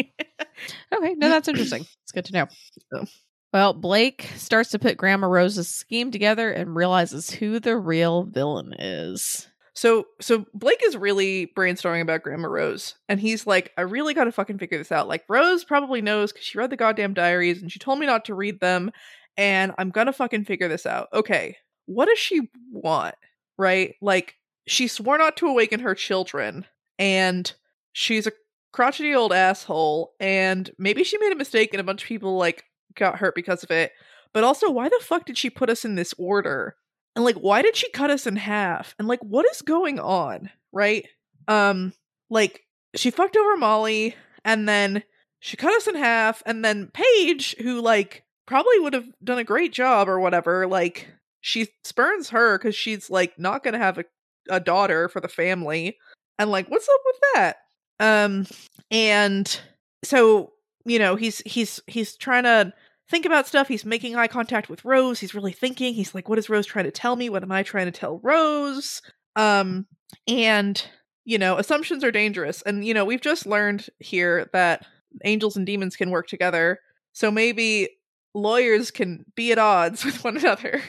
okay, 0.95 1.15
no, 1.15 1.29
that's 1.29 1.49
interesting. 1.49 1.87
It's 2.03 2.13
good 2.13 2.25
to 2.27 2.33
know. 2.33 2.47
Oh. 2.95 3.05
Well, 3.53 3.73
Blake 3.73 4.29
starts 4.37 4.71
to 4.71 4.79
put 4.79 4.99
Grandma 4.99 5.27
Rose's 5.27 5.69
scheme 5.69 6.11
together 6.11 6.51
and 6.51 6.77
realizes 6.77 7.31
who 7.31 7.61
the 7.61 7.77
real 7.77 8.25
villain 8.25 8.75
is. 8.79 9.49
So 9.79 10.07
so 10.21 10.45
Blake 10.55 10.83
is 10.85 10.97
really 10.97 11.53
brainstorming 11.57 12.03
about 12.03 12.25
Grandma 12.25 12.49
Rose, 12.49 12.97
and 13.09 13.21
he's 13.21 13.47
like, 13.47 13.71
I 13.79 13.83
really 13.83 14.13
gotta 14.13 14.33
fucking 14.33 14.59
figure 14.59 14.77
this 14.77 14.91
out. 14.91 15.07
Like 15.07 15.23
Rose 15.29 15.63
probably 15.63 16.03
knows 16.03 16.33
because 16.33 16.45
she 16.45 16.59
read 16.59 16.71
the 16.71 16.77
goddamn 16.77 17.15
diaries 17.15 17.63
and 17.63 17.71
she 17.71 17.79
told 17.79 18.01
me 18.01 18.07
not 18.07 18.25
to 18.25 18.35
read 18.35 18.59
them, 18.59 18.91
and 19.37 19.73
I'm 19.79 19.91
gonna 19.91 20.13
fucking 20.13 20.47
figure 20.47 20.67
this 20.67 20.85
out. 20.85 21.07
Okay, 21.15 21.57
what 21.87 22.07
does 22.07 22.19
she 22.19 22.51
want? 22.73 23.15
Right? 23.57 23.95
Like 24.03 24.35
she 24.67 24.89
swore 24.89 25.17
not 25.17 25.37
to 25.37 25.47
awaken 25.47 25.79
her 25.79 25.95
children, 25.95 26.67
and 26.99 27.53
she's 27.93 28.27
a 28.27 28.33
crotchety 28.79 29.13
old 29.13 29.33
asshole, 29.33 30.15
and 30.21 30.71
maybe 30.79 31.03
she 31.03 31.19
made 31.19 31.33
a 31.33 31.37
mistake 31.37 31.75
and 31.75 31.81
a 31.81 31.85
bunch 31.85 32.03
of 32.03 32.09
people 32.09 32.37
like 32.37 32.63
got 32.95 33.19
hurt 33.19 33.35
because 33.35 33.65
of 33.65 33.73
it. 33.73 33.91
But 34.33 34.45
also, 34.45 34.71
why 34.71 34.89
the 34.89 35.01
fuck 35.03 35.27
did 35.27 35.37
she 35.37 35.51
put 35.51 35.69
us 35.69 35.85
in 35.85 35.97
this 35.97 36.15
order? 36.17 36.77
And 37.17 37.25
like 37.25 37.35
why 37.35 37.61
did 37.61 37.75
she 37.75 37.91
cut 37.91 38.11
us 38.11 38.25
in 38.25 38.37
half? 38.37 38.95
And 38.97 39.09
like 39.09 39.19
what 39.19 39.47
is 39.51 39.63
going 39.63 39.99
on? 39.99 40.51
Right? 40.71 41.09
Um 41.49 41.93
like 42.31 42.61
she 42.95 43.11
fucked 43.11 43.37
over 43.37 43.57
Molly 43.57 44.15
and 44.45 44.69
then 44.69 45.03
she 45.41 45.57
cut 45.57 45.75
us 45.75 45.89
in 45.89 45.97
half 45.97 46.45
and 46.47 46.65
then 46.65 46.93
Paige 46.95 47.57
who 47.61 47.81
like 47.81 48.23
probably 48.47 48.79
would 48.79 48.95
have 48.95 49.09
done 49.25 49.39
a 49.39 49.45
great 49.45 49.73
job 49.73 50.09
or 50.09 50.21
whatever 50.21 50.69
like 50.69 51.09
she 51.41 51.67
spurns 51.83 52.31
her 52.31 52.57
cuz 52.59 52.77
she's 52.77 53.11
like 53.11 53.37
not 53.41 53.65
to 53.65 53.77
have 53.77 53.99
a, 53.99 54.05
a 54.49 54.61
daughter 54.61 55.09
for 55.09 55.21
the 55.21 55.27
family 55.27 55.99
and 56.39 56.53
like 56.53 56.69
what's 56.69 56.89
up 56.89 57.01
with 57.05 57.17
that? 57.35 57.57
Um 58.01 58.47
and 58.91 59.61
so 60.05 60.53
you 60.85 60.99
know 60.99 61.17
he's 61.17 61.41
he's 61.45 61.81
he's 61.87 62.17
trying 62.17 62.45
to 62.45 62.73
think 63.11 63.25
about 63.25 63.47
stuff. 63.47 63.69
He's 63.69 63.85
making 63.85 64.17
eye 64.17 64.29
contact 64.29 64.69
with 64.69 64.85
Rose. 64.85 65.21
He's 65.21 65.35
really 65.35 65.53
thinking. 65.53 65.95
He's 65.95 66.15
like, 66.15 66.29
what 66.29 66.39
is 66.39 66.51
Rose 66.51 66.67
trying 66.67 66.85
to 66.85 66.91
tell 66.91 67.17
me? 67.17 67.31
What 67.31 67.43
am 67.43 67.53
I 67.53 67.63
trying 67.63 67.87
to 67.87 67.99
tell 67.99 68.21
Rose? 68.23 69.03
Um, 69.37 69.87
and 70.27 70.83
you 71.25 71.39
know, 71.39 71.59
assumptions 71.59 72.05
are 72.05 72.11
dangerous. 72.11 72.63
And 72.63 72.85
you 72.85 72.95
know, 72.95 73.05
we've 73.05 73.21
just 73.21 73.47
learned 73.47 73.87
here 73.99 74.49
that 74.53 74.87
angels 75.25 75.57
and 75.57 75.67
demons 75.67 75.97
can 75.97 76.11
work 76.11 76.27
together. 76.27 76.81
So 77.13 77.31
maybe 77.31 77.89
lawyers 78.35 78.91
can 78.91 79.25
be 79.35 79.53
at 79.53 79.59
odds 79.59 80.05
with 80.07 80.25
one 80.25 80.37
another. 80.37 80.83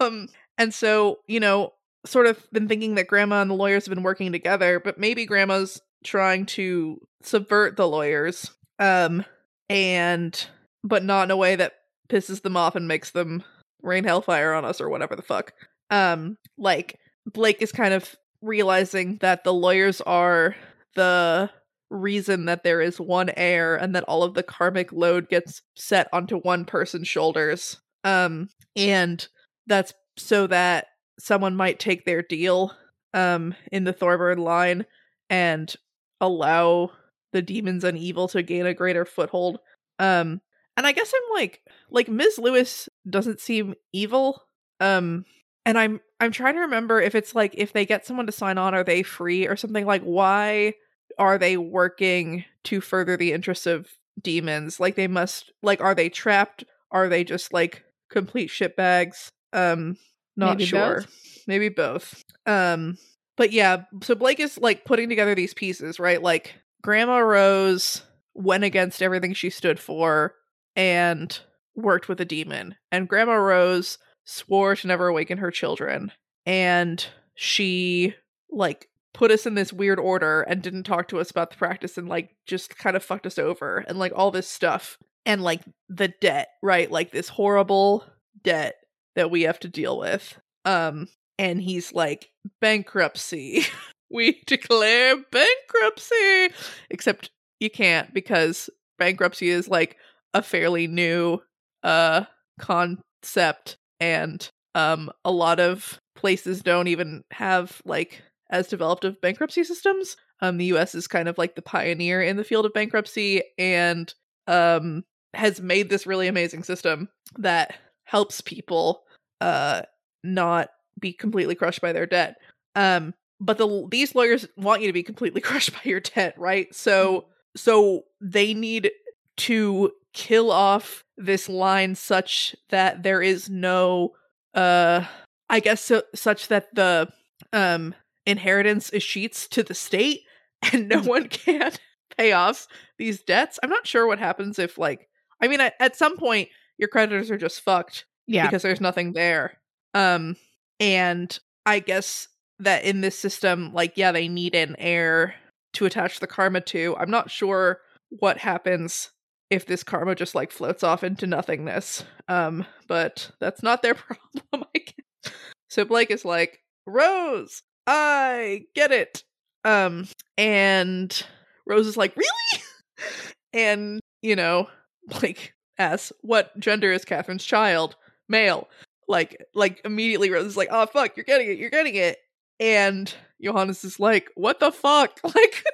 Um, 0.00 0.28
and 0.58 0.74
so, 0.74 1.18
you 1.28 1.38
know, 1.38 1.72
sort 2.04 2.26
of 2.26 2.50
been 2.52 2.68
thinking 2.68 2.94
that 2.96 3.06
grandma 3.06 3.42
and 3.42 3.50
the 3.50 3.54
lawyers 3.54 3.86
have 3.86 3.94
been 3.94 4.04
working 4.04 4.32
together, 4.32 4.80
but 4.80 4.98
maybe 4.98 5.26
grandma's 5.26 5.80
trying 6.04 6.46
to 6.46 7.00
subvert 7.22 7.76
the 7.76 7.88
lawyers. 7.88 8.50
Um, 8.78 9.24
and 9.68 10.46
but 10.84 11.04
not 11.04 11.24
in 11.24 11.30
a 11.30 11.36
way 11.36 11.56
that 11.56 11.72
pisses 12.08 12.42
them 12.42 12.56
off 12.56 12.76
and 12.76 12.86
makes 12.86 13.10
them 13.10 13.42
rain 13.82 14.04
hellfire 14.04 14.52
on 14.52 14.64
us 14.64 14.80
or 14.80 14.88
whatever 14.88 15.16
the 15.16 15.22
fuck. 15.22 15.52
Um, 15.90 16.38
like 16.56 16.98
Blake 17.26 17.62
is 17.62 17.72
kind 17.72 17.92
of 17.92 18.14
realizing 18.42 19.18
that 19.20 19.44
the 19.44 19.52
lawyers 19.52 20.00
are 20.02 20.54
the 20.94 21.50
reason 21.90 22.46
that 22.46 22.64
there 22.64 22.80
is 22.80 23.00
one 23.00 23.30
heir 23.36 23.76
and 23.76 23.94
that 23.94 24.04
all 24.04 24.22
of 24.22 24.34
the 24.34 24.42
karmic 24.42 24.92
load 24.92 25.28
gets 25.28 25.62
set 25.74 26.08
onto 26.12 26.38
one 26.38 26.64
person's 26.64 27.08
shoulders. 27.08 27.80
Um, 28.04 28.48
and 28.74 29.26
that's 29.66 29.92
so 30.16 30.46
that 30.48 30.86
someone 31.18 31.56
might 31.56 31.78
take 31.78 32.04
their 32.04 32.22
deal 32.22 32.72
um 33.14 33.54
in 33.72 33.84
the 33.84 33.92
Thorburn 33.92 34.38
line 34.38 34.84
and 35.30 35.74
allow 36.20 36.90
the 37.32 37.42
demons 37.42 37.84
and 37.84 37.98
evil 37.98 38.28
to 38.28 38.42
gain 38.42 38.66
a 38.66 38.74
greater 38.74 39.04
foothold. 39.04 39.58
Um 39.98 40.40
and 40.76 40.86
I 40.86 40.92
guess 40.92 41.12
I'm 41.14 41.34
like 41.34 41.62
like 41.90 42.08
Ms. 42.08 42.38
Lewis 42.38 42.88
doesn't 43.08 43.40
seem 43.40 43.74
evil. 43.92 44.42
Um 44.80 45.24
and 45.64 45.78
I'm 45.78 46.00
I'm 46.20 46.32
trying 46.32 46.54
to 46.54 46.60
remember 46.60 47.00
if 47.00 47.14
it's 47.14 47.34
like 47.34 47.54
if 47.56 47.72
they 47.72 47.84
get 47.84 48.06
someone 48.06 48.26
to 48.26 48.32
sign 48.32 48.58
on 48.58 48.74
are 48.74 48.84
they 48.84 49.02
free 49.02 49.46
or 49.46 49.56
something 49.56 49.84
like 49.84 50.02
why 50.02 50.74
are 51.18 51.38
they 51.38 51.56
working 51.56 52.44
to 52.64 52.80
further 52.80 53.16
the 53.16 53.32
interests 53.32 53.66
of 53.66 53.88
demons? 54.22 54.80
Like 54.80 54.94
they 54.94 55.08
must 55.08 55.52
like 55.62 55.80
are 55.80 55.94
they 55.94 56.08
trapped? 56.08 56.64
Are 56.90 57.08
they 57.08 57.24
just 57.24 57.52
like 57.52 57.84
complete 58.10 58.50
shitbags? 58.50 59.28
Um 59.52 59.96
not 60.36 60.58
Maybe 60.58 60.66
sure. 60.66 61.00
both. 61.00 61.44
Maybe 61.46 61.68
both. 61.68 62.22
Um 62.46 62.96
but 63.36 63.52
yeah, 63.52 63.84
so 64.02 64.14
Blake 64.14 64.40
is 64.40 64.58
like 64.58 64.84
putting 64.84 65.08
together 65.08 65.34
these 65.34 65.54
pieces, 65.54 66.00
right? 66.00 66.22
Like 66.22 66.54
Grandma 66.82 67.18
Rose 67.18 68.02
went 68.34 68.64
against 68.64 69.02
everything 69.02 69.34
she 69.34 69.50
stood 69.50 69.78
for 69.78 70.34
and 70.74 71.38
worked 71.74 72.08
with 72.08 72.20
a 72.20 72.24
demon. 72.24 72.76
And 72.90 73.08
Grandma 73.08 73.34
Rose 73.34 73.98
swore 74.24 74.76
to 74.76 74.86
never 74.86 75.08
awaken 75.08 75.38
her 75.38 75.50
children. 75.50 76.12
And 76.44 77.04
she 77.34 78.14
like 78.50 78.88
put 79.12 79.30
us 79.30 79.46
in 79.46 79.54
this 79.54 79.72
weird 79.72 79.98
order 79.98 80.42
and 80.42 80.62
didn't 80.62 80.84
talk 80.84 81.08
to 81.08 81.20
us 81.20 81.30
about 81.30 81.50
the 81.50 81.56
practice 81.56 81.98
and 81.98 82.08
like 82.08 82.30
just 82.46 82.76
kind 82.78 82.96
of 82.96 83.04
fucked 83.04 83.26
us 83.26 83.38
over 83.38 83.84
and 83.86 83.98
like 83.98 84.12
all 84.14 84.30
this 84.30 84.48
stuff. 84.48 84.98
And 85.24 85.42
like 85.42 85.62
the 85.88 86.08
debt, 86.20 86.48
right? 86.62 86.90
Like 86.90 87.10
this 87.10 87.28
horrible 87.28 88.04
debt 88.44 88.76
that 89.16 89.30
we 89.30 89.42
have 89.42 89.58
to 89.60 89.68
deal 89.68 89.98
with. 89.98 90.38
Um 90.64 91.08
and 91.38 91.60
he's 91.60 91.92
like 91.92 92.30
bankruptcy. 92.60 93.62
we 94.10 94.40
declare 94.46 95.16
bankruptcy. 95.30 96.50
Except 96.90 97.30
you 97.60 97.70
can't 97.70 98.12
because 98.12 98.70
bankruptcy 98.98 99.48
is 99.48 99.68
like 99.68 99.96
a 100.34 100.42
fairly 100.42 100.86
new 100.86 101.38
uh 101.82 102.24
concept 102.58 103.76
and 104.00 104.48
um 104.74 105.10
a 105.24 105.30
lot 105.30 105.60
of 105.60 106.00
places 106.14 106.62
don't 106.62 106.88
even 106.88 107.22
have 107.30 107.80
like 107.84 108.22
as 108.50 108.68
developed 108.68 109.04
of 109.04 109.20
bankruptcy 109.20 109.64
systems 109.64 110.16
Um, 110.40 110.58
the 110.58 110.66
US 110.66 110.94
is 110.94 111.06
kind 111.06 111.28
of 111.28 111.38
like 111.38 111.54
the 111.54 111.62
pioneer 111.62 112.20
in 112.22 112.36
the 112.36 112.44
field 112.44 112.66
of 112.66 112.72
bankruptcy 112.74 113.42
and 113.58 114.12
um 114.46 115.04
has 115.34 115.60
made 115.60 115.90
this 115.90 116.06
really 116.06 116.28
amazing 116.28 116.62
system 116.62 117.08
that 117.38 117.74
helps 118.04 118.40
people 118.40 119.04
uh 119.40 119.82
not 120.24 120.70
be 120.98 121.12
completely 121.12 121.54
crushed 121.54 121.80
by 121.80 121.92
their 121.92 122.06
debt. 122.06 122.36
Um 122.74 123.14
but 123.40 123.58
the 123.58 123.86
these 123.90 124.14
lawyers 124.14 124.46
want 124.56 124.80
you 124.80 124.86
to 124.88 124.92
be 124.92 125.02
completely 125.02 125.40
crushed 125.48 125.72
by 125.72 125.80
your 125.84 126.00
debt, 126.00 126.34
right? 126.38 126.74
So 126.74 127.26
so 127.56 128.04
they 128.20 128.54
need 128.54 128.90
to 129.38 129.92
kill 130.12 130.50
off 130.50 131.04
this 131.18 131.48
line 131.48 131.94
such 131.94 132.56
that 132.70 133.02
there 133.02 133.20
is 133.22 133.50
no 133.50 134.12
uh 134.54 135.04
I 135.48 135.60
guess 135.60 135.84
so, 135.84 136.02
such 136.14 136.48
that 136.48 136.74
the 136.74 137.08
um 137.52 137.94
inheritance 138.24 138.90
is 138.90 139.02
sheets 139.02 139.46
to 139.48 139.62
the 139.62 139.74
state 139.74 140.22
and 140.72 140.88
no 140.88 141.00
one 141.02 141.28
can 141.28 141.72
pay 142.16 142.32
off 142.32 142.66
these 142.98 143.22
debts. 143.22 143.58
I'm 143.62 143.68
not 143.70 143.86
sure 143.86 144.06
what 144.06 144.18
happens 144.18 144.58
if 144.58 144.78
like 144.78 145.08
I 145.40 145.48
mean 145.48 145.60
at, 145.60 145.74
at 145.78 145.96
some 145.96 146.16
point 146.16 146.48
your 146.78 146.88
creditors 146.88 147.30
are 147.30 147.36
just 147.38 147.60
fucked 147.60 148.06
Yeah. 148.26 148.46
because 148.46 148.62
there's 148.62 148.80
nothing 148.80 149.12
there. 149.12 149.58
Um 149.94 150.36
and 150.80 151.38
I 151.64 151.80
guess 151.80 152.28
that 152.58 152.84
in 152.84 153.02
this 153.02 153.18
system 153.18 153.72
like 153.74 153.92
yeah 153.96 154.12
they 154.12 154.28
need 154.28 154.54
an 154.54 154.76
heir 154.78 155.34
to 155.74 155.84
attach 155.84 156.20
the 156.20 156.26
karma 156.26 156.60
to. 156.62 156.96
I'm 156.98 157.10
not 157.10 157.30
sure 157.30 157.80
what 158.08 158.38
happens 158.38 159.10
if 159.50 159.66
this 159.66 159.82
karma 159.82 160.14
just 160.14 160.34
like 160.34 160.50
floats 160.50 160.82
off 160.82 161.04
into 161.04 161.26
nothingness. 161.26 162.04
Um 162.28 162.64
but 162.88 163.30
that's 163.40 163.62
not 163.62 163.82
their 163.82 163.94
problem 163.94 164.68
I 164.74 164.78
guess. 164.78 165.32
So 165.68 165.84
Blake 165.84 166.10
is 166.10 166.24
like, 166.24 166.60
"Rose, 166.86 167.62
I 167.86 168.64
get 168.74 168.92
it." 168.92 169.24
Um 169.64 170.06
and 170.38 171.24
Rose 171.66 171.86
is 171.86 171.96
like, 171.96 172.16
"Really?" 172.16 172.62
and, 173.52 174.00
you 174.22 174.36
know, 174.36 174.68
Blake 175.08 175.52
asks, 175.78 176.12
"What 176.22 176.58
gender 176.58 176.92
is 176.92 177.04
Catherine's 177.04 177.44
child?" 177.44 177.96
Male. 178.28 178.68
Like 179.08 179.36
like 179.54 179.80
immediately 179.84 180.30
Rose 180.30 180.46
is 180.46 180.56
like, 180.56 180.68
"Oh 180.70 180.86
fuck, 180.86 181.16
you're 181.16 181.24
getting 181.24 181.48
it. 181.48 181.58
You're 181.58 181.70
getting 181.70 181.94
it." 181.94 182.18
And 182.58 183.12
Johannes 183.42 183.84
is 183.84 184.00
like, 184.00 184.30
"What 184.34 184.60
the 184.60 184.72
fuck?" 184.72 185.20
Like 185.24 185.64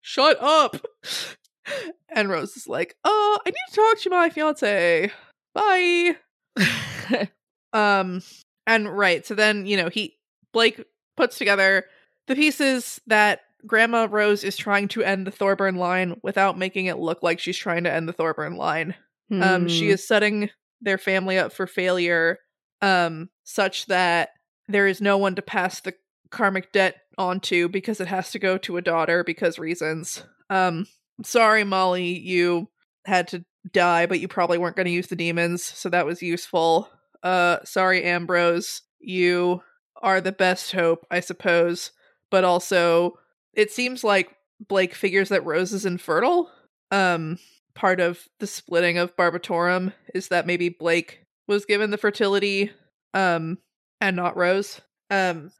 shut 0.00 0.36
up. 0.42 0.76
And 2.08 2.28
Rose 2.28 2.56
is 2.56 2.66
like, 2.66 2.96
"Oh, 3.04 3.38
I 3.46 3.50
need 3.50 3.54
to 3.70 3.76
talk 3.76 4.00
to 4.00 4.10
my 4.10 4.30
fiance. 4.30 5.12
Bye." 5.54 6.16
Um 7.72 8.22
and 8.66 8.88
right, 8.96 9.24
so 9.26 9.34
then, 9.34 9.64
you 9.66 9.76
know, 9.76 9.88
he 9.88 10.16
Blake 10.52 10.84
puts 11.16 11.38
together 11.38 11.86
the 12.26 12.34
pieces 12.34 13.00
that 13.06 13.40
Grandma 13.66 14.06
Rose 14.10 14.44
is 14.44 14.56
trying 14.56 14.88
to 14.88 15.02
end 15.02 15.26
the 15.26 15.30
Thorburn 15.30 15.76
line 15.76 16.20
without 16.22 16.58
making 16.58 16.86
it 16.86 16.98
look 16.98 17.22
like 17.22 17.38
she's 17.38 17.56
trying 17.56 17.84
to 17.84 17.92
end 17.92 18.08
the 18.08 18.12
Thorburn 18.12 18.56
line. 18.56 18.94
Um 19.30 19.68
she 19.68 19.86
Hmm. 19.86 19.92
is 19.92 20.06
setting 20.06 20.50
their 20.82 20.98
family 20.98 21.38
up 21.38 21.52
for 21.52 21.66
failure 21.66 22.38
um 22.82 23.30
such 23.44 23.86
that 23.86 24.30
there 24.68 24.86
is 24.86 25.00
no 25.00 25.16
one 25.16 25.34
to 25.34 25.42
pass 25.42 25.80
the 25.80 25.94
karmic 26.30 26.72
debt 26.72 26.96
onto 27.18 27.68
because 27.68 28.00
it 28.00 28.08
has 28.08 28.30
to 28.30 28.38
go 28.38 28.58
to 28.58 28.76
a 28.76 28.82
daughter 28.82 29.24
because 29.24 29.58
reasons. 29.58 30.24
Um 30.50 30.86
sorry 31.22 31.64
Molly, 31.64 32.18
you 32.18 32.68
had 33.04 33.28
to 33.28 33.44
die 33.72 34.06
but 34.06 34.20
you 34.20 34.28
probably 34.28 34.58
weren't 34.58 34.76
going 34.76 34.86
to 34.86 34.92
use 34.92 35.06
the 35.06 35.16
demons, 35.16 35.62
so 35.62 35.88
that 35.88 36.06
was 36.06 36.22
useful. 36.22 36.88
Uh 37.22 37.58
sorry 37.64 38.02
Ambrose, 38.04 38.82
you 38.98 39.62
are 40.00 40.20
the 40.20 40.32
best 40.32 40.72
hope, 40.72 41.06
I 41.10 41.20
suppose, 41.20 41.92
but 42.30 42.44
also 42.44 43.18
it 43.54 43.70
seems 43.70 44.02
like 44.02 44.34
Blake 44.68 44.94
figures 44.94 45.28
that 45.28 45.44
Rose 45.44 45.72
is 45.72 45.86
infertile. 45.86 46.50
Um 46.90 47.38
part 47.74 48.00
of 48.00 48.28
the 48.38 48.46
splitting 48.46 48.98
of 48.98 49.16
Barbatorem 49.16 49.92
is 50.14 50.28
that 50.28 50.46
maybe 50.46 50.68
Blake 50.68 51.21
was 51.52 51.64
given 51.64 51.90
the 51.90 51.98
fertility 51.98 52.70
um 53.14 53.58
and 54.00 54.16
not 54.16 54.36
Rose. 54.36 54.80
Um 55.10 55.52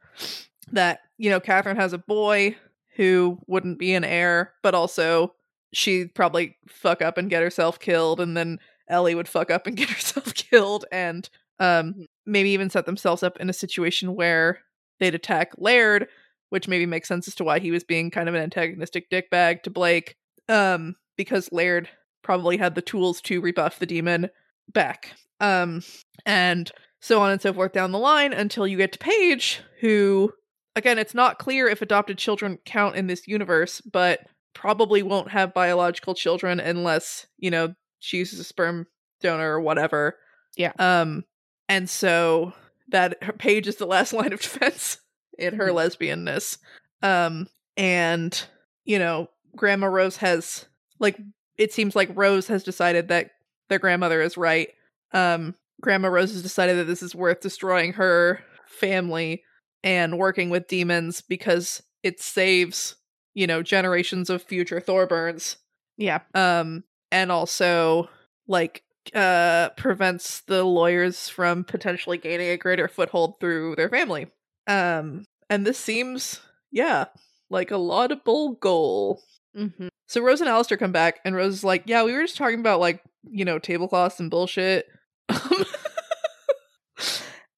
that, 0.71 1.01
you 1.17 1.29
know, 1.29 1.39
Catherine 1.39 1.77
has 1.77 1.93
a 1.93 1.97
boy 1.97 2.55
who 2.95 3.39
wouldn't 3.47 3.79
be 3.79 3.93
an 3.93 4.03
heir, 4.03 4.53
but 4.63 4.73
also 4.73 5.33
she'd 5.73 6.13
probably 6.15 6.57
fuck 6.67 7.01
up 7.01 7.17
and 7.17 7.29
get 7.29 7.43
herself 7.43 7.79
killed, 7.79 8.19
and 8.19 8.35
then 8.35 8.59
Ellie 8.87 9.15
would 9.15 9.27
fuck 9.27 9.51
up 9.51 9.67
and 9.67 9.77
get 9.77 9.89
herself 9.89 10.33
killed, 10.33 10.85
and 10.91 11.29
um 11.59 12.05
maybe 12.25 12.49
even 12.49 12.69
set 12.69 12.85
themselves 12.85 13.23
up 13.23 13.37
in 13.39 13.49
a 13.49 13.53
situation 13.53 14.15
where 14.15 14.59
they'd 14.99 15.15
attack 15.15 15.51
Laird, 15.57 16.07
which 16.49 16.67
maybe 16.67 16.85
makes 16.85 17.07
sense 17.07 17.27
as 17.27 17.35
to 17.35 17.43
why 17.43 17.59
he 17.59 17.71
was 17.71 17.83
being 17.83 18.09
kind 18.09 18.29
of 18.29 18.35
an 18.35 18.41
antagonistic 18.41 19.09
dickbag 19.09 19.63
to 19.63 19.69
Blake. 19.69 20.15
Um, 20.49 20.95
because 21.17 21.51
Laird 21.51 21.89
probably 22.23 22.57
had 22.57 22.75
the 22.75 22.81
tools 22.81 23.21
to 23.21 23.41
rebuff 23.41 23.79
the 23.79 23.85
demon 23.85 24.29
back. 24.71 25.13
Um, 25.43 25.83
and 26.25 26.71
so 27.01 27.21
on 27.21 27.31
and 27.31 27.41
so 27.41 27.53
forth 27.53 27.73
down 27.73 27.91
the 27.91 27.99
line 27.99 28.31
until 28.31 28.65
you 28.65 28.77
get 28.77 28.93
to 28.93 28.99
Paige, 28.99 29.61
who, 29.81 30.31
again, 30.75 30.97
it's 30.97 31.13
not 31.13 31.37
clear 31.37 31.67
if 31.67 31.81
adopted 31.81 32.17
children 32.17 32.59
count 32.65 32.95
in 32.95 33.07
this 33.07 33.27
universe, 33.27 33.81
but 33.81 34.21
probably 34.53 35.03
won't 35.03 35.31
have 35.31 35.53
biological 35.53 36.13
children 36.13 36.61
unless, 36.61 37.27
you 37.37 37.51
know, 37.51 37.75
she 37.99 38.17
uses 38.17 38.39
a 38.39 38.43
sperm 38.45 38.87
donor 39.19 39.53
or 39.55 39.59
whatever. 39.59 40.17
Yeah. 40.55 40.71
Um, 40.79 41.25
and 41.67 41.89
so 41.89 42.53
that 42.89 43.21
her 43.21 43.33
Paige 43.33 43.67
is 43.67 43.75
the 43.75 43.85
last 43.85 44.13
line 44.13 44.31
of 44.31 44.41
defense 44.41 44.97
in 45.37 45.55
her 45.55 45.69
lesbianness. 45.69 46.57
Um, 47.01 47.47
and, 47.75 48.45
you 48.85 48.97
know, 48.97 49.29
Grandma 49.57 49.87
Rose 49.87 50.17
has, 50.17 50.67
like, 50.99 51.19
it 51.57 51.73
seems 51.73 51.97
like 51.97 52.09
Rose 52.15 52.47
has 52.47 52.63
decided 52.63 53.09
that 53.09 53.31
their 53.67 53.79
grandmother 53.79 54.21
is 54.21 54.37
right. 54.37 54.69
Um, 55.13 55.55
Grandma 55.81 56.07
Rose 56.09 56.31
has 56.31 56.41
decided 56.41 56.77
that 56.77 56.85
this 56.85 57.03
is 57.03 57.15
worth 57.15 57.41
destroying 57.41 57.93
her 57.93 58.41
family 58.65 59.43
and 59.83 60.17
working 60.17 60.49
with 60.49 60.67
demons 60.67 61.21
because 61.21 61.83
it 62.03 62.19
saves, 62.19 62.95
you 63.33 63.47
know, 63.47 63.61
generations 63.61 64.29
of 64.29 64.43
future 64.43 64.81
Thorburns. 64.81 65.57
yeah. 65.97 66.19
Um, 66.33 66.83
and 67.11 67.31
also, 67.31 68.09
like, 68.47 68.83
uh, 69.13 69.69
prevents 69.77 70.41
the 70.41 70.63
lawyers 70.63 71.29
from 71.29 71.63
potentially 71.63 72.17
gaining 72.17 72.49
a 72.49 72.57
greater 72.57 72.87
foothold 72.87 73.39
through 73.39 73.75
their 73.75 73.89
family. 73.89 74.27
Um, 74.67 75.25
and 75.49 75.67
this 75.67 75.77
seems, 75.77 76.39
yeah, 76.71 77.05
like 77.49 77.71
a 77.71 77.77
laudable 77.77 78.53
goal. 78.53 79.21
Mm-hmm. 79.55 79.89
So 80.07 80.21
Rose 80.21 80.41
and 80.41 80.49
Alister 80.49 80.77
come 80.77 80.91
back, 80.91 81.19
and 81.23 81.35
Rose 81.35 81.53
is 81.53 81.63
like, 81.63 81.83
"Yeah, 81.85 82.03
we 82.03 82.13
were 82.13 82.23
just 82.23 82.37
talking 82.37 82.59
about 82.59 82.79
like 82.79 83.03
you 83.23 83.45
know 83.45 83.59
tablecloths 83.59 84.19
and 84.19 84.31
bullshit." 84.31 84.87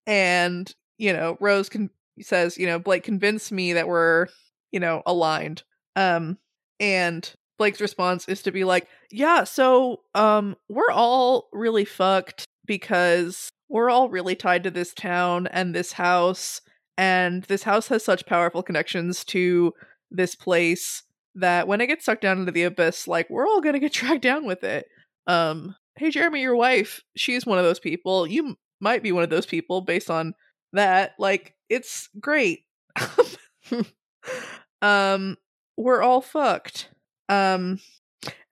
and 0.07 0.73
you 0.97 1.11
know, 1.11 1.37
Rose 1.39 1.69
con- 1.69 1.89
says, 2.21 2.57
"You 2.57 2.67
know, 2.67 2.79
Blake 2.79 3.03
convinced 3.03 3.51
me 3.51 3.73
that 3.73 3.87
we're 3.87 4.27
you 4.71 4.79
know 4.79 5.03
aligned." 5.05 5.63
Um, 5.95 6.37
and 6.79 7.31
Blake's 7.57 7.81
response 7.81 8.27
is 8.27 8.41
to 8.43 8.51
be 8.51 8.63
like, 8.63 8.87
"Yeah, 9.11 9.43
so 9.43 10.01
um, 10.13 10.55
we're 10.69 10.91
all 10.91 11.49
really 11.53 11.85
fucked 11.85 12.45
because 12.65 13.49
we're 13.69 13.89
all 13.89 14.09
really 14.09 14.35
tied 14.35 14.63
to 14.63 14.71
this 14.71 14.93
town 14.93 15.47
and 15.47 15.73
this 15.73 15.93
house, 15.93 16.61
and 16.97 17.43
this 17.43 17.63
house 17.63 17.87
has 17.89 18.03
such 18.03 18.25
powerful 18.25 18.63
connections 18.63 19.23
to 19.25 19.73
this 20.11 20.35
place." 20.35 21.03
that 21.35 21.67
when 21.67 21.81
it 21.81 21.87
gets 21.87 22.05
sucked 22.05 22.21
down 22.21 22.39
into 22.39 22.51
the 22.51 22.63
abyss, 22.63 23.07
like 23.07 23.29
we're 23.29 23.47
all 23.47 23.61
gonna 23.61 23.79
get 23.79 23.91
dragged 23.93 24.21
down 24.21 24.45
with 24.45 24.63
it. 24.63 24.85
Um, 25.27 25.75
hey 25.97 26.11
Jeremy, 26.11 26.41
your 26.41 26.55
wife, 26.55 27.01
she's 27.15 27.45
one 27.45 27.57
of 27.57 27.65
those 27.65 27.79
people. 27.79 28.27
You 28.27 28.47
m- 28.49 28.57
might 28.79 29.03
be 29.03 29.11
one 29.11 29.23
of 29.23 29.29
those 29.29 29.45
people 29.45 29.81
based 29.81 30.09
on 30.09 30.33
that. 30.73 31.13
Like, 31.17 31.55
it's 31.69 32.09
great. 32.19 32.65
um, 34.81 35.37
we're 35.77 36.01
all 36.01 36.21
fucked. 36.21 36.89
Um, 37.29 37.79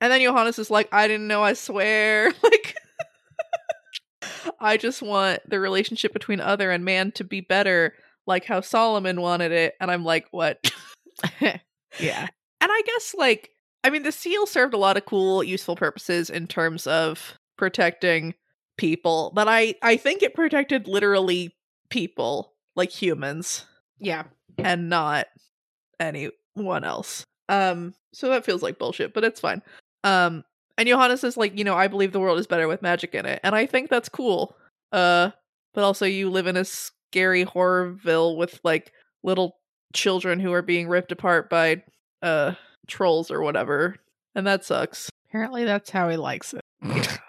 and 0.01 0.11
then 0.11 0.21
Johannes 0.21 0.59
is 0.59 0.71
like, 0.71 0.89
I 0.91 1.07
didn't 1.07 1.27
know, 1.27 1.43
I 1.43 1.53
swear. 1.53 2.31
Like, 2.43 2.75
I 4.59 4.77
just 4.77 5.01
want 5.01 5.41
the 5.49 5.59
relationship 5.59 6.13
between 6.13 6.39
other 6.39 6.71
and 6.71 6.85
man 6.85 7.11
to 7.13 7.23
be 7.23 7.41
better, 7.41 7.93
like 8.25 8.45
how 8.45 8.61
Solomon 8.61 9.19
wanted 9.21 9.51
it. 9.51 9.75
And 9.79 9.91
I'm 9.91 10.05
like, 10.05 10.27
what? 10.31 10.71
yeah. 11.41 12.27
And 12.61 12.71
I 12.71 12.81
guess 12.85 13.13
like 13.17 13.49
I 13.83 13.89
mean 13.89 14.03
the 14.03 14.11
seal 14.11 14.45
served 14.45 14.73
a 14.73 14.77
lot 14.77 14.97
of 14.97 15.05
cool 15.05 15.43
useful 15.43 15.75
purposes 15.75 16.29
in 16.29 16.47
terms 16.47 16.87
of 16.87 17.37
protecting 17.57 18.33
people, 18.77 19.31
but 19.35 19.47
I 19.47 19.75
I 19.81 19.97
think 19.97 20.21
it 20.23 20.33
protected 20.35 20.87
literally 20.87 21.53
people, 21.89 22.53
like 22.75 22.89
humans, 22.89 23.65
Yeah. 23.99 24.23
and 24.57 24.89
not 24.89 25.27
anyone 25.99 26.83
else. 26.83 27.25
Um 27.49 27.93
so 28.13 28.29
that 28.29 28.45
feels 28.45 28.61
like 28.63 28.77
bullshit, 28.79 29.13
but 29.13 29.23
it's 29.23 29.39
fine. 29.39 29.61
Um 30.03 30.43
and 30.77 30.87
Johannes 30.89 31.23
is 31.23 31.37
like, 31.37 31.57
you 31.57 31.63
know, 31.63 31.75
I 31.75 31.87
believe 31.87 32.11
the 32.13 32.19
world 32.19 32.39
is 32.39 32.47
better 32.47 32.67
with 32.67 32.81
magic 32.81 33.13
in 33.13 33.25
it, 33.25 33.39
and 33.43 33.53
I 33.55 33.65
think 33.65 33.89
that's 33.89 34.09
cool. 34.09 34.55
Uh 34.91 35.31
but 35.73 35.83
also 35.83 36.05
you 36.05 36.29
live 36.29 36.47
in 36.47 36.57
a 36.57 36.65
scary 36.65 37.45
horrorville 37.45 38.37
with 38.37 38.59
like 38.63 38.91
little 39.23 39.57
children 39.93 40.39
who 40.39 40.51
are 40.53 40.61
being 40.61 40.87
ripped 40.87 41.11
apart 41.11 41.49
by 41.49 41.83
uh 42.21 42.53
trolls 42.87 43.31
or 43.31 43.41
whatever, 43.41 43.97
and 44.35 44.45
that 44.47 44.65
sucks. 44.65 45.09
Apparently, 45.29 45.65
that's 45.65 45.89
how 45.89 46.09
he 46.09 46.17
likes 46.17 46.53
it. 46.53 46.61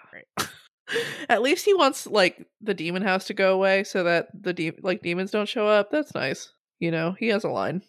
At 1.29 1.41
least 1.41 1.65
he 1.65 1.73
wants 1.73 2.05
like 2.05 2.45
the 2.61 2.73
demon 2.73 3.01
house 3.01 3.25
to 3.25 3.33
go 3.33 3.53
away 3.53 3.83
so 3.83 4.03
that 4.03 4.27
the 4.39 4.53
de- 4.53 4.77
like 4.81 5.01
demons 5.01 5.31
don't 5.31 5.49
show 5.49 5.67
up. 5.67 5.89
That's 5.89 6.13
nice. 6.13 6.51
You 6.79 6.91
know, 6.91 7.15
he 7.17 7.29
has 7.29 7.43
a 7.43 7.49
line. 7.49 7.81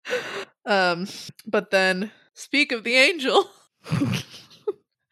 um, 0.66 1.06
but 1.46 1.70
then 1.70 2.10
speak 2.34 2.72
of 2.72 2.84
the 2.84 2.94
angel. 2.94 3.50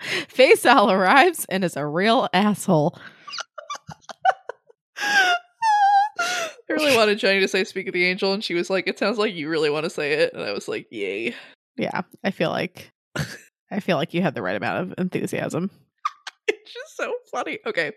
Faysal 0.01 0.91
arrives 0.91 1.47
and 1.49 1.65
is 1.65 1.77
a 1.77 1.87
real 1.87 2.29
asshole. 2.33 2.99
I 4.99 5.35
really 6.69 6.97
wanted 6.97 7.19
Jenny 7.19 7.41
to 7.41 7.49
say 7.49 7.65
speak 7.65 7.89
of 7.89 7.93
the 7.93 8.05
angel, 8.05 8.33
and 8.33 8.43
she 8.43 8.55
was 8.55 8.71
like, 8.71 8.87
It 8.87 8.99
sounds 8.99 9.19
like 9.19 9.35
you 9.35 9.49
really 9.49 9.71
want 9.71 9.85
to 9.85 9.91
say 9.91 10.13
it. 10.13 10.33
And 10.33 10.43
I 10.43 10.53
was 10.53 10.69
like, 10.69 10.87
Yay. 10.91 11.35
Yeah, 11.77 12.03
I 12.23 12.31
feel 12.31 12.51
like 12.51 12.93
I 13.71 13.81
feel 13.81 13.97
like 13.97 14.15
you 14.15 14.23
had 14.23 14.35
the 14.35 14.43
right 14.43 14.57
amount 14.57 14.93
of 14.93 14.95
enthusiasm. 14.99 15.71
It's 16.47 16.75
just 16.75 16.97
so 16.99 17.15
funny. 17.31 17.59
Okay. 17.65 17.93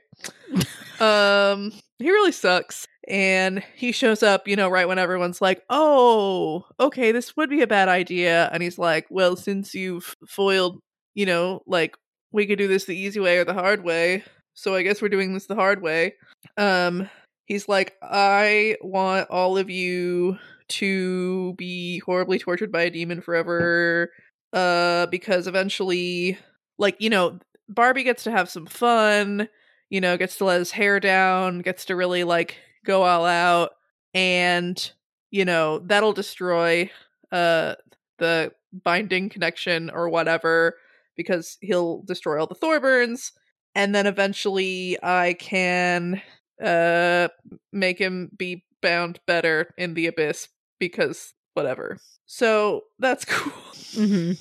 um, 1.02 1.74
he 2.00 2.10
really 2.10 2.32
sucks. 2.32 2.88
And 3.08 3.62
he 3.76 3.92
shows 3.92 4.24
up, 4.24 4.48
you 4.48 4.56
know, 4.56 4.70
right 4.70 4.88
when 4.88 5.00
everyone's 5.00 5.42
like, 5.42 5.64
oh, 5.70 6.66
okay, 6.80 7.12
this 7.12 7.36
would 7.36 7.50
be 7.50 7.62
a 7.62 7.68
bad 7.68 7.90
idea. 7.90 8.50
And 8.54 8.64
he's 8.64 8.78
like, 8.78 9.06
well, 9.10 9.36
since 9.36 9.74
you've 9.74 10.16
foiled, 10.28 10.80
you 11.14 11.26
know, 11.26 11.62
like, 11.68 11.98
we 12.32 12.46
could 12.46 12.58
do 12.58 12.70
this 12.70 12.86
the 12.86 12.96
easy 12.96 13.20
way 13.20 13.38
or 13.38 13.44
the 13.44 13.54
hard 13.54 13.84
way. 13.84 14.24
So 14.54 14.76
I 14.76 14.82
guess 14.82 15.02
we're 15.02 15.10
doing 15.10 15.34
this 15.34 15.48
the 15.48 15.56
hard 15.56 15.82
way. 15.82 16.16
Um, 16.58 17.10
he's 17.46 17.68
like, 17.68 17.96
I 18.02 18.78
want 18.82 19.30
all 19.30 19.58
of 19.58 19.70
you 19.70 20.38
to 20.70 21.54
be 21.54 22.00
horribly 22.00 22.40
tortured 22.40 22.72
by 22.72 22.84
a 22.84 22.90
demon 22.90 23.22
forever. 23.22 24.12
Uh, 24.54 25.06
because 25.08 25.46
eventually, 25.46 26.38
like, 26.78 26.96
you 27.00 27.10
know, 27.10 27.38
Barbie 27.70 28.04
gets 28.04 28.24
to 28.24 28.32
have 28.32 28.50
some 28.50 28.66
fun, 28.66 29.50
you 29.90 30.00
know, 30.00 30.18
gets 30.18 30.38
to 30.38 30.46
let 30.46 30.60
his 30.60 30.72
hair 30.72 31.00
down, 31.00 31.60
gets 31.60 31.86
to 31.86 31.96
really 31.96 32.24
like 32.24 32.58
go 32.86 33.04
all 33.04 33.26
out, 33.26 33.72
and 34.14 34.92
you 35.32 35.44
know, 35.44 35.80
that'll 35.80 36.14
destroy 36.14 36.90
uh 37.32 37.76
the 38.20 38.52
binding 38.72 39.30
connection 39.30 39.90
or 39.90 40.10
whatever 40.10 40.76
because 41.18 41.58
he'll 41.62 42.04
destroy 42.04 42.40
all 42.40 42.48
the 42.48 42.56
Thorburns, 42.56 43.32
and 43.76 43.94
then 43.94 44.08
eventually 44.08 44.98
I 45.04 45.34
can 45.34 46.22
uh 46.64 47.28
make 47.74 48.00
him 48.00 48.32
be 48.38 48.64
bound 48.82 49.20
better 49.28 49.74
in 49.78 49.94
the 49.94 50.08
abyss 50.08 50.48
because 50.80 51.34
whatever. 51.54 51.98
So 52.26 52.84
that's 53.00 53.26
cool. 53.30 53.52
Mm-hmm. 53.74 54.32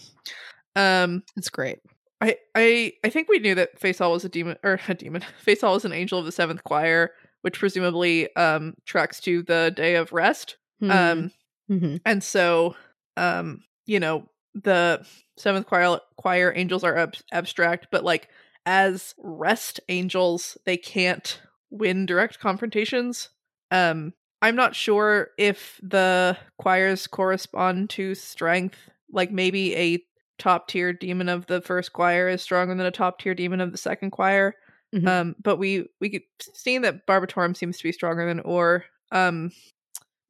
Um 0.80 1.22
It's 1.36 1.48
great. 1.50 1.78
I 2.20 2.36
I 2.54 2.92
I 3.04 3.10
think 3.10 3.28
we 3.28 3.38
knew 3.38 3.54
that 3.54 3.80
Faysal 3.80 4.12
was 4.12 4.24
a 4.24 4.28
demon 4.28 4.56
or 4.62 4.78
a 4.88 4.94
demon. 4.94 5.22
Faysal 5.46 5.74
was 5.74 5.84
an 5.84 5.92
angel 5.92 6.18
of 6.18 6.24
the 6.24 6.32
seventh 6.32 6.64
choir, 6.64 7.12
which 7.42 7.58
presumably 7.58 8.34
um 8.36 8.74
tracks 8.84 9.20
to 9.20 9.42
the 9.42 9.72
day 9.74 9.96
of 9.96 10.12
rest. 10.12 10.56
Um 10.82 11.30
mm-hmm. 11.70 11.96
and 12.04 12.22
so 12.22 12.76
um 13.16 13.62
you 13.86 13.98
know 13.98 14.28
the 14.54 15.06
seventh 15.38 15.66
choir 15.66 16.00
choir 16.16 16.52
angels 16.54 16.84
are 16.84 16.96
ab- 16.96 17.16
abstract, 17.32 17.88
but 17.90 18.04
like 18.04 18.28
as 18.66 19.14
rest 19.18 19.80
angels, 19.88 20.58
they 20.66 20.76
can't 20.76 21.40
win 21.70 22.04
direct 22.06 22.40
confrontations. 22.40 23.30
Um 23.70 24.12
I'm 24.46 24.54
not 24.56 24.76
sure 24.76 25.30
if 25.38 25.80
the 25.82 26.36
choirs 26.58 27.06
correspond 27.08 27.90
to 27.90 28.14
strength. 28.14 28.78
Like 29.12 29.32
maybe 29.32 29.74
a 29.76 30.02
top 30.38 30.68
tier 30.68 30.92
demon 30.92 31.28
of 31.28 31.46
the 31.46 31.60
first 31.60 31.92
choir 31.92 32.28
is 32.28 32.42
stronger 32.42 32.74
than 32.74 32.86
a 32.86 32.90
top 32.90 33.18
tier 33.18 33.34
demon 33.34 33.60
of 33.60 33.72
the 33.72 33.78
second 33.78 34.10
choir. 34.12 34.54
Mhm. 34.94 35.08
Um, 35.08 35.36
but 35.42 35.56
we 35.56 35.88
we 36.00 36.10
could 36.10 36.22
seen 36.54 36.82
that 36.82 37.06
Barbatorem 37.06 37.56
seems 37.56 37.78
to 37.78 37.82
be 37.84 37.92
stronger 37.92 38.24
than 38.26 38.40
Ur. 38.46 38.84
Um, 39.10 39.50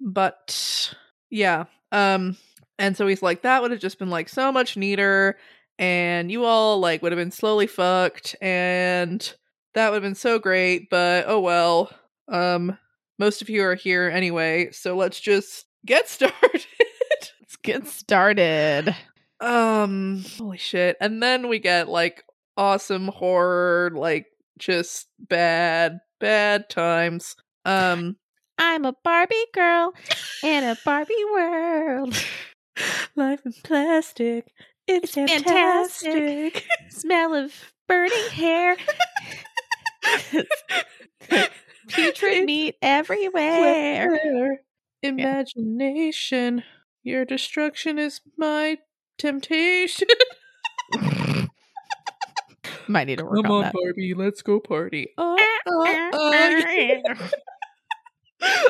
but 0.00 0.94
yeah. 1.30 1.64
Um, 1.92 2.36
and 2.78 2.96
so 2.96 3.06
he's 3.06 3.22
like, 3.22 3.42
that 3.42 3.62
would 3.62 3.70
have 3.70 3.80
just 3.80 3.98
been 3.98 4.10
like 4.10 4.28
so 4.28 4.52
much 4.52 4.76
neater, 4.76 5.36
and 5.78 6.30
you 6.30 6.44
all 6.44 6.78
like 6.80 7.02
would 7.02 7.12
have 7.12 7.18
been 7.18 7.30
slowly 7.30 7.66
fucked, 7.66 8.36
and 8.40 9.34
that 9.74 9.90
would 9.90 9.96
have 9.96 10.02
been 10.02 10.14
so 10.14 10.38
great. 10.38 10.88
But 10.90 11.24
oh 11.28 11.40
well. 11.40 11.90
Um, 12.28 12.78
most 13.18 13.42
of 13.42 13.48
you 13.48 13.64
are 13.64 13.74
here 13.74 14.10
anyway, 14.12 14.70
so 14.72 14.96
let's 14.96 15.20
just 15.20 15.66
get 15.84 16.08
started. 16.08 16.66
Let's 17.40 17.56
get 17.62 17.86
started. 17.86 18.94
Um, 19.40 20.24
holy 20.38 20.58
shit. 20.58 20.96
And 21.00 21.22
then 21.22 21.48
we 21.48 21.58
get 21.58 21.88
like 21.88 22.24
awesome 22.56 23.08
horror, 23.08 23.90
like 23.94 24.26
just 24.58 25.06
bad, 25.18 25.98
bad 26.20 26.68
times. 26.68 27.36
Um, 27.64 28.16
I'm 28.58 28.84
a 28.84 28.94
Barbie 29.04 29.36
girl 29.52 29.92
in 30.42 30.64
a 30.64 30.76
Barbie 30.84 31.14
world. 31.32 32.16
life 33.16 33.40
in 33.44 33.52
plastic. 33.64 34.46
It's, 34.86 35.16
It's 35.16 35.32
fantastic. 35.32 36.64
Smell 36.90 37.34
of 37.34 37.52
burning 37.88 38.30
hair. 38.30 38.76
Putrid 41.88 42.44
meat 42.44 42.76
everywhere. 42.82 44.60
Imagination. 45.02 46.62
Your 47.02 47.24
destruction 47.24 47.98
is 47.98 48.20
my 48.36 48.78
temptation. 49.18 50.08
Might 52.88 53.06
need 53.06 53.18
to 53.18 53.24
work 53.24 53.42
Come 53.42 53.50
on 53.50 53.64
on. 53.66 53.72
Barbie, 53.72 54.14
let's 54.14 54.42
go 54.42 54.60
party. 54.60 55.08
Uh, 55.18 55.36
uh, 55.66 55.84
yeah. 55.84 56.10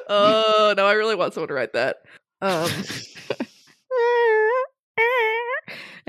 oh 0.08 0.74
no, 0.76 0.86
I 0.86 0.92
really 0.92 1.14
want 1.14 1.34
someone 1.34 1.48
to 1.48 1.54
write 1.54 1.74
that. 1.74 1.96
Um, 2.40 2.70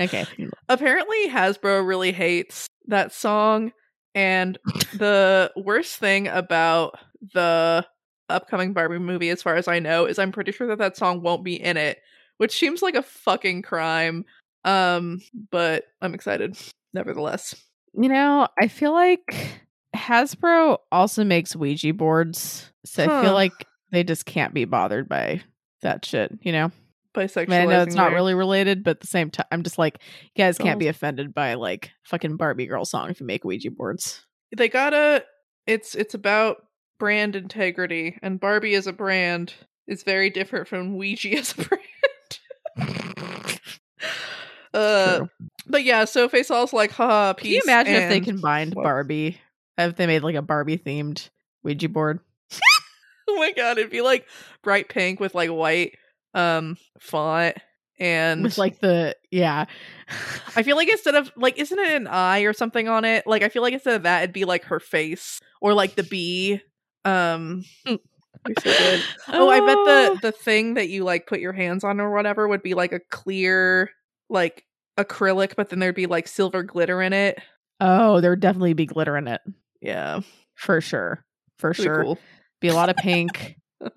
okay. 0.00 0.26
apparently 0.68 1.28
Hasbro 1.28 1.86
really 1.86 2.12
hates 2.12 2.68
that 2.86 3.12
song, 3.12 3.72
and 4.14 4.58
the 4.94 5.52
worst 5.56 5.96
thing 5.96 6.28
about 6.28 6.98
the 7.34 7.86
upcoming 8.28 8.72
Barbie 8.72 8.98
movie, 8.98 9.30
as 9.30 9.42
far 9.42 9.56
as 9.56 9.68
I 9.68 9.78
know, 9.78 10.06
is 10.06 10.18
I'm 10.18 10.32
pretty 10.32 10.52
sure 10.52 10.66
that 10.68 10.78
that 10.78 10.96
song 10.96 11.22
won't 11.22 11.44
be 11.44 11.54
in 11.54 11.76
it, 11.76 11.98
which 12.38 12.58
seems 12.58 12.82
like 12.82 12.94
a 12.94 13.02
fucking 13.02 13.62
crime. 13.62 14.24
Um, 14.64 15.20
but 15.50 15.84
I'm 16.02 16.14
excited 16.14 16.58
nevertheless. 16.92 17.54
You 17.94 18.08
know, 18.08 18.48
I 18.60 18.68
feel 18.68 18.92
like 18.92 19.34
Hasbro 19.96 20.78
also 20.92 21.24
makes 21.24 21.56
Ouija 21.56 21.92
boards. 21.94 22.70
So 22.84 23.04
I 23.04 23.22
feel 23.22 23.32
like 23.32 23.52
they 23.90 24.04
just 24.04 24.26
can't 24.26 24.54
be 24.54 24.64
bothered 24.64 25.08
by 25.08 25.42
that 25.82 26.04
shit, 26.04 26.38
you 26.42 26.52
know? 26.52 26.70
I 27.18 27.64
know 27.64 27.82
it's 27.82 27.94
not 27.94 28.12
really 28.12 28.34
related, 28.34 28.84
but 28.84 28.92
at 28.92 29.00
the 29.00 29.06
same 29.06 29.30
time, 29.30 29.46
I'm 29.50 29.62
just 29.62 29.78
like, 29.78 29.98
you 30.34 30.44
guys 30.44 30.58
can't 30.58 30.78
be 30.78 30.88
offended 30.88 31.34
by 31.34 31.54
like 31.54 31.90
fucking 32.04 32.36
Barbie 32.36 32.66
girl 32.66 32.84
song 32.84 33.10
if 33.10 33.20
you 33.20 33.26
make 33.26 33.44
Ouija 33.44 33.70
boards. 33.70 34.24
They 34.56 34.68
gotta. 34.68 35.24
It's 35.66 35.94
it's 35.94 36.14
about 36.14 36.58
brand 36.98 37.36
integrity, 37.36 38.18
and 38.22 38.40
Barbie 38.40 38.74
as 38.74 38.86
a 38.86 38.92
brand 38.92 39.54
is 39.86 40.02
very 40.02 40.30
different 40.30 40.68
from 40.68 40.96
Ouija 40.96 41.30
as 41.38 41.54
a 41.58 41.64
brand. 41.64 41.82
uh, 44.74 45.16
True. 45.18 45.28
but 45.66 45.84
yeah, 45.84 46.04
so 46.04 46.28
Faysal's 46.28 46.72
like, 46.72 46.90
haha, 46.92 47.32
peace. 47.32 47.44
Can 47.44 47.52
you 47.52 47.62
imagine 47.64 47.94
if 47.94 48.08
they 48.08 48.20
combined 48.20 48.74
what? 48.74 48.84
Barbie? 48.84 49.40
If 49.76 49.96
they 49.96 50.06
made 50.06 50.22
like 50.22 50.34
a 50.34 50.42
Barbie 50.42 50.78
themed 50.78 51.28
Ouija 51.62 51.88
board? 51.88 52.20
Oh 53.30 53.36
my 53.36 53.52
god, 53.52 53.76
it'd 53.76 53.90
be 53.90 54.00
like 54.00 54.26
bright 54.62 54.88
pink 54.88 55.20
with 55.20 55.34
like 55.34 55.50
white 55.50 55.98
um 56.34 56.76
font 57.00 57.56
and 58.00 58.44
With 58.44 58.58
like 58.58 58.78
the 58.80 59.16
yeah. 59.30 59.64
I 60.54 60.62
feel 60.62 60.76
like 60.76 60.88
instead 60.88 61.14
of 61.16 61.32
like 61.36 61.58
isn't 61.58 61.78
it 61.78 61.88
an 61.96 62.06
eye 62.06 62.40
or 62.40 62.52
something 62.52 62.88
on 62.88 63.04
it? 63.04 63.26
Like 63.26 63.42
I 63.42 63.48
feel 63.48 63.62
like 63.62 63.74
instead 63.74 63.96
of 63.96 64.02
that 64.04 64.22
it'd 64.22 64.32
be 64.32 64.44
like 64.44 64.64
her 64.64 64.78
face 64.80 65.40
or 65.60 65.74
like 65.74 65.96
the 65.96 66.04
bee. 66.04 66.60
Um 67.04 67.64
so 67.86 67.98
good. 68.62 69.02
Oh, 69.28 69.48
I 69.50 69.60
bet 69.60 69.76
the 70.22 70.28
the 70.28 70.32
thing 70.32 70.74
that 70.74 70.88
you 70.88 71.02
like 71.04 71.26
put 71.26 71.40
your 71.40 71.52
hands 71.52 71.82
on 71.84 72.00
or 72.00 72.14
whatever 72.14 72.46
would 72.46 72.62
be 72.62 72.74
like 72.74 72.92
a 72.92 73.00
clear 73.10 73.90
like 74.30 74.64
acrylic, 74.98 75.54
but 75.56 75.70
then 75.70 75.78
there'd 75.80 75.94
be 75.94 76.06
like 76.06 76.28
silver 76.28 76.62
glitter 76.62 77.02
in 77.02 77.12
it. 77.12 77.40
Oh, 77.80 78.20
there 78.20 78.30
would 78.30 78.40
definitely 78.40 78.74
be 78.74 78.86
glitter 78.86 79.16
in 79.16 79.26
it. 79.28 79.40
Yeah. 79.80 80.20
For 80.54 80.80
sure. 80.80 81.24
For 81.58 81.72
Pretty 81.72 81.82
sure. 81.82 82.02
cool. 82.04 82.18
Be 82.60 82.68
a 82.68 82.74
lot 82.74 82.88
of 82.90 82.96
pink. 82.96 83.56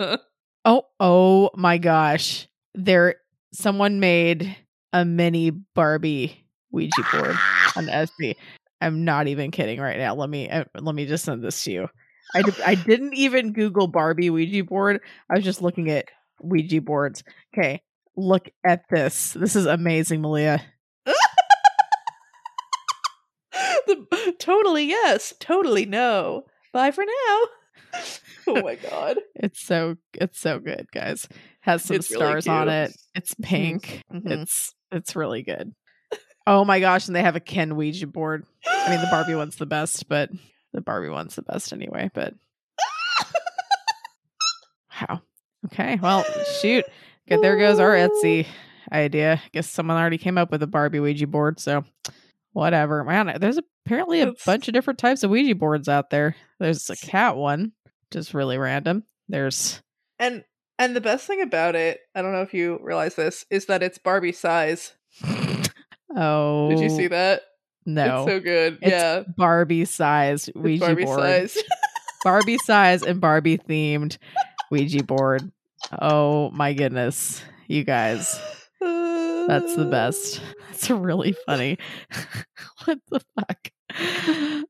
Oh, 0.65 0.83
oh 0.99 1.49
my 1.55 1.77
gosh. 1.77 2.47
There 2.75 3.15
someone 3.53 3.99
made 3.99 4.55
a 4.93 5.03
mini 5.05 5.49
Barbie 5.49 6.45
Ouija 6.71 7.03
board 7.11 7.35
on 7.75 7.87
Etsy. 7.87 8.35
I'm 8.79 9.03
not 9.05 9.27
even 9.27 9.51
kidding 9.51 9.79
right 9.79 9.97
now. 9.97 10.15
Let 10.15 10.29
me 10.29 10.49
uh, 10.49 10.65
let 10.79 10.95
me 10.95 11.05
just 11.05 11.25
send 11.25 11.43
this 11.43 11.63
to 11.65 11.71
you. 11.71 11.87
I, 12.33 12.43
I 12.65 12.75
didn't 12.75 13.13
even 13.15 13.53
Google 13.53 13.87
Barbie 13.87 14.29
Ouija 14.29 14.63
board. 14.63 15.01
I 15.29 15.35
was 15.35 15.43
just 15.43 15.61
looking 15.61 15.89
at 15.89 16.05
Ouija 16.41 16.81
boards. 16.81 17.23
Okay. 17.53 17.81
Look 18.15 18.49
at 18.65 18.83
this. 18.89 19.33
This 19.33 19.55
is 19.55 19.65
amazing, 19.65 20.21
Malia. 20.21 20.61
the, 23.51 24.35
totally 24.39 24.85
yes, 24.85 25.33
totally 25.39 25.85
no. 25.85 26.45
Bye 26.73 26.91
for 26.91 27.03
now. 27.03 27.39
oh 28.47 28.61
my 28.61 28.75
god. 28.75 29.17
It's 29.35 29.65
so 29.65 29.95
it's 30.13 30.39
so 30.39 30.59
good, 30.59 30.87
guys. 30.91 31.27
Has 31.61 31.83
some 31.83 31.97
It's 31.97 32.09
really 32.11 32.21
stars 32.25 32.47
on 32.47 32.69
it. 32.69 32.95
It's 33.15 33.33
pink. 33.41 34.01
Mhm. 34.11 34.41
It's 34.41 34.73
it's 34.91 35.15
really 35.15 35.43
good. 35.43 35.73
Oh 36.47 36.65
my 36.65 36.79
gosh, 36.79 37.07
and 37.07 37.15
they 37.15 37.21
have 37.21 37.35
a 37.35 37.39
Ken 37.41 37.75
Ouija 37.75 38.07
board. 38.07 38.45
I 38.67 38.89
mean 38.89 39.01
the 39.01 39.07
Barbie 39.11 39.35
one's 39.35 39.55
the 39.57 39.65
best, 39.65 40.07
but 40.09 40.29
the 40.73 40.81
Barbie 40.81 41.09
one's 41.09 41.35
the 41.35 41.43
best 41.43 41.71
anyway, 41.73 42.09
but 42.13 42.33
wow. 45.01 45.21
Okay. 45.67 45.99
Well, 46.01 46.25
shoot. 46.59 46.85
Good, 47.27 47.41
there 47.41 47.57
goes 47.57 47.79
our 47.79 47.91
Etsy 47.91 48.47
idea. 48.91 49.33
I 49.43 49.49
guess 49.53 49.69
someone 49.69 49.97
already 49.97 50.17
came 50.17 50.37
up 50.37 50.51
with 50.51 50.63
a 50.63 50.67
Barbie 50.67 50.99
Ouija 50.99 51.27
board, 51.27 51.59
so 51.59 51.85
whatever. 52.53 53.03
Man, 53.03 53.37
there's 53.39 53.59
apparently 53.85 54.21
a 54.21 54.33
bunch 54.45 54.67
of 54.67 54.73
different 54.73 54.99
types 54.99 55.23
of 55.23 55.29
Ouija 55.29 55.55
boards 55.55 55.87
out 55.87 56.09
there. 56.09 56.35
There's 56.59 56.89
a 56.89 56.95
cat 56.97 57.37
one, 57.37 57.73
just 58.11 58.33
really 58.33 58.57
random. 58.57 59.03
There's 59.27 59.81
And 60.19 60.43
and 60.77 60.95
the 60.95 61.01
best 61.01 61.27
thing 61.27 61.41
about 61.41 61.75
it, 61.75 61.99
I 62.15 62.21
don't 62.21 62.33
know 62.33 62.41
if 62.41 62.53
you 62.53 62.79
realize 62.81 63.15
this, 63.15 63.45
is 63.49 63.65
that 63.65 63.83
it's 63.83 63.97
Barbie 63.97 64.31
size. 64.31 64.93
oh 66.15 66.69
Did 66.69 66.79
you 66.79 66.89
see 66.89 67.07
that? 67.07 67.41
No. 67.85 68.23
It's 68.23 68.31
so 68.31 68.39
good. 68.39 68.79
It's 68.81 68.91
yeah. 68.91 69.23
Barbie 69.37 69.85
size 69.85 70.47
It's 70.47 70.57
Ouija 70.57 70.85
Barbie 70.85 71.05
board. 71.05 71.19
size. 71.19 71.57
Barbie 72.23 72.57
size 72.59 73.01
and 73.01 73.19
Barbie 73.19 73.57
themed 73.57 74.17
Ouija 74.69 75.03
board. 75.03 75.51
Oh 75.99 76.51
my 76.51 76.73
goodness. 76.73 77.41
You 77.67 77.83
guys. 77.83 78.39
That's 78.79 79.75
the 79.75 79.85
best. 79.85 80.41
That's 80.69 80.89
really 80.89 81.35
funny. 81.45 81.77
what 82.85 82.99
the 83.09 83.21
fuck? 83.35 83.71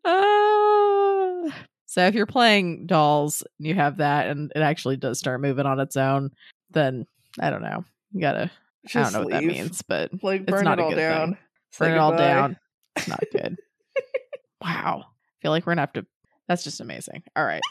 Uh, 0.04 1.52
so 1.92 2.08
if 2.08 2.16
you're 2.16 2.26
playing 2.26 2.86
dolls 2.86 3.44
and 3.60 3.68
you 3.68 3.76
have 3.76 3.98
that 3.98 4.28
and 4.28 4.50
it 4.56 4.62
actually 4.62 4.96
does 4.96 5.20
start 5.20 5.42
moving 5.42 5.66
on 5.66 5.78
its 5.82 5.98
own, 5.98 6.32
then 6.70 7.06
I 7.38 7.50
don't 7.50 7.62
know. 7.62 7.84
You 8.14 8.22
gotta 8.22 8.50
I 8.96 9.02
don't 9.02 9.12
know 9.12 9.20
what 9.24 9.32
that 9.32 9.44
means, 9.44 9.82
but 9.82 10.10
Like 10.24 10.44
It's 10.44 10.52
burn 10.52 10.64
not 10.64 10.80
it 10.80 10.84
all 10.84 10.96
down. 10.96 11.38
Burn 11.78 11.92
it 11.92 11.98
all 11.98 12.16
down. 12.16 12.58
It's 12.96 13.10
not 13.10 13.22
good. 13.34 13.58
wow. 14.62 15.04
I 15.04 15.36
feel 15.42 15.52
like 15.52 15.66
we're 15.66 15.72
gonna 15.74 15.82
have 15.82 15.92
to 15.94 16.06
that's 16.48 16.64
just 16.64 16.80
amazing. 16.80 17.24
All 17.36 17.44
right. 17.44 17.62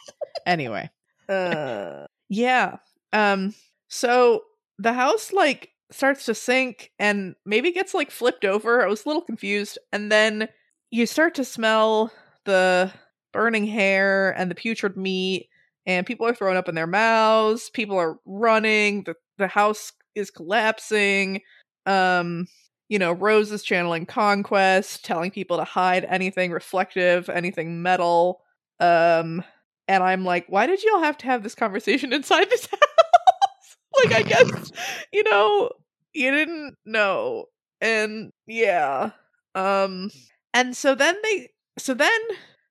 Anyway. 0.44 0.90
uh 1.26 2.04
yeah 2.28 2.76
um 3.14 3.54
so 3.88 4.42
the 4.78 4.92
house 4.92 5.32
like 5.32 5.70
starts 5.90 6.26
to 6.26 6.34
sink 6.34 6.92
and 6.98 7.36
maybe 7.46 7.72
gets 7.72 7.94
like 7.94 8.10
flipped 8.10 8.44
over 8.44 8.84
i 8.84 8.86
was 8.86 9.04
a 9.06 9.08
little 9.08 9.22
confused 9.22 9.78
and 9.92 10.12
then 10.12 10.46
you 10.90 11.06
start 11.06 11.34
to 11.34 11.44
smell 11.44 12.12
the 12.44 12.92
burning 13.32 13.66
hair 13.66 14.30
and 14.38 14.50
the 14.50 14.54
putrid 14.54 14.96
meat 14.96 15.48
and 15.86 16.06
people 16.06 16.26
are 16.26 16.34
throwing 16.34 16.56
up 16.56 16.68
in 16.68 16.74
their 16.74 16.86
mouths 16.86 17.70
people 17.70 17.96
are 17.96 18.18
running 18.24 19.02
the 19.04 19.14
the 19.38 19.48
house 19.48 19.92
is 20.14 20.30
collapsing 20.30 21.40
um 21.86 22.46
you 22.88 22.98
know 22.98 23.12
rose 23.12 23.50
is 23.52 23.62
channeling 23.62 24.06
conquest 24.06 25.04
telling 25.04 25.30
people 25.30 25.56
to 25.56 25.64
hide 25.64 26.04
anything 26.06 26.50
reflective 26.50 27.28
anything 27.28 27.82
metal 27.82 28.40
um 28.80 29.42
and 29.90 30.04
I'm 30.04 30.24
like, 30.24 30.46
why 30.48 30.66
did 30.66 30.84
y'all 30.84 31.02
have 31.02 31.18
to 31.18 31.26
have 31.26 31.42
this 31.42 31.56
conversation 31.56 32.12
inside 32.12 32.48
this 32.48 32.66
house? 32.66 33.76
like, 34.04 34.12
I 34.12 34.22
guess, 34.22 34.70
you 35.12 35.24
know, 35.24 35.70
you 36.14 36.30
didn't 36.30 36.76
know. 36.86 37.46
And 37.80 38.30
yeah. 38.46 39.10
Um 39.56 40.10
and 40.54 40.76
so 40.76 40.94
then 40.94 41.16
they 41.24 41.48
so 41.76 41.94
then 41.94 42.20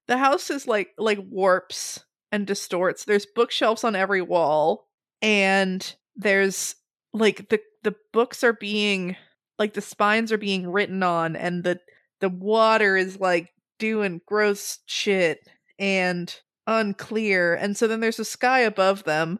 the 0.09 0.17
house 0.17 0.49
is 0.49 0.67
like 0.67 0.89
like 0.97 1.19
warps 1.29 2.03
and 2.31 2.45
distorts. 2.45 3.05
There's 3.05 3.27
bookshelves 3.27 3.83
on 3.83 3.95
every 3.95 4.23
wall 4.23 4.87
and 5.21 5.95
there's 6.15 6.75
like 7.13 7.47
the 7.49 7.59
the 7.83 7.95
books 8.11 8.43
are 8.43 8.53
being 8.53 9.15
like 9.59 9.75
the 9.75 9.81
spines 9.81 10.31
are 10.31 10.37
being 10.37 10.67
written 10.67 11.03
on 11.03 11.35
and 11.35 11.63
the 11.63 11.79
the 12.21 12.29
water 12.29 12.97
is 12.97 13.19
like 13.19 13.49
doing 13.77 14.19
gross 14.25 14.79
shit 14.87 15.39
and 15.77 16.35
unclear 16.65 17.53
and 17.53 17.77
so 17.77 17.87
then 17.87 17.99
there's 17.99 18.19
a 18.19 18.25
sky 18.25 18.59
above 18.59 19.03
them 19.05 19.39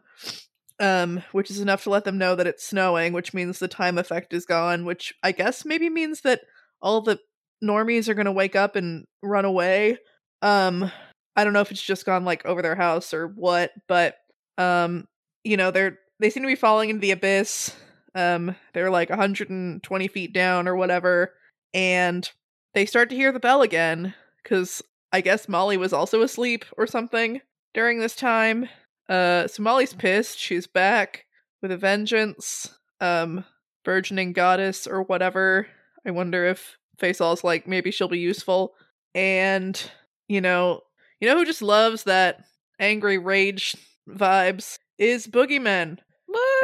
um 0.80 1.22
which 1.32 1.50
is 1.50 1.60
enough 1.60 1.84
to 1.84 1.90
let 1.90 2.04
them 2.04 2.18
know 2.18 2.34
that 2.34 2.46
it's 2.46 2.66
snowing 2.66 3.12
which 3.12 3.32
means 3.32 3.58
the 3.58 3.68
time 3.68 3.98
effect 3.98 4.32
is 4.32 4.46
gone 4.46 4.84
which 4.84 5.14
i 5.22 5.30
guess 5.30 5.64
maybe 5.64 5.88
means 5.88 6.22
that 6.22 6.40
all 6.82 7.00
the 7.02 7.20
normies 7.62 8.08
are 8.08 8.14
going 8.14 8.24
to 8.24 8.32
wake 8.32 8.56
up 8.56 8.74
and 8.74 9.04
run 9.22 9.44
away 9.44 9.96
um 10.42 10.90
i 11.36 11.44
don't 11.44 11.52
know 11.52 11.60
if 11.60 11.70
it's 11.70 11.82
just 11.82 12.06
gone 12.06 12.24
like 12.24 12.44
over 12.46 12.62
their 12.62 12.76
house 12.76 13.12
or 13.12 13.28
what 13.28 13.72
but 13.88 14.16
um 14.58 15.06
you 15.44 15.56
know 15.56 15.70
they're 15.70 15.98
they 16.18 16.30
seem 16.30 16.42
to 16.42 16.46
be 16.48 16.54
falling 16.54 16.90
into 16.90 17.00
the 17.00 17.10
abyss 17.10 17.74
um 18.14 18.54
they're 18.72 18.90
like 18.90 19.10
120 19.10 20.08
feet 20.08 20.32
down 20.32 20.66
or 20.66 20.76
whatever 20.76 21.32
and 21.74 22.30
they 22.74 22.86
start 22.86 23.10
to 23.10 23.16
hear 23.16 23.32
the 23.32 23.40
bell 23.40 23.62
again 23.62 24.14
because 24.42 24.82
I 25.12 25.20
guess 25.20 25.48
Molly 25.48 25.76
was 25.76 25.92
also 25.92 26.22
asleep 26.22 26.64
or 26.76 26.86
something 26.86 27.40
during 27.74 27.98
this 27.98 28.14
time. 28.14 28.68
Uh, 29.08 29.48
so 29.48 29.62
Molly's 29.62 29.92
pissed. 29.92 30.38
She's 30.38 30.66
back 30.66 31.26
with 31.62 31.72
a 31.72 31.76
vengeance. 31.76 32.78
Um, 33.00 33.44
burgeoning 33.84 34.32
goddess 34.32 34.86
or 34.86 35.02
whatever. 35.02 35.66
I 36.06 36.10
wonder 36.10 36.46
if 36.46 36.76
Faysal's 37.00 37.42
like 37.42 37.66
maybe 37.66 37.90
she'll 37.90 38.08
be 38.08 38.18
useful. 38.18 38.74
And 39.14 39.90
you 40.30 40.40
know, 40.40 40.82
you 41.20 41.28
know 41.28 41.36
who 41.36 41.44
just 41.44 41.60
loves 41.60 42.04
that 42.04 42.44
angry 42.78 43.18
rage 43.18 43.76
vibes 44.08 44.78
is 44.96 45.26
Boogeymen, 45.26 45.98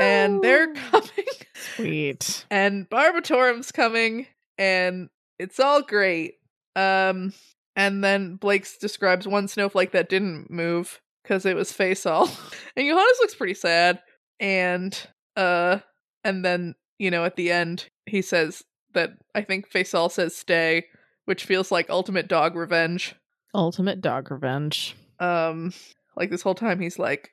and 0.00 0.40
they're 0.40 0.72
coming. 0.72 1.10
sweet. 1.74 2.46
and 2.48 2.88
Barbatorem's 2.88 3.72
coming, 3.72 4.28
and 4.56 5.08
it's 5.40 5.58
all 5.58 5.82
great. 5.82 6.34
Um, 6.76 7.32
and 7.74 8.04
then 8.04 8.36
Blake 8.36 8.68
describes 8.80 9.26
one 9.26 9.48
snowflake 9.48 9.90
that 9.92 10.08
didn't 10.08 10.48
move 10.48 11.00
because 11.24 11.44
it 11.44 11.56
was 11.56 11.72
Faysal, 11.72 12.28
and 12.76 12.86
Johannes 12.86 13.18
looks 13.20 13.34
pretty 13.34 13.54
sad. 13.54 14.00
And 14.38 14.96
uh, 15.34 15.80
and 16.22 16.44
then 16.44 16.76
you 17.00 17.10
know 17.10 17.24
at 17.24 17.34
the 17.34 17.50
end 17.50 17.88
he 18.06 18.22
says 18.22 18.62
that 18.94 19.14
I 19.34 19.42
think 19.42 19.68
Faysal 19.68 20.08
says 20.12 20.36
stay, 20.36 20.84
which 21.24 21.44
feels 21.44 21.72
like 21.72 21.90
ultimate 21.90 22.28
dog 22.28 22.54
revenge. 22.54 23.16
Ultimate 23.54 24.00
dog 24.00 24.30
revenge. 24.30 24.96
Um, 25.18 25.72
like 26.16 26.30
this 26.30 26.42
whole 26.42 26.54
time 26.54 26.80
he's 26.80 26.98
like, 26.98 27.30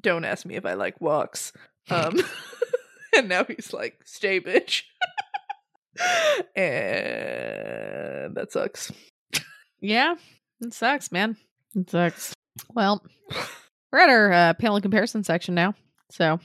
"Don't 0.00 0.24
ask 0.24 0.44
me 0.46 0.56
if 0.56 0.66
I 0.66 0.74
like 0.74 1.00
walks." 1.00 1.52
Um, 1.90 2.20
and 3.16 3.28
now 3.28 3.44
he's 3.44 3.72
like, 3.72 4.00
"Stay, 4.04 4.40
bitch," 4.40 4.82
and 6.56 8.34
that 8.34 8.50
sucks. 8.50 8.92
Yeah, 9.80 10.16
it 10.60 10.72
sucks, 10.72 11.12
man. 11.12 11.36
It 11.74 11.90
sucks. 11.90 12.34
Well, 12.74 13.04
we're 13.92 13.98
at 13.98 14.08
our 14.08 14.32
uh, 14.32 14.52
Pale 14.54 14.76
in 14.76 14.82
comparison 14.82 15.24
section 15.24 15.54
now. 15.54 15.74
So, 16.10 16.40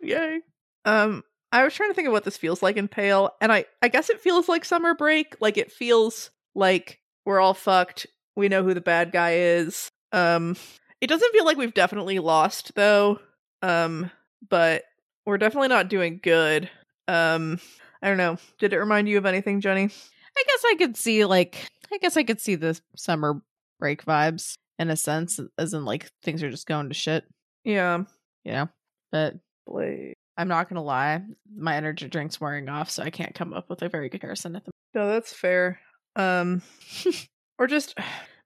Yay. 0.00 0.40
Um, 0.84 1.24
I 1.52 1.64
was 1.64 1.74
trying 1.74 1.90
to 1.90 1.94
think 1.94 2.06
of 2.06 2.12
what 2.12 2.24
this 2.24 2.36
feels 2.36 2.62
like 2.62 2.76
in 2.76 2.88
Pale, 2.88 3.32
and 3.40 3.52
I 3.52 3.64
I 3.82 3.88
guess 3.88 4.10
it 4.10 4.20
feels 4.20 4.48
like 4.48 4.64
summer 4.64 4.94
break. 4.94 5.36
Like 5.40 5.58
it 5.58 5.72
feels 5.72 6.30
like 6.54 7.00
we're 7.24 7.40
all 7.40 7.54
fucked. 7.54 8.06
We 8.40 8.48
know 8.48 8.64
who 8.64 8.74
the 8.74 8.80
bad 8.80 9.12
guy 9.12 9.34
is. 9.36 9.90
Um, 10.12 10.56
it 11.00 11.06
doesn't 11.06 11.32
feel 11.32 11.44
like 11.44 11.56
we've 11.56 11.74
definitely 11.74 12.18
lost 12.18 12.74
though. 12.74 13.20
Um, 13.62 14.10
but 14.48 14.84
we're 15.26 15.38
definitely 15.38 15.68
not 15.68 15.88
doing 15.88 16.18
good. 16.22 16.68
Um, 17.06 17.60
I 18.02 18.08
don't 18.08 18.16
know. 18.16 18.38
Did 18.58 18.72
it 18.72 18.78
remind 18.78 19.08
you 19.08 19.18
of 19.18 19.26
anything, 19.26 19.60
Jenny? 19.60 19.84
I 19.84 20.42
guess 20.46 20.64
I 20.66 20.74
could 20.78 20.96
see 20.96 21.24
like 21.24 21.68
I 21.92 21.98
guess 21.98 22.16
I 22.16 22.22
could 22.22 22.40
see 22.40 22.54
the 22.54 22.80
summer 22.96 23.42
break 23.78 24.04
vibes 24.04 24.54
in 24.78 24.90
a 24.90 24.96
sense, 24.96 25.38
as 25.58 25.74
in 25.74 25.84
like 25.84 26.10
things 26.22 26.42
are 26.42 26.50
just 26.50 26.66
going 26.66 26.88
to 26.88 26.94
shit, 26.94 27.24
Yeah. 27.64 28.04
you 28.44 28.52
know. 28.52 28.68
But 29.12 29.34
Blade. 29.66 30.14
I'm 30.38 30.48
not 30.48 30.68
gonna 30.70 30.82
lie, 30.82 31.20
my 31.54 31.76
energy 31.76 32.08
drink's 32.08 32.40
wearing 32.40 32.68
off, 32.70 32.88
so 32.90 33.02
I 33.02 33.10
can't 33.10 33.34
come 33.34 33.52
up 33.52 33.68
with 33.68 33.82
a 33.82 33.88
very 33.90 34.08
good 34.08 34.20
comparison 34.22 34.56
at 34.56 34.64
the 34.64 34.70
moment. 34.94 35.08
No, 35.08 35.12
that's 35.14 35.32
fair. 35.34 35.80
Um 36.16 36.62
or 37.58 37.66
just 37.66 37.98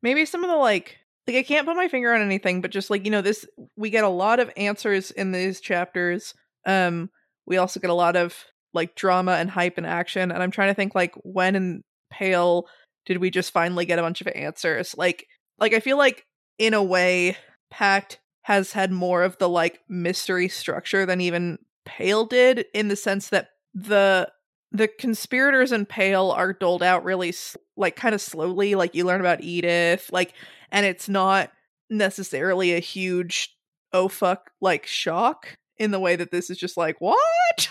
maybe 0.05 0.27
some 0.27 0.45
of 0.45 0.51
the 0.51 0.57
like 0.57 0.99
like 1.27 1.37
I 1.37 1.43
can't 1.43 1.67
put 1.67 1.75
my 1.75 1.89
finger 1.89 2.13
on 2.13 2.21
anything, 2.21 2.61
but 2.61 2.71
just 2.71 2.91
like, 2.91 3.07
you 3.07 3.11
know, 3.11 3.23
this 3.23 3.47
we 3.77 3.91
get 3.91 4.05
a 4.05 4.09
lot 4.09 4.39
of 4.39 4.53
answers 4.57 5.11
in 5.11 5.33
these 5.33 5.61
chapters. 5.61 6.35
Um 6.65 7.11
we 7.47 7.57
also 7.57 7.81
get 7.81 7.91
a 7.91 7.95
lot 7.95 8.15
of 8.15 8.45
like 8.73 8.95
drama 8.95 9.33
and 9.33 9.51
hype 9.51 9.79
and 9.79 9.87
action. 9.87 10.31
And 10.31 10.43
I'm 10.43 10.51
trying 10.51 10.69
to 10.69 10.75
think 10.75 10.95
like 10.95 11.15
when 11.25 11.57
in 11.57 11.83
Pale 12.13 12.67
did 13.07 13.19
we 13.19 13.31
just 13.31 13.53
finally 13.53 13.87
get 13.87 13.99
a 13.99 14.03
bunch 14.03 14.21
of 14.21 14.29
answers? 14.29 14.95
Like 14.97 15.27
like 15.59 15.73
I 15.73 15.81
feel 15.81 15.99
like 15.99 16.27
in 16.59 16.75
a 16.75 16.83
way 16.83 17.37
Pact 17.71 18.21
has 18.43 18.73
had 18.73 18.93
more 18.93 19.23
of 19.23 19.39
the 19.39 19.49
like 19.49 19.81
mystery 19.89 20.49
structure 20.49 21.07
than 21.07 21.23
even 21.23 21.59
Pale 21.87 22.27
did 22.27 22.67
in 22.75 22.89
the 22.89 22.97
sense 22.97 23.31
that 23.31 23.49
the 23.73 24.31
the 24.75 24.89
conspirators 24.89 25.71
in 25.71 25.87
Pale 25.87 26.33
are 26.33 26.53
doled 26.53 26.83
out 26.83 27.05
really 27.05 27.33
like 27.77 27.95
kind 27.95 28.15
of 28.15 28.21
slowly. 28.21 28.75
Like 28.75 28.95
you 28.95 29.05
learn 29.05 29.21
about 29.21 29.43
Edith, 29.43 30.11
like, 30.13 30.35
and 30.73 30.85
it's 30.85 31.09
not 31.09 31.53
necessarily 31.89 32.75
a 32.75 32.81
huge 32.81 33.57
oh 33.93 34.09
fuck 34.09 34.51
like 34.61 34.85
shock 34.85 35.57
in 35.79 35.93
the 35.93 36.01
way 36.01 36.17
that 36.17 36.33
this 36.33 36.51
is 36.51 36.59
just 36.59 36.77
like 36.77 37.01
what 37.01 37.69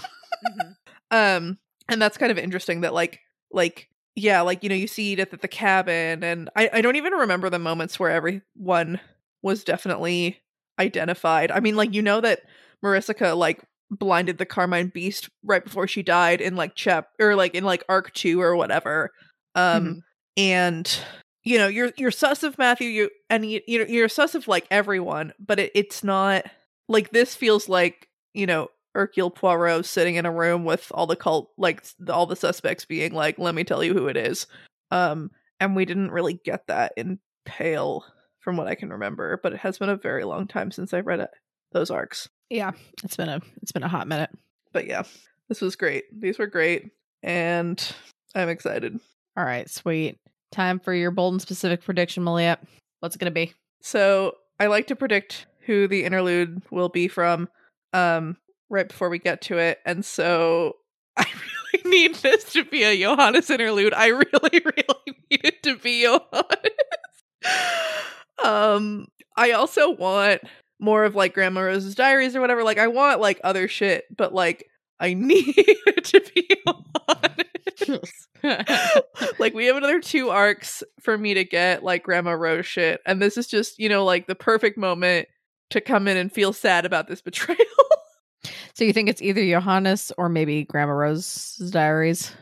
um 1.12 1.58
and 1.90 2.02
that's 2.02 2.18
kind 2.18 2.32
of 2.32 2.38
interesting 2.38 2.82
that 2.82 2.94
like 2.94 3.20
like 3.52 3.90
yeah 4.16 4.40
like 4.42 4.64
you 4.64 4.70
know 4.70 4.76
you 4.76 4.88
see 4.88 5.12
edith 5.12 5.34
at 5.34 5.42
the 5.42 5.48
cabin 5.48 6.24
and 6.24 6.50
i 6.56 6.70
i 6.74 6.82
don't 6.82 6.96
even 6.96 7.12
remember 7.12 7.50
the 7.50 7.60
moments 7.60 8.00
where 8.00 8.12
everyone 8.12 9.00
was 9.42 9.64
definitely 9.64 10.40
identified 10.80 11.52
i 11.52 11.60
mean 11.60 11.76
like 11.76 11.94
you 11.94 12.02
know 12.02 12.22
that 12.22 12.42
marissa 12.86 13.36
like 13.36 13.62
blinded 14.00 14.38
the 14.38 14.46
carmine 14.46 14.88
beast 14.88 15.30
right 15.44 15.64
before 15.64 15.88
she 15.88 16.04
died 16.04 16.42
in 16.42 16.56
like 16.56 16.76
chap 16.76 17.10
or 17.20 17.36
like 17.36 17.56
in 17.56 17.64
like 17.64 17.84
arc 17.90 18.14
2 18.14 18.42
or 18.42 18.56
whatever. 18.56 19.12
Um 19.56 19.86
Mhm. 19.86 20.00
and 20.38 21.00
you 21.44 21.58
know 21.58 21.68
you're 21.68 21.92
you're 21.98 22.10
sus 22.12 22.42
of 22.44 22.58
matthew 22.58 22.88
you 22.88 23.10
and 23.30 23.46
you, 23.50 23.62
you're, 23.68 23.86
you're 23.88 24.10
sus 24.10 24.34
of 24.34 24.48
like 24.48 24.66
everyone 24.72 25.34
but 25.40 25.60
it, 25.60 25.72
it's 25.76 26.04
not 26.04 26.46
like 26.88 27.12
this 27.12 27.36
feels 27.36 27.68
like 27.70 28.08
you 28.34 28.46
know 28.48 28.70
Hercule 28.96 29.30
Poirot 29.32 29.86
sitting 29.86 30.16
in 30.16 30.26
a 30.26 30.32
room 30.32 30.66
with 30.66 30.92
all 30.94 31.06
the 31.08 31.16
cult 31.16 31.50
like 31.58 31.84
all 32.10 32.26
the 32.26 32.36
suspects 32.36 32.86
being 32.86 33.12
like 33.14 33.38
let 33.40 33.56
me 33.56 33.64
tell 33.64 33.84
you 33.84 33.94
who 33.94 34.08
it 34.08 34.18
is. 34.18 34.48
Um 34.92 35.32
and 35.60 35.76
we 35.76 35.86
didn't 35.86 36.12
really 36.12 36.40
get 36.46 36.68
that 36.68 36.94
in 36.98 37.20
Pale 37.46 38.06
from 38.40 38.56
what 38.58 38.68
I 38.68 38.76
can 38.76 38.90
remember 38.90 39.40
but 39.44 39.54
it 39.54 39.60
has 39.60 39.78
been 39.78 39.90
a 39.90 39.98
very 39.98 40.24
long 40.24 40.48
time 40.48 40.72
since 40.72 40.94
I've 40.94 41.08
read 41.08 41.20
it, 41.20 41.30
those 41.74 41.92
arcs 41.92 42.30
Yeah, 42.54 42.72
it's 43.04 43.18
been 43.18 43.30
a 43.30 43.42
it's 43.64 43.72
been 43.72 43.82
a 43.82 43.88
hot 43.88 44.08
minute. 44.08 44.30
but 44.74 44.86
yeah 44.86 45.02
this 45.50 45.60
was 45.60 45.76
great 45.76 46.04
these 46.22 46.38
were 46.38 46.46
great 46.48 46.92
and 47.24 47.84
I'm 48.36 48.48
excited 48.50 49.00
All 49.36 49.44
right, 49.44 49.68
sweet. 49.70 50.18
Time 50.52 50.80
for 50.80 50.94
your 50.94 51.10
bold 51.10 51.34
and 51.34 51.42
specific 51.42 51.84
prediction, 51.84 52.22
Malia. 52.24 52.60
What's 53.00 53.16
it 53.16 53.20
gonna 53.20 53.32
be? 53.32 53.54
So 53.82 54.36
I 54.60 54.68
like 54.68 54.86
to 54.88 54.96
predict 54.96 55.48
who 55.66 55.88
the 55.88 56.04
interlude 56.04 56.62
will 56.70 56.90
be 56.90 57.08
from 57.08 57.50
um 57.92 58.38
right 58.70 58.88
before 58.88 59.10
we 59.10 59.18
get 59.18 59.42
to 59.44 59.58
it. 59.58 59.80
And 59.84 60.06
so 60.06 60.76
I 61.18 61.26
really 61.74 61.90
need 61.90 62.16
this 62.18 62.54
to 62.54 62.64
be 62.66 62.84
a 62.84 62.96
Johannes 62.96 63.50
interlude. 63.50 63.94
I 63.96 64.08
really, 64.08 64.30
really 64.66 65.18
need 65.32 65.42
it 65.44 65.64
to 65.64 65.76
be 65.78 66.04
Johannes. 66.04 67.18
um 68.44 69.08
I 69.36 69.52
also 69.52 69.90
want 69.92 70.42
more 70.84 71.06
of 71.06 71.16
like 71.16 71.34
Grandma 71.34 71.62
Rose's 71.62 71.96
diaries 71.96 72.36
or 72.36 72.42
whatever. 72.42 72.64
Like 72.64 72.78
I 72.78 72.88
want 72.88 73.22
like 73.22 73.40
other 73.44 73.68
shit, 73.68 74.06
but 74.16 74.34
like 74.34 74.68
I 75.00 75.14
need 75.16 75.56
to 75.56 76.22
be 76.36 76.50
Johannes 76.66 78.28
like 79.40 79.54
we 79.54 79.66
have 79.66 79.78
another 79.78 80.02
two 80.02 80.30
arcs 80.30 80.84
for 81.00 81.18
me 81.18 81.34
to 81.34 81.44
get 81.44 81.84
like 81.84 82.04
grandma 82.04 82.32
rose 82.32 82.66
shit 82.66 83.02
and 83.06 83.22
this 83.22 83.38
is 83.38 83.48
just 83.48 83.80
you 83.80 83.88
know 83.88 84.04
like 84.04 84.28
the 84.28 84.36
perfect 84.36 84.78
moment 84.78 85.28
to 85.70 85.80
come 85.80 86.08
in 86.08 86.18
and 86.18 86.32
feel 86.32 86.52
sad 86.52 86.86
about 86.86 87.08
this 87.08 87.22
betrayal 87.24 87.58
so 88.74 88.84
you 88.84 88.92
think 88.94 89.08
it's 89.08 89.22
either 89.22 89.46
Johannes 89.46 90.12
or 90.18 90.30
maybe 90.30 90.64
Grandma 90.66 90.94
Rose's 90.94 91.72
diaries? 91.72 92.34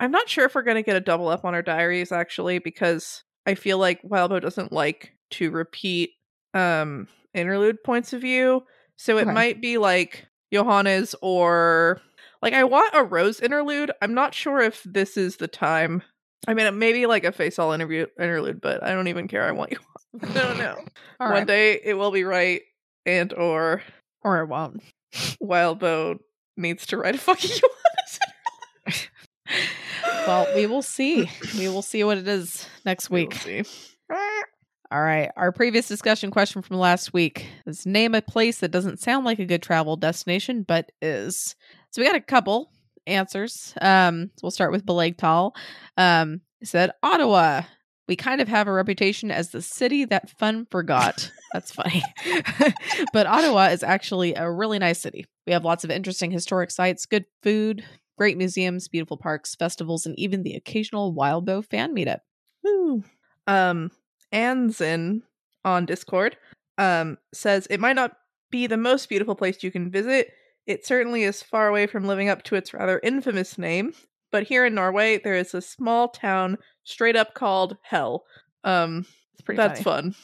i'm 0.00 0.10
not 0.10 0.28
sure 0.28 0.44
if 0.44 0.54
we're 0.54 0.62
going 0.62 0.76
to 0.76 0.82
get 0.82 0.96
a 0.96 1.00
double 1.00 1.28
up 1.28 1.44
on 1.44 1.54
our 1.54 1.62
diaries 1.62 2.10
actually 2.10 2.58
because 2.58 3.22
i 3.46 3.54
feel 3.54 3.78
like 3.78 4.02
wildbow 4.02 4.40
doesn't 4.40 4.72
like 4.72 5.12
to 5.30 5.50
repeat 5.50 6.10
um 6.54 7.06
interlude 7.36 7.82
points 7.84 8.12
of 8.12 8.20
view 8.20 8.62
so 8.96 9.18
it 9.18 9.22
Okay. 9.22 9.32
might 9.32 9.60
be 9.60 9.78
like 9.78 10.26
johannes 10.52 11.14
or 11.22 12.00
like 12.42 12.54
i 12.54 12.64
want 12.64 12.94
a 12.94 13.02
rose 13.04 13.40
interlude 13.40 13.90
i'm 14.00 14.14
not 14.14 14.34
sure 14.34 14.60
if 14.60 14.82
this 14.84 15.16
is 15.16 15.36
the 15.36 15.48
time 15.48 16.02
i 16.48 16.54
mean 16.54 16.78
maybe 16.78 17.06
like 17.06 17.24
a 17.24 17.32
Faysal 17.32 17.74
interview 17.74 18.06
interlude 18.18 18.60
but 18.60 18.82
i 18.82 18.92
don't 18.92 19.08
even 19.08 19.28
care 19.28 19.42
i 19.44 19.52
want 19.52 19.70
you 19.72 19.78
i 20.22 20.32
don't 20.32 20.58
know 20.58 20.76
All 21.20 21.28
one 21.28 21.32
right, 21.40 21.46
day 21.46 21.80
it 21.84 21.94
will 21.94 22.10
be 22.10 22.24
right 22.24 22.62
and 23.04 23.32
or 23.32 23.82
or 24.22 24.40
it 24.40 24.46
won't. 24.46 24.82
wildbow 25.42 26.18
needs 26.56 26.86
to 26.86 26.96
write 26.96 27.14
a 27.14 27.18
fucking 27.18 27.50
johannes 28.86 29.08
Well, 30.26 30.48
we 30.56 30.66
will 30.66 30.82
see. 30.82 31.30
We 31.58 31.68
will 31.68 31.82
see 31.82 32.02
what 32.02 32.18
it 32.18 32.26
is 32.26 32.66
next 32.84 33.10
We 33.10 33.22
week. 33.26 33.34
see. 33.34 33.62
All 34.90 35.02
right. 35.02 35.30
Our 35.36 35.50
previous 35.50 35.88
discussion 35.88 36.30
question 36.30 36.62
from 36.62 36.76
last 36.78 37.12
week 37.12 37.46
is 37.66 37.86
name 37.86 38.14
a 38.14 38.22
place 38.22 38.58
that 38.58 38.70
doesn't 38.70 39.00
sound 39.00 39.24
like 39.24 39.40
a 39.40 39.44
good 39.44 39.62
travel 39.62 39.96
destination, 39.96 40.62
but 40.62 40.92
is. 41.02 41.56
So 41.90 42.00
we 42.00 42.06
got 42.06 42.14
a 42.14 42.20
couple 42.20 42.70
answers. 43.06 43.74
Um, 43.80 44.30
so 44.36 44.40
we'll 44.44 44.50
start 44.52 44.70
with 44.70 44.86
Beleg 44.86 45.16
Tall. 45.16 45.56
Um, 45.96 46.40
said 46.62 46.92
Ottawa. 47.02 47.62
We 48.08 48.14
kind 48.14 48.40
of 48.40 48.46
have 48.46 48.68
a 48.68 48.72
reputation 48.72 49.32
as 49.32 49.50
the 49.50 49.60
city 49.60 50.04
that 50.04 50.30
fun 50.30 50.66
forgot. 50.70 51.32
That's 51.52 51.72
funny. 51.72 52.04
but 53.12 53.26
Ottawa 53.26 53.66
is 53.66 53.82
actually 53.82 54.34
a 54.34 54.48
really 54.48 54.78
nice 54.78 55.00
city. 55.00 55.26
We 55.48 55.52
have 55.52 55.64
lots 55.64 55.82
of 55.82 55.90
interesting 55.90 56.30
historic 56.30 56.70
sites, 56.70 57.06
good 57.06 57.24
food, 57.42 57.84
great 58.16 58.38
museums, 58.38 58.86
beautiful 58.86 59.16
parks, 59.16 59.56
festivals, 59.56 60.06
and 60.06 60.16
even 60.16 60.44
the 60.44 60.54
occasional 60.54 61.12
Wildbow 61.12 61.64
fan 61.64 61.94
meetup. 61.94 62.20
Woo. 62.62 63.02
Um, 63.48 63.90
Anzin 64.32 65.22
on 65.64 65.86
Discord 65.86 66.36
um 66.78 67.18
says 67.32 67.66
it 67.70 67.80
might 67.80 67.96
not 67.96 68.16
be 68.50 68.66
the 68.66 68.76
most 68.76 69.08
beautiful 69.08 69.34
place 69.34 69.62
you 69.62 69.70
can 69.70 69.90
visit. 69.90 70.32
It 70.66 70.86
certainly 70.86 71.22
is 71.22 71.42
far 71.42 71.68
away 71.68 71.86
from 71.86 72.06
living 72.06 72.28
up 72.28 72.42
to 72.44 72.56
its 72.56 72.74
rather 72.74 73.00
infamous 73.02 73.58
name. 73.58 73.92
But 74.32 74.44
here 74.44 74.66
in 74.66 74.74
Norway, 74.74 75.18
there 75.18 75.36
is 75.36 75.54
a 75.54 75.62
small 75.62 76.08
town 76.08 76.58
straight 76.82 77.16
up 77.16 77.34
called 77.34 77.76
Hell. 77.82 78.24
Um, 78.64 79.06
that's 79.46 79.80
funny. 79.80 80.12
fun. 80.12 80.14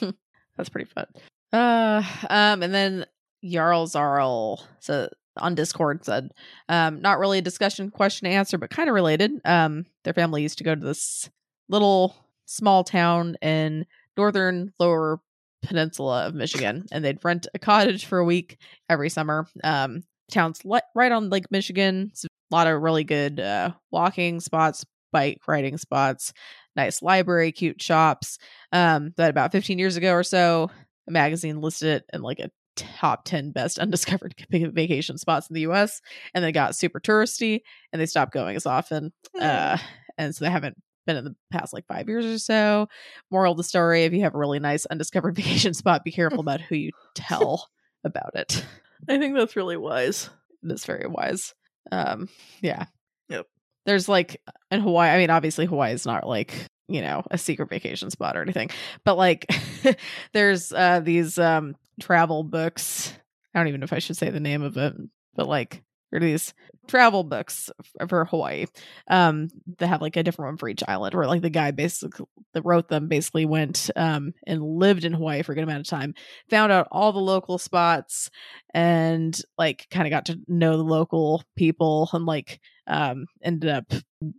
That's 0.56 0.68
pretty 0.68 0.90
fun. 0.90 1.06
Uh, 1.52 2.02
um, 2.30 2.62
and 2.62 2.74
then 2.74 3.06
Jarl 3.44 3.86
Zarl 3.86 4.60
so 4.80 5.08
on 5.36 5.54
Discord 5.54 6.04
said, 6.04 6.30
um, 6.68 7.00
not 7.00 7.18
really 7.18 7.38
a 7.38 7.42
discussion 7.42 7.90
question 7.90 8.26
answer, 8.26 8.56
but 8.56 8.70
kind 8.70 8.88
of 8.88 8.94
related. 8.94 9.32
Um, 9.44 9.86
their 10.04 10.14
family 10.14 10.42
used 10.42 10.58
to 10.58 10.64
go 10.64 10.74
to 10.74 10.80
this 10.80 11.28
little 11.68 12.14
small 12.46 12.84
town 12.84 13.36
in 13.42 13.86
northern 14.16 14.72
lower 14.78 15.20
peninsula 15.62 16.26
of 16.26 16.34
Michigan, 16.34 16.86
and 16.92 17.04
they'd 17.04 17.24
rent 17.24 17.46
a 17.54 17.58
cottage 17.58 18.04
for 18.06 18.18
a 18.18 18.24
week 18.24 18.58
every 18.88 19.08
summer. 19.08 19.46
Um, 19.62 20.04
town's 20.30 20.60
right 20.94 21.12
on 21.12 21.30
Lake 21.30 21.50
Michigan. 21.50 22.08
It's 22.12 22.24
a 22.24 22.28
lot 22.50 22.66
of 22.66 22.80
really 22.82 23.04
good 23.04 23.40
uh, 23.40 23.70
walking 23.90 24.40
spots, 24.40 24.84
bike 25.12 25.40
riding 25.46 25.78
spots, 25.78 26.32
nice 26.76 27.02
library, 27.02 27.52
cute 27.52 27.80
shops. 27.80 28.38
Um, 28.72 29.12
but 29.16 29.30
about 29.30 29.52
15 29.52 29.78
years 29.78 29.96
ago 29.96 30.12
or 30.12 30.22
so, 30.22 30.70
a 31.08 31.10
magazine 31.10 31.60
listed 31.60 31.88
it 31.88 32.04
in 32.12 32.22
like 32.22 32.40
a 32.40 32.50
top 32.76 33.24
10 33.24 33.52
best 33.52 33.78
undiscovered 33.78 34.34
vacation 34.50 35.18
spots 35.18 35.48
in 35.48 35.54
the 35.54 35.62
US. 35.62 36.00
And 36.34 36.44
they 36.44 36.52
got 36.52 36.76
super 36.76 37.00
touristy 37.00 37.60
and 37.92 38.00
they 38.00 38.06
stopped 38.06 38.32
going 38.32 38.56
as 38.56 38.66
often. 38.66 39.12
Uh, 39.40 39.78
and 40.18 40.34
so 40.34 40.44
they 40.44 40.50
haven't 40.50 40.76
been 41.06 41.16
in 41.16 41.24
the 41.24 41.36
past 41.50 41.72
like 41.72 41.86
five 41.86 42.08
years 42.08 42.24
or 42.24 42.38
so. 42.38 42.88
Moral 43.30 43.52
of 43.52 43.58
the 43.58 43.64
story 43.64 44.04
if 44.04 44.12
you 44.12 44.22
have 44.22 44.34
a 44.34 44.38
really 44.38 44.58
nice 44.58 44.86
undiscovered 44.86 45.36
vacation 45.36 45.74
spot, 45.74 46.04
be 46.04 46.12
careful 46.12 46.40
about 46.40 46.60
who 46.60 46.76
you 46.76 46.90
tell 47.14 47.68
about 48.04 48.34
it. 48.34 48.64
I 49.08 49.18
think 49.18 49.36
that's 49.36 49.56
really 49.56 49.76
wise. 49.76 50.30
That's 50.62 50.84
very 50.86 51.06
wise. 51.06 51.54
Um, 51.92 52.28
yeah. 52.62 52.86
Yep. 53.28 53.46
There's 53.86 54.08
like 54.08 54.40
in 54.70 54.80
Hawaii, 54.80 55.10
I 55.10 55.18
mean, 55.18 55.30
obviously 55.30 55.66
Hawaii 55.66 55.92
is 55.92 56.06
not 56.06 56.26
like, 56.26 56.54
you 56.88 57.02
know, 57.02 57.22
a 57.30 57.38
secret 57.38 57.68
vacation 57.68 58.10
spot 58.10 58.36
or 58.36 58.42
anything, 58.42 58.70
but 59.04 59.16
like 59.16 59.46
there's 60.32 60.72
uh 60.72 61.00
these 61.00 61.38
um 61.38 61.76
travel 62.00 62.42
books. 62.44 63.12
I 63.54 63.58
don't 63.58 63.68
even 63.68 63.80
know 63.80 63.84
if 63.84 63.92
I 63.92 63.98
should 63.98 64.16
say 64.16 64.30
the 64.30 64.40
name 64.40 64.62
of 64.62 64.76
it, 64.76 64.94
but 65.34 65.46
like 65.46 65.82
are 66.12 66.20
these 66.20 66.54
travel 66.86 67.24
books 67.24 67.70
for 68.08 68.24
Hawaii. 68.26 68.66
Um, 69.08 69.48
that 69.78 69.86
have 69.88 70.02
like 70.02 70.16
a 70.16 70.22
different 70.22 70.50
one 70.52 70.56
for 70.58 70.68
each 70.68 70.82
island, 70.86 71.14
where 71.14 71.26
like 71.26 71.42
the 71.42 71.50
guy 71.50 71.70
basically 71.70 72.26
that 72.52 72.62
wrote 72.64 72.88
them 72.88 73.08
basically 73.08 73.46
went 73.46 73.90
um 73.96 74.32
and 74.46 74.62
lived 74.62 75.04
in 75.04 75.12
Hawaii 75.12 75.42
for 75.42 75.52
a 75.52 75.54
good 75.54 75.64
amount 75.64 75.80
of 75.80 75.86
time, 75.88 76.14
found 76.50 76.70
out 76.70 76.86
all 76.92 77.12
the 77.12 77.18
local 77.18 77.58
spots, 77.58 78.30
and 78.72 79.38
like 79.58 79.86
kind 79.90 80.06
of 80.06 80.10
got 80.10 80.26
to 80.26 80.38
know 80.48 80.76
the 80.76 80.82
local 80.84 81.42
people, 81.56 82.08
and 82.12 82.26
like 82.26 82.60
um 82.86 83.26
ended 83.42 83.70
up 83.70 83.92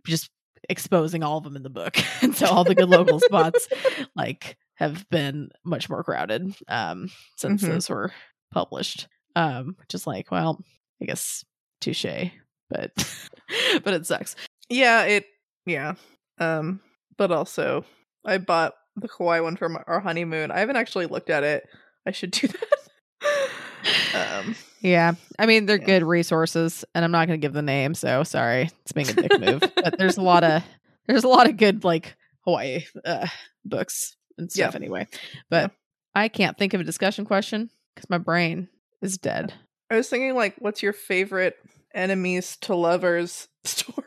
just 0.06 0.30
exposing 0.68 1.22
all 1.22 1.38
of 1.38 1.44
them 1.44 1.56
in 1.56 1.62
the 1.62 1.70
book, 1.70 1.96
and 2.22 2.34
so 2.34 2.46
all 2.46 2.64
the 2.64 2.74
good 2.74 2.88
local 2.88 3.20
spots 3.20 3.68
like 4.16 4.56
have 4.76 5.08
been 5.10 5.48
much 5.64 5.88
more 5.88 6.04
crowded 6.04 6.54
um 6.68 7.10
since 7.36 7.62
Mhm. 7.62 7.68
those 7.68 7.88
were 7.90 8.12
published. 8.52 9.08
Um, 9.34 9.76
just 9.88 10.06
like 10.06 10.30
well, 10.30 10.58
I 11.02 11.04
guess 11.04 11.44
touche, 11.92 12.30
but 12.70 12.90
but 13.84 13.94
it 13.94 14.06
sucks. 14.06 14.36
Yeah, 14.68 15.02
it 15.04 15.24
yeah. 15.66 15.94
Um 16.38 16.80
but 17.16 17.30
also 17.32 17.84
I 18.24 18.38
bought 18.38 18.74
the 18.96 19.08
Hawaii 19.08 19.40
one 19.40 19.56
for 19.56 19.68
my, 19.68 19.82
our 19.86 20.00
honeymoon. 20.00 20.50
I 20.50 20.58
haven't 20.60 20.76
actually 20.76 21.06
looked 21.06 21.30
at 21.30 21.44
it. 21.44 21.64
I 22.06 22.10
should 22.12 22.30
do 22.30 22.48
that. 24.14 24.38
Um, 24.44 24.54
Yeah. 24.80 25.12
I 25.38 25.46
mean, 25.46 25.66
they're 25.66 25.78
Yeah. 25.78 25.84
good 25.86 26.02
resources, 26.02 26.84
and 26.94 27.04
I'm 27.04 27.10
not 27.10 27.26
going 27.28 27.40
to 27.40 27.44
give 27.44 27.52
the 27.52 27.62
name, 27.62 27.94
so 27.94 28.24
sorry. 28.24 28.70
It's 28.82 28.92
being 28.92 29.08
a 29.08 29.12
dick 29.14 29.38
move. 29.40 29.62
But 29.76 29.98
there's 29.98 30.16
a 30.16 30.22
lot 30.22 30.44
of 30.44 30.62
there's 31.06 31.24
a 31.24 31.28
lot 31.28 31.48
of 31.48 31.56
good 31.56 31.84
like 31.84 32.16
Hawaii 32.44 32.84
uh, 33.04 33.26
books 33.64 34.16
and 34.38 34.50
stuff 34.50 34.72
Yeah. 34.74 34.76
anyway. 34.76 35.06
But 35.50 35.72
I 36.14 36.28
can't 36.28 36.56
think 36.58 36.74
of 36.74 36.80
a 36.80 36.84
discussion 36.84 37.24
question 37.24 37.70
because 37.94 38.08
my 38.10 38.18
brain 38.18 38.68
is 39.02 39.18
dead. 39.18 39.52
I 39.90 39.96
was 39.96 40.08
thinking, 40.08 40.34
like, 40.34 40.56
what's 40.58 40.82
your 40.82 40.92
favorite 40.92 41.56
enemies 41.96 42.56
to 42.62 42.74
lovers 42.74 43.48
story? 43.64 44.06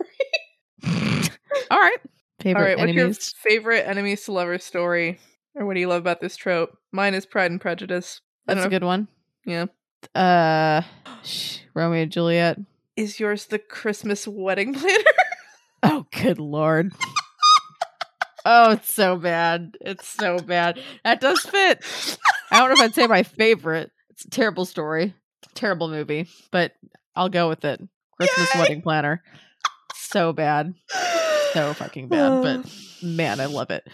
All 1.72 1.80
right. 1.80 1.98
Favorite 2.40 2.62
All 2.62 2.68
right, 2.68 2.78
what's 2.78 2.94
your 2.94 3.14
favorite 3.14 3.86
enemies 3.86 4.24
to 4.26 4.32
lovers 4.32 4.64
story? 4.64 5.20
Or 5.56 5.66
what 5.66 5.74
do 5.74 5.82
you 5.82 5.88
love 5.90 6.00
about 6.02 6.22
this 6.22 6.38
trope? 6.38 6.78
Mine 6.94 7.14
is 7.14 7.26
Pride 7.26 7.52
and 7.52 7.60
Prejudice. 7.60 8.22
That's 8.46 8.66
a 8.66 8.70
good 8.70 8.84
one. 8.84 9.10
Yeah. 9.46 9.66
Uh, 10.16 10.82
Romeo 11.74 12.04
and 12.04 12.12
Juliet. 12.12 12.60
Is 12.96 13.20
yours 13.20 13.48
the 13.48 13.60
Christmas 13.60 14.28
wedding 14.28 14.74
planner? 14.76 15.04
Oh, 15.84 16.06
good 16.12 16.40
lord. 16.40 16.94
oh, 18.46 18.72
it's 18.72 18.94
so 18.94 19.18
bad. 19.18 19.76
It's 19.82 20.08
so 20.08 20.40
bad. 20.40 20.80
That 21.04 21.20
does 21.20 21.42
fit. 21.42 21.84
I 22.52 22.60
don't 22.60 22.70
know 22.70 22.76
if 22.76 22.82
I'd 22.82 22.96
say 22.96 23.08
my 23.08 23.24
favorite. 23.24 23.92
It's 24.10 24.26
a 24.26 24.30
terrible 24.30 24.66
story, 24.66 25.14
terrible 25.56 25.90
movie, 25.90 26.28
but 26.52 26.74
I'll 27.20 27.28
go 27.28 27.50
with 27.50 27.66
it. 27.66 27.82
Christmas 28.16 28.56
Yay! 28.56 28.62
wedding 28.62 28.82
planner. 28.82 29.22
So 29.94 30.32
bad. 30.32 30.74
So 31.52 31.74
fucking 31.74 32.08
bad. 32.08 32.42
But 32.42 32.76
man, 33.04 33.42
I 33.42 33.46
love 33.46 33.72
it. 33.72 33.86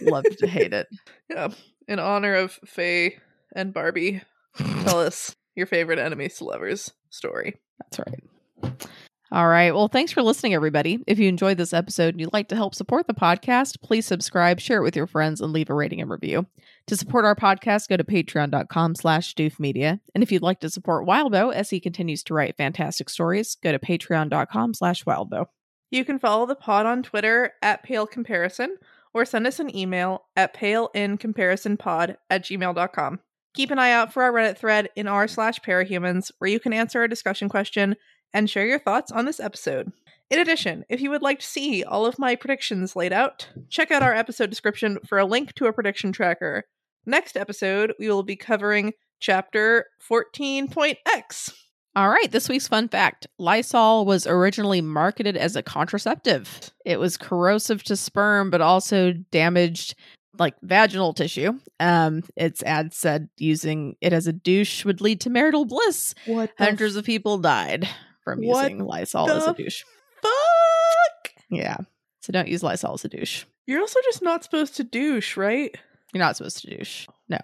Love 0.00 0.24
to 0.38 0.46
hate 0.46 0.72
it. 0.72 0.86
yeah. 1.30 1.48
In 1.88 1.98
honor 1.98 2.36
of 2.36 2.52
Faye 2.64 3.18
and 3.56 3.74
Barbie, 3.74 4.22
tell 4.56 5.00
us 5.06 5.34
your 5.56 5.66
favorite 5.66 5.98
enemies 5.98 6.36
to 6.36 6.44
lovers 6.44 6.92
story. 7.10 7.58
That's 7.80 7.98
right. 7.98 8.86
All 9.32 9.48
right. 9.48 9.74
Well, 9.74 9.88
thanks 9.88 10.12
for 10.12 10.22
listening, 10.22 10.54
everybody. 10.54 11.02
If 11.08 11.18
you 11.18 11.28
enjoyed 11.28 11.56
this 11.56 11.72
episode 11.72 12.14
and 12.14 12.20
you'd 12.20 12.32
like 12.32 12.48
to 12.48 12.56
help 12.56 12.76
support 12.76 13.08
the 13.08 13.14
podcast, 13.14 13.80
please 13.82 14.06
subscribe, 14.06 14.60
share 14.60 14.78
it 14.78 14.84
with 14.84 14.94
your 14.94 15.08
friends, 15.08 15.40
and 15.40 15.52
leave 15.52 15.68
a 15.68 15.74
rating 15.74 16.00
and 16.00 16.10
review. 16.10 16.46
To 16.88 16.96
support 16.96 17.24
our 17.24 17.36
podcast, 17.36 17.88
go 17.88 17.96
to 17.96 18.04
patreon.com 18.04 18.94
slash 18.96 19.34
doofmedia. 19.34 20.00
And 20.14 20.22
if 20.22 20.32
you'd 20.32 20.42
like 20.42 20.60
to 20.60 20.70
support 20.70 21.06
Wildbow 21.06 21.54
as 21.54 21.70
he 21.70 21.80
continues 21.80 22.22
to 22.24 22.34
write 22.34 22.56
fantastic 22.56 23.08
stories, 23.08 23.56
go 23.62 23.72
to 23.72 23.78
patreon.com 23.78 24.74
slash 24.74 25.04
wildbow. 25.04 25.46
You 25.90 26.04
can 26.04 26.18
follow 26.18 26.46
the 26.46 26.56
pod 26.56 26.86
on 26.86 27.02
Twitter 27.02 27.52
at 27.62 27.82
Pale 27.82 28.08
Comparison 28.08 28.78
or 29.14 29.24
send 29.24 29.46
us 29.46 29.60
an 29.60 29.74
email 29.76 30.24
at 30.36 30.54
paleincomparisonpod 30.54 32.16
at 32.30 32.44
gmail.com. 32.44 33.20
Keep 33.54 33.70
an 33.70 33.78
eye 33.78 33.92
out 33.92 34.12
for 34.12 34.22
our 34.22 34.32
Reddit 34.32 34.56
thread 34.56 34.88
in 34.96 35.06
r 35.06 35.28
slash 35.28 35.60
parahumans 35.60 36.32
where 36.38 36.50
you 36.50 36.58
can 36.58 36.72
answer 36.72 37.02
a 37.02 37.08
discussion 37.08 37.48
question 37.48 37.96
and 38.32 38.48
share 38.48 38.66
your 38.66 38.78
thoughts 38.78 39.12
on 39.12 39.26
this 39.26 39.38
episode. 39.38 39.92
In 40.32 40.38
addition, 40.38 40.86
if 40.88 41.02
you 41.02 41.10
would 41.10 41.20
like 41.20 41.40
to 41.40 41.46
see 41.46 41.84
all 41.84 42.06
of 42.06 42.18
my 42.18 42.36
predictions 42.36 42.96
laid 42.96 43.12
out, 43.12 43.50
check 43.68 43.90
out 43.90 44.02
our 44.02 44.14
episode 44.14 44.48
description 44.48 44.98
for 45.06 45.18
a 45.18 45.26
link 45.26 45.52
to 45.56 45.66
a 45.66 45.74
prediction 45.74 46.10
tracker. 46.10 46.64
Next 47.04 47.36
episode, 47.36 47.92
we 47.98 48.08
will 48.08 48.22
be 48.22 48.34
covering 48.34 48.94
chapter 49.20 49.88
14.x. 50.10 51.52
All 51.94 52.08
right, 52.08 52.32
this 52.32 52.48
week's 52.48 52.66
fun 52.66 52.88
fact 52.88 53.26
Lysol 53.38 54.06
was 54.06 54.26
originally 54.26 54.80
marketed 54.80 55.36
as 55.36 55.54
a 55.54 55.62
contraceptive. 55.62 56.70
It 56.86 56.98
was 56.98 57.18
corrosive 57.18 57.82
to 57.84 57.94
sperm, 57.94 58.48
but 58.48 58.62
also 58.62 59.12
damaged 59.12 59.94
like 60.38 60.54
vaginal 60.62 61.12
tissue. 61.12 61.58
Um, 61.78 62.22
its 62.36 62.62
ad 62.62 62.94
said 62.94 63.28
using 63.36 63.96
it 64.00 64.14
as 64.14 64.26
a 64.26 64.32
douche 64.32 64.86
would 64.86 65.02
lead 65.02 65.20
to 65.20 65.30
marital 65.30 65.66
bliss. 65.66 66.14
What 66.24 66.52
Hundreds 66.56 66.96
of 66.96 67.04
people 67.04 67.36
died 67.36 67.86
from 68.24 68.40
What 68.40 68.62
using 68.62 68.86
Lysol 68.86 69.30
as 69.30 69.46
a 69.46 69.52
douche. 69.52 69.82
Fuck? 70.22 71.32
Yeah. 71.50 71.76
So 72.20 72.32
don't 72.32 72.48
use 72.48 72.62
Lysol 72.62 72.94
as 72.94 73.04
a 73.04 73.08
douche. 73.08 73.44
You're 73.66 73.80
also 73.80 74.00
just 74.04 74.22
not 74.22 74.44
supposed 74.44 74.76
to 74.76 74.84
douche, 74.84 75.36
right? 75.36 75.74
You're 76.12 76.22
not 76.22 76.36
supposed 76.36 76.60
to 76.62 76.76
douche. 76.76 77.06
No. 77.28 77.38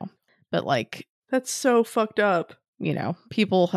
But 0.51 0.65
like, 0.65 1.07
That's 1.31 1.51
so 1.51 1.85
fucked 1.85 2.21
up. 2.21 2.55
you 2.79 2.95
know, 2.95 3.17
people 3.31 3.73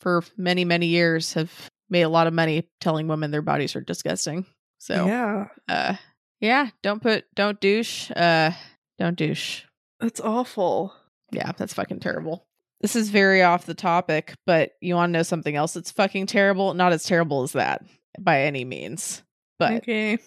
for 0.00 0.22
many, 0.36 0.64
many 0.64 0.86
years 0.86 1.34
have 1.34 1.52
made 1.88 2.02
a 2.02 2.08
lot 2.08 2.26
of 2.26 2.32
money 2.34 2.68
telling 2.80 3.06
women 3.08 3.30
their 3.30 3.42
bodies 3.42 3.76
are 3.76 3.80
disgusting. 3.80 4.44
So 4.78 5.06
yeah, 5.06 5.46
uh 5.68 5.96
yeah 6.40 6.68
don't 6.82 7.00
put 7.02 7.24
don't 7.34 7.58
douche 7.60 8.10
uh 8.14 8.50
don't 8.98 9.16
douche 9.16 9.62
that's 9.98 10.20
awful. 10.20 10.92
yeah 11.32 11.52
that's 11.56 11.72
fucking 11.72 11.98
terrible 11.98 12.46
this 12.82 12.94
is 12.94 13.08
very 13.08 13.42
off 13.42 13.64
the 13.64 13.72
topic 13.74 14.34
but 14.44 14.72
you 14.82 14.94
want 14.94 15.08
to 15.08 15.12
know 15.14 15.22
something 15.22 15.56
else 15.56 15.72
that's 15.72 15.90
fucking 15.90 16.26
terrible 16.26 16.74
not 16.74 16.92
as 16.92 17.04
terrible 17.04 17.42
as 17.42 17.52
that 17.52 17.82
by 18.18 18.42
any 18.42 18.64
means 18.64 19.22
but 19.58 19.74
okay. 19.74 20.18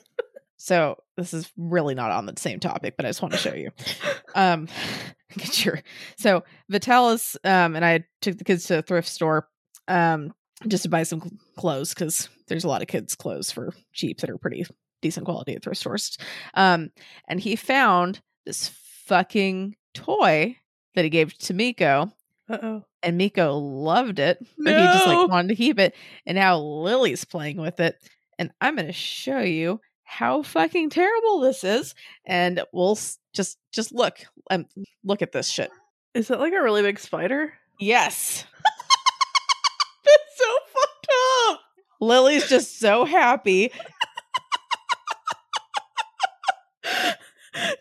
so 0.57 0.97
this 1.17 1.33
is 1.33 1.51
really 1.57 1.95
not 1.95 2.11
on 2.11 2.25
the 2.25 2.33
same 2.37 2.59
topic 2.59 2.95
but 2.97 3.05
i 3.05 3.09
just 3.09 3.21
want 3.21 3.33
to 3.33 3.39
show 3.39 3.53
you 3.53 3.71
um 4.35 4.67
get 5.37 5.65
your 5.65 5.79
so 6.17 6.43
vitalis 6.69 7.37
um 7.43 7.75
and 7.75 7.85
i 7.85 8.03
took 8.21 8.37
the 8.37 8.43
kids 8.43 8.65
to 8.65 8.79
a 8.79 8.81
thrift 8.81 9.07
store 9.07 9.47
um 9.87 10.33
just 10.67 10.83
to 10.83 10.89
buy 10.89 11.03
some 11.03 11.37
clothes 11.57 11.93
because 11.93 12.27
there's 12.47 12.63
a 12.63 12.67
lot 12.67 12.81
of 12.81 12.87
kids 12.87 13.15
clothes 13.15 13.51
for 13.51 13.73
cheap 13.93 14.19
that 14.19 14.29
are 14.29 14.37
pretty 14.37 14.65
decent 15.01 15.25
quality 15.25 15.55
at 15.55 15.63
thrift 15.63 15.79
stores 15.79 16.17
um 16.55 16.89
and 17.27 17.39
he 17.39 17.55
found 17.55 18.21
this 18.45 18.69
fucking 19.05 19.75
toy 19.93 20.55
that 20.95 21.03
he 21.03 21.09
gave 21.09 21.37
to 21.37 21.53
miko 21.53 22.11
Uh 22.49 22.57
oh. 22.61 22.85
And 23.03 23.17
miko 23.17 23.57
loved 23.57 24.19
it 24.19 24.37
but 24.57 24.73
he 24.73 24.83
just 24.83 25.05
like 25.07 25.29
wanted 25.29 25.47
to 25.49 25.55
keep 25.55 25.79
it 25.79 25.95
and 26.25 26.35
now 26.35 26.57
lily's 26.57 27.23
playing 27.25 27.57
with 27.57 27.79
it 27.79 27.95
and 28.37 28.51
i'm 28.61 28.75
gonna 28.75 28.91
show 28.91 29.39
you 29.39 29.79
how 30.03 30.41
fucking 30.41 30.89
terrible 30.89 31.39
this 31.39 31.63
is 31.63 31.93
and 32.25 32.61
we'll 32.73 32.91
s- 32.93 33.19
just 33.33 33.57
just 33.71 33.93
look 33.93 34.17
um, 34.51 34.65
look 35.03 35.21
at 35.21 35.31
this 35.31 35.47
shit 35.47 35.69
Is 36.15 36.27
that 36.29 36.39
like 36.39 36.53
a 36.53 36.61
really 36.61 36.81
big 36.81 36.97
spider? 36.99 37.53
yes 37.79 38.43
That's 40.05 40.37
so 40.37 40.45
fucked 40.73 41.07
up. 41.51 41.59
lily's 42.01 42.49
just 42.49 42.79
so 42.79 43.05
happy 43.05 43.71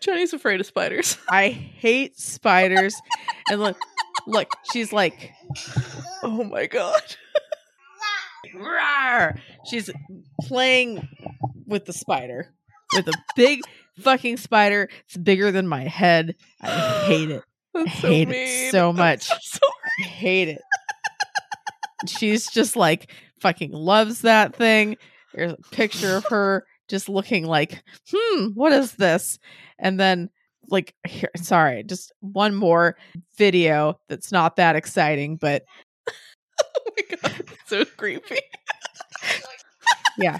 Johnny's 0.01 0.33
afraid 0.33 0.59
of 0.59 0.65
spiders. 0.65 1.17
i 1.29 1.49
hate 1.49 2.19
spiders 2.19 2.95
and 3.49 3.59
look 3.61 3.77
look 4.29 4.49
she's 4.71 4.93
like 4.93 5.31
Oh 6.23 6.43
my 6.43 6.67
god. 6.67 7.01
Rawr! 8.55 9.39
she's 9.69 9.89
playing 10.41 11.07
with 11.65 11.85
the 11.85 11.93
spider 11.93 12.53
with 12.95 13.07
a 13.07 13.13
big 13.35 13.61
fucking 13.99 14.37
spider 14.37 14.89
it's 15.05 15.17
bigger 15.17 15.51
than 15.51 15.67
my 15.67 15.83
head 15.83 16.35
i 16.61 17.03
hate 17.05 17.29
it 17.29 17.43
so 17.75 18.07
hate 18.07 18.29
it 18.29 18.71
so 18.71 18.91
much. 18.91 19.29
so. 19.41 19.59
I 19.99 20.03
hate 20.03 20.49
it. 20.49 20.61
She's 22.07 22.49
just 22.49 22.75
like 22.75 23.11
fucking 23.41 23.71
loves 23.71 24.21
that 24.21 24.55
thing. 24.55 24.97
There's 25.33 25.53
a 25.53 25.57
picture 25.71 26.15
of 26.15 26.25
her 26.25 26.65
just 26.87 27.09
looking 27.09 27.45
like, 27.45 27.83
hmm, 28.11 28.47
what 28.47 28.71
is 28.71 28.93
this? 28.93 29.39
And 29.77 29.99
then, 29.99 30.29
like, 30.71 30.93
here, 31.07 31.29
sorry, 31.37 31.83
just 31.83 32.11
one 32.21 32.55
more 32.55 32.95
video 33.37 33.99
that's 34.09 34.31
not 34.31 34.55
that 34.57 34.75
exciting, 34.75 35.37
but 35.37 35.63
Oh 36.61 36.91
my 36.97 37.17
god. 37.17 37.39
It's 37.39 37.69
so 37.69 37.85
creepy. 37.85 38.39
yeah, 40.17 40.39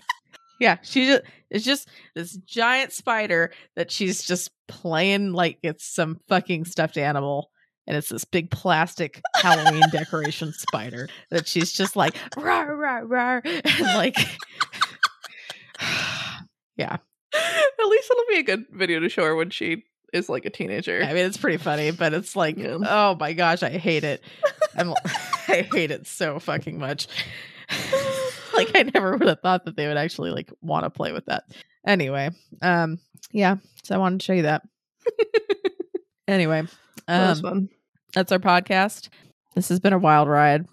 Yeah, 0.59 0.77
she 0.81 1.05
just, 1.05 1.23
it's 1.49 1.65
just 1.65 1.87
this 2.15 2.35
giant 2.37 2.91
spider 2.91 3.51
that 3.75 3.91
she's 3.91 4.23
just 4.23 4.51
playing 4.67 5.33
like 5.33 5.57
it's 5.63 5.85
some 5.85 6.19
fucking 6.27 6.65
stuffed 6.65 6.97
animal. 6.97 7.51
And 7.87 7.97
it's 7.97 8.09
this 8.09 8.25
big 8.25 8.51
plastic 8.51 9.19
Halloween 9.37 9.81
decoration 9.91 10.53
spider 10.53 11.09
that 11.31 11.47
she's 11.47 11.73
just 11.73 11.95
like, 11.95 12.15
rah, 12.37 12.61
rah, 12.61 13.01
rah. 13.03 13.41
And 13.43 13.79
like, 13.79 14.15
yeah. 16.77 16.97
At 17.33 17.85
least 17.87 18.11
it'll 18.11 18.25
be 18.29 18.39
a 18.39 18.43
good 18.43 18.65
video 18.71 18.99
to 18.99 19.09
show 19.09 19.23
her 19.23 19.35
when 19.35 19.49
she 19.49 19.83
is 20.13 20.29
like 20.29 20.45
a 20.45 20.49
teenager. 20.49 21.01
I 21.03 21.13
mean, 21.13 21.25
it's 21.25 21.37
pretty 21.37 21.57
funny, 21.57 21.91
but 21.91 22.13
it's 22.13 22.35
like, 22.35 22.57
Yeah. 22.57 22.77
oh 22.87 23.15
my 23.19 23.33
gosh, 23.33 23.63
I 23.63 23.69
hate 23.69 24.03
it. 24.03 24.23
I'm, 24.75 24.93
I 25.47 25.67
hate 25.71 25.91
it 25.91 26.07
so 26.07 26.39
fucking 26.39 26.77
much. 26.79 27.07
like, 28.53 28.71
I 28.75 28.83
never 28.93 29.15
would 29.17 29.27
have 29.27 29.41
thought 29.41 29.65
that 29.65 29.75
they 29.75 29.87
would 29.87 29.97
actually 29.97 30.31
like 30.31 30.51
want 30.61 30.83
to 30.85 30.89
play 30.89 31.11
with 31.11 31.25
that. 31.25 31.43
Anyway, 31.85 32.29
um, 32.61 32.99
yeah, 33.31 33.57
so 33.83 33.95
I 33.95 33.97
wanted 33.99 34.19
to 34.19 34.25
show 34.25 34.33
you 34.33 34.41
that. 34.43 34.63
anyway, 36.27 36.63
that 37.07 37.37
um, 37.37 37.41
fun. 37.41 37.69
that's 38.13 38.31
our 38.31 38.39
podcast. 38.39 39.09
This 39.55 39.69
has 39.69 39.79
been 39.79 39.93
a 39.93 39.99
wild 39.99 40.27
ride, 40.27 40.65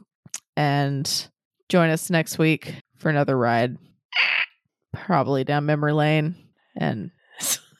and 0.56 1.28
join 1.68 1.90
us 1.90 2.10
next 2.10 2.38
week 2.38 2.74
for 2.98 3.08
another 3.08 3.36
ride, 3.36 3.76
probably 4.92 5.44
down 5.44 5.66
memory 5.66 5.92
lane, 5.92 6.34
and 6.76 7.10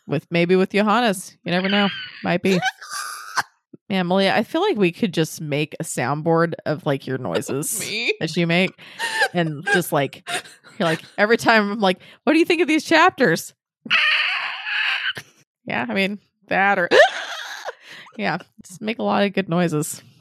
with 0.06 0.26
maybe 0.30 0.56
with 0.56 0.70
Johannes. 0.70 1.36
You 1.44 1.52
never 1.52 1.68
know, 1.68 1.88
might 2.22 2.42
be. 2.42 2.58
Man, 3.88 4.08
Malia, 4.08 4.34
I 4.34 4.42
feel 4.42 4.62
like 4.62 4.76
we 4.76 4.90
could 4.90 5.14
just 5.14 5.40
make 5.40 5.76
a 5.78 5.84
soundboard 5.84 6.54
of 6.64 6.84
like 6.84 7.06
your 7.06 7.18
noises 7.18 7.78
that 8.18 8.36
you 8.36 8.46
make, 8.46 8.72
and 9.32 9.64
just 9.72 9.92
like 9.92 10.28
you're 10.78 10.88
like 10.88 11.02
every 11.16 11.36
time 11.36 11.70
I'm 11.70 11.80
like, 11.80 12.00
"What 12.24 12.32
do 12.32 12.40
you 12.40 12.44
think 12.44 12.60
of 12.62 12.68
these 12.68 12.84
chapters?" 12.84 13.54
yeah, 15.64 15.86
I 15.88 15.94
mean 15.94 16.18
that 16.48 16.80
or 16.80 16.88
yeah, 18.16 18.38
just 18.66 18.80
make 18.82 18.98
a 18.98 19.04
lot 19.04 19.24
of 19.24 19.32
good 19.32 19.48
noises. 19.48 20.02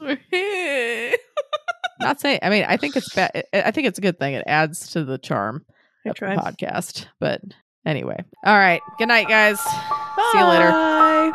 Not 2.00 2.20
saying, 2.20 2.40
I 2.42 2.50
mean, 2.50 2.64
I 2.68 2.76
think 2.76 2.94
it's 2.94 3.12
bad. 3.14 3.44
I 3.52 3.70
think 3.70 3.86
it's 3.86 3.98
a 3.98 4.02
good 4.02 4.18
thing. 4.18 4.34
It 4.34 4.44
adds 4.46 4.90
to 4.92 5.04
the 5.04 5.18
charm 5.18 5.64
I 6.04 6.10
of 6.10 6.16
the 6.16 6.26
podcast. 6.26 7.06
But 7.18 7.40
anyway, 7.86 8.22
all 8.44 8.58
right. 8.58 8.82
Good 8.98 9.08
night, 9.08 9.28
guys. 9.28 9.58
See 9.60 10.38
you 10.38 10.44
later. 10.44 10.70
Bye. 10.70 11.32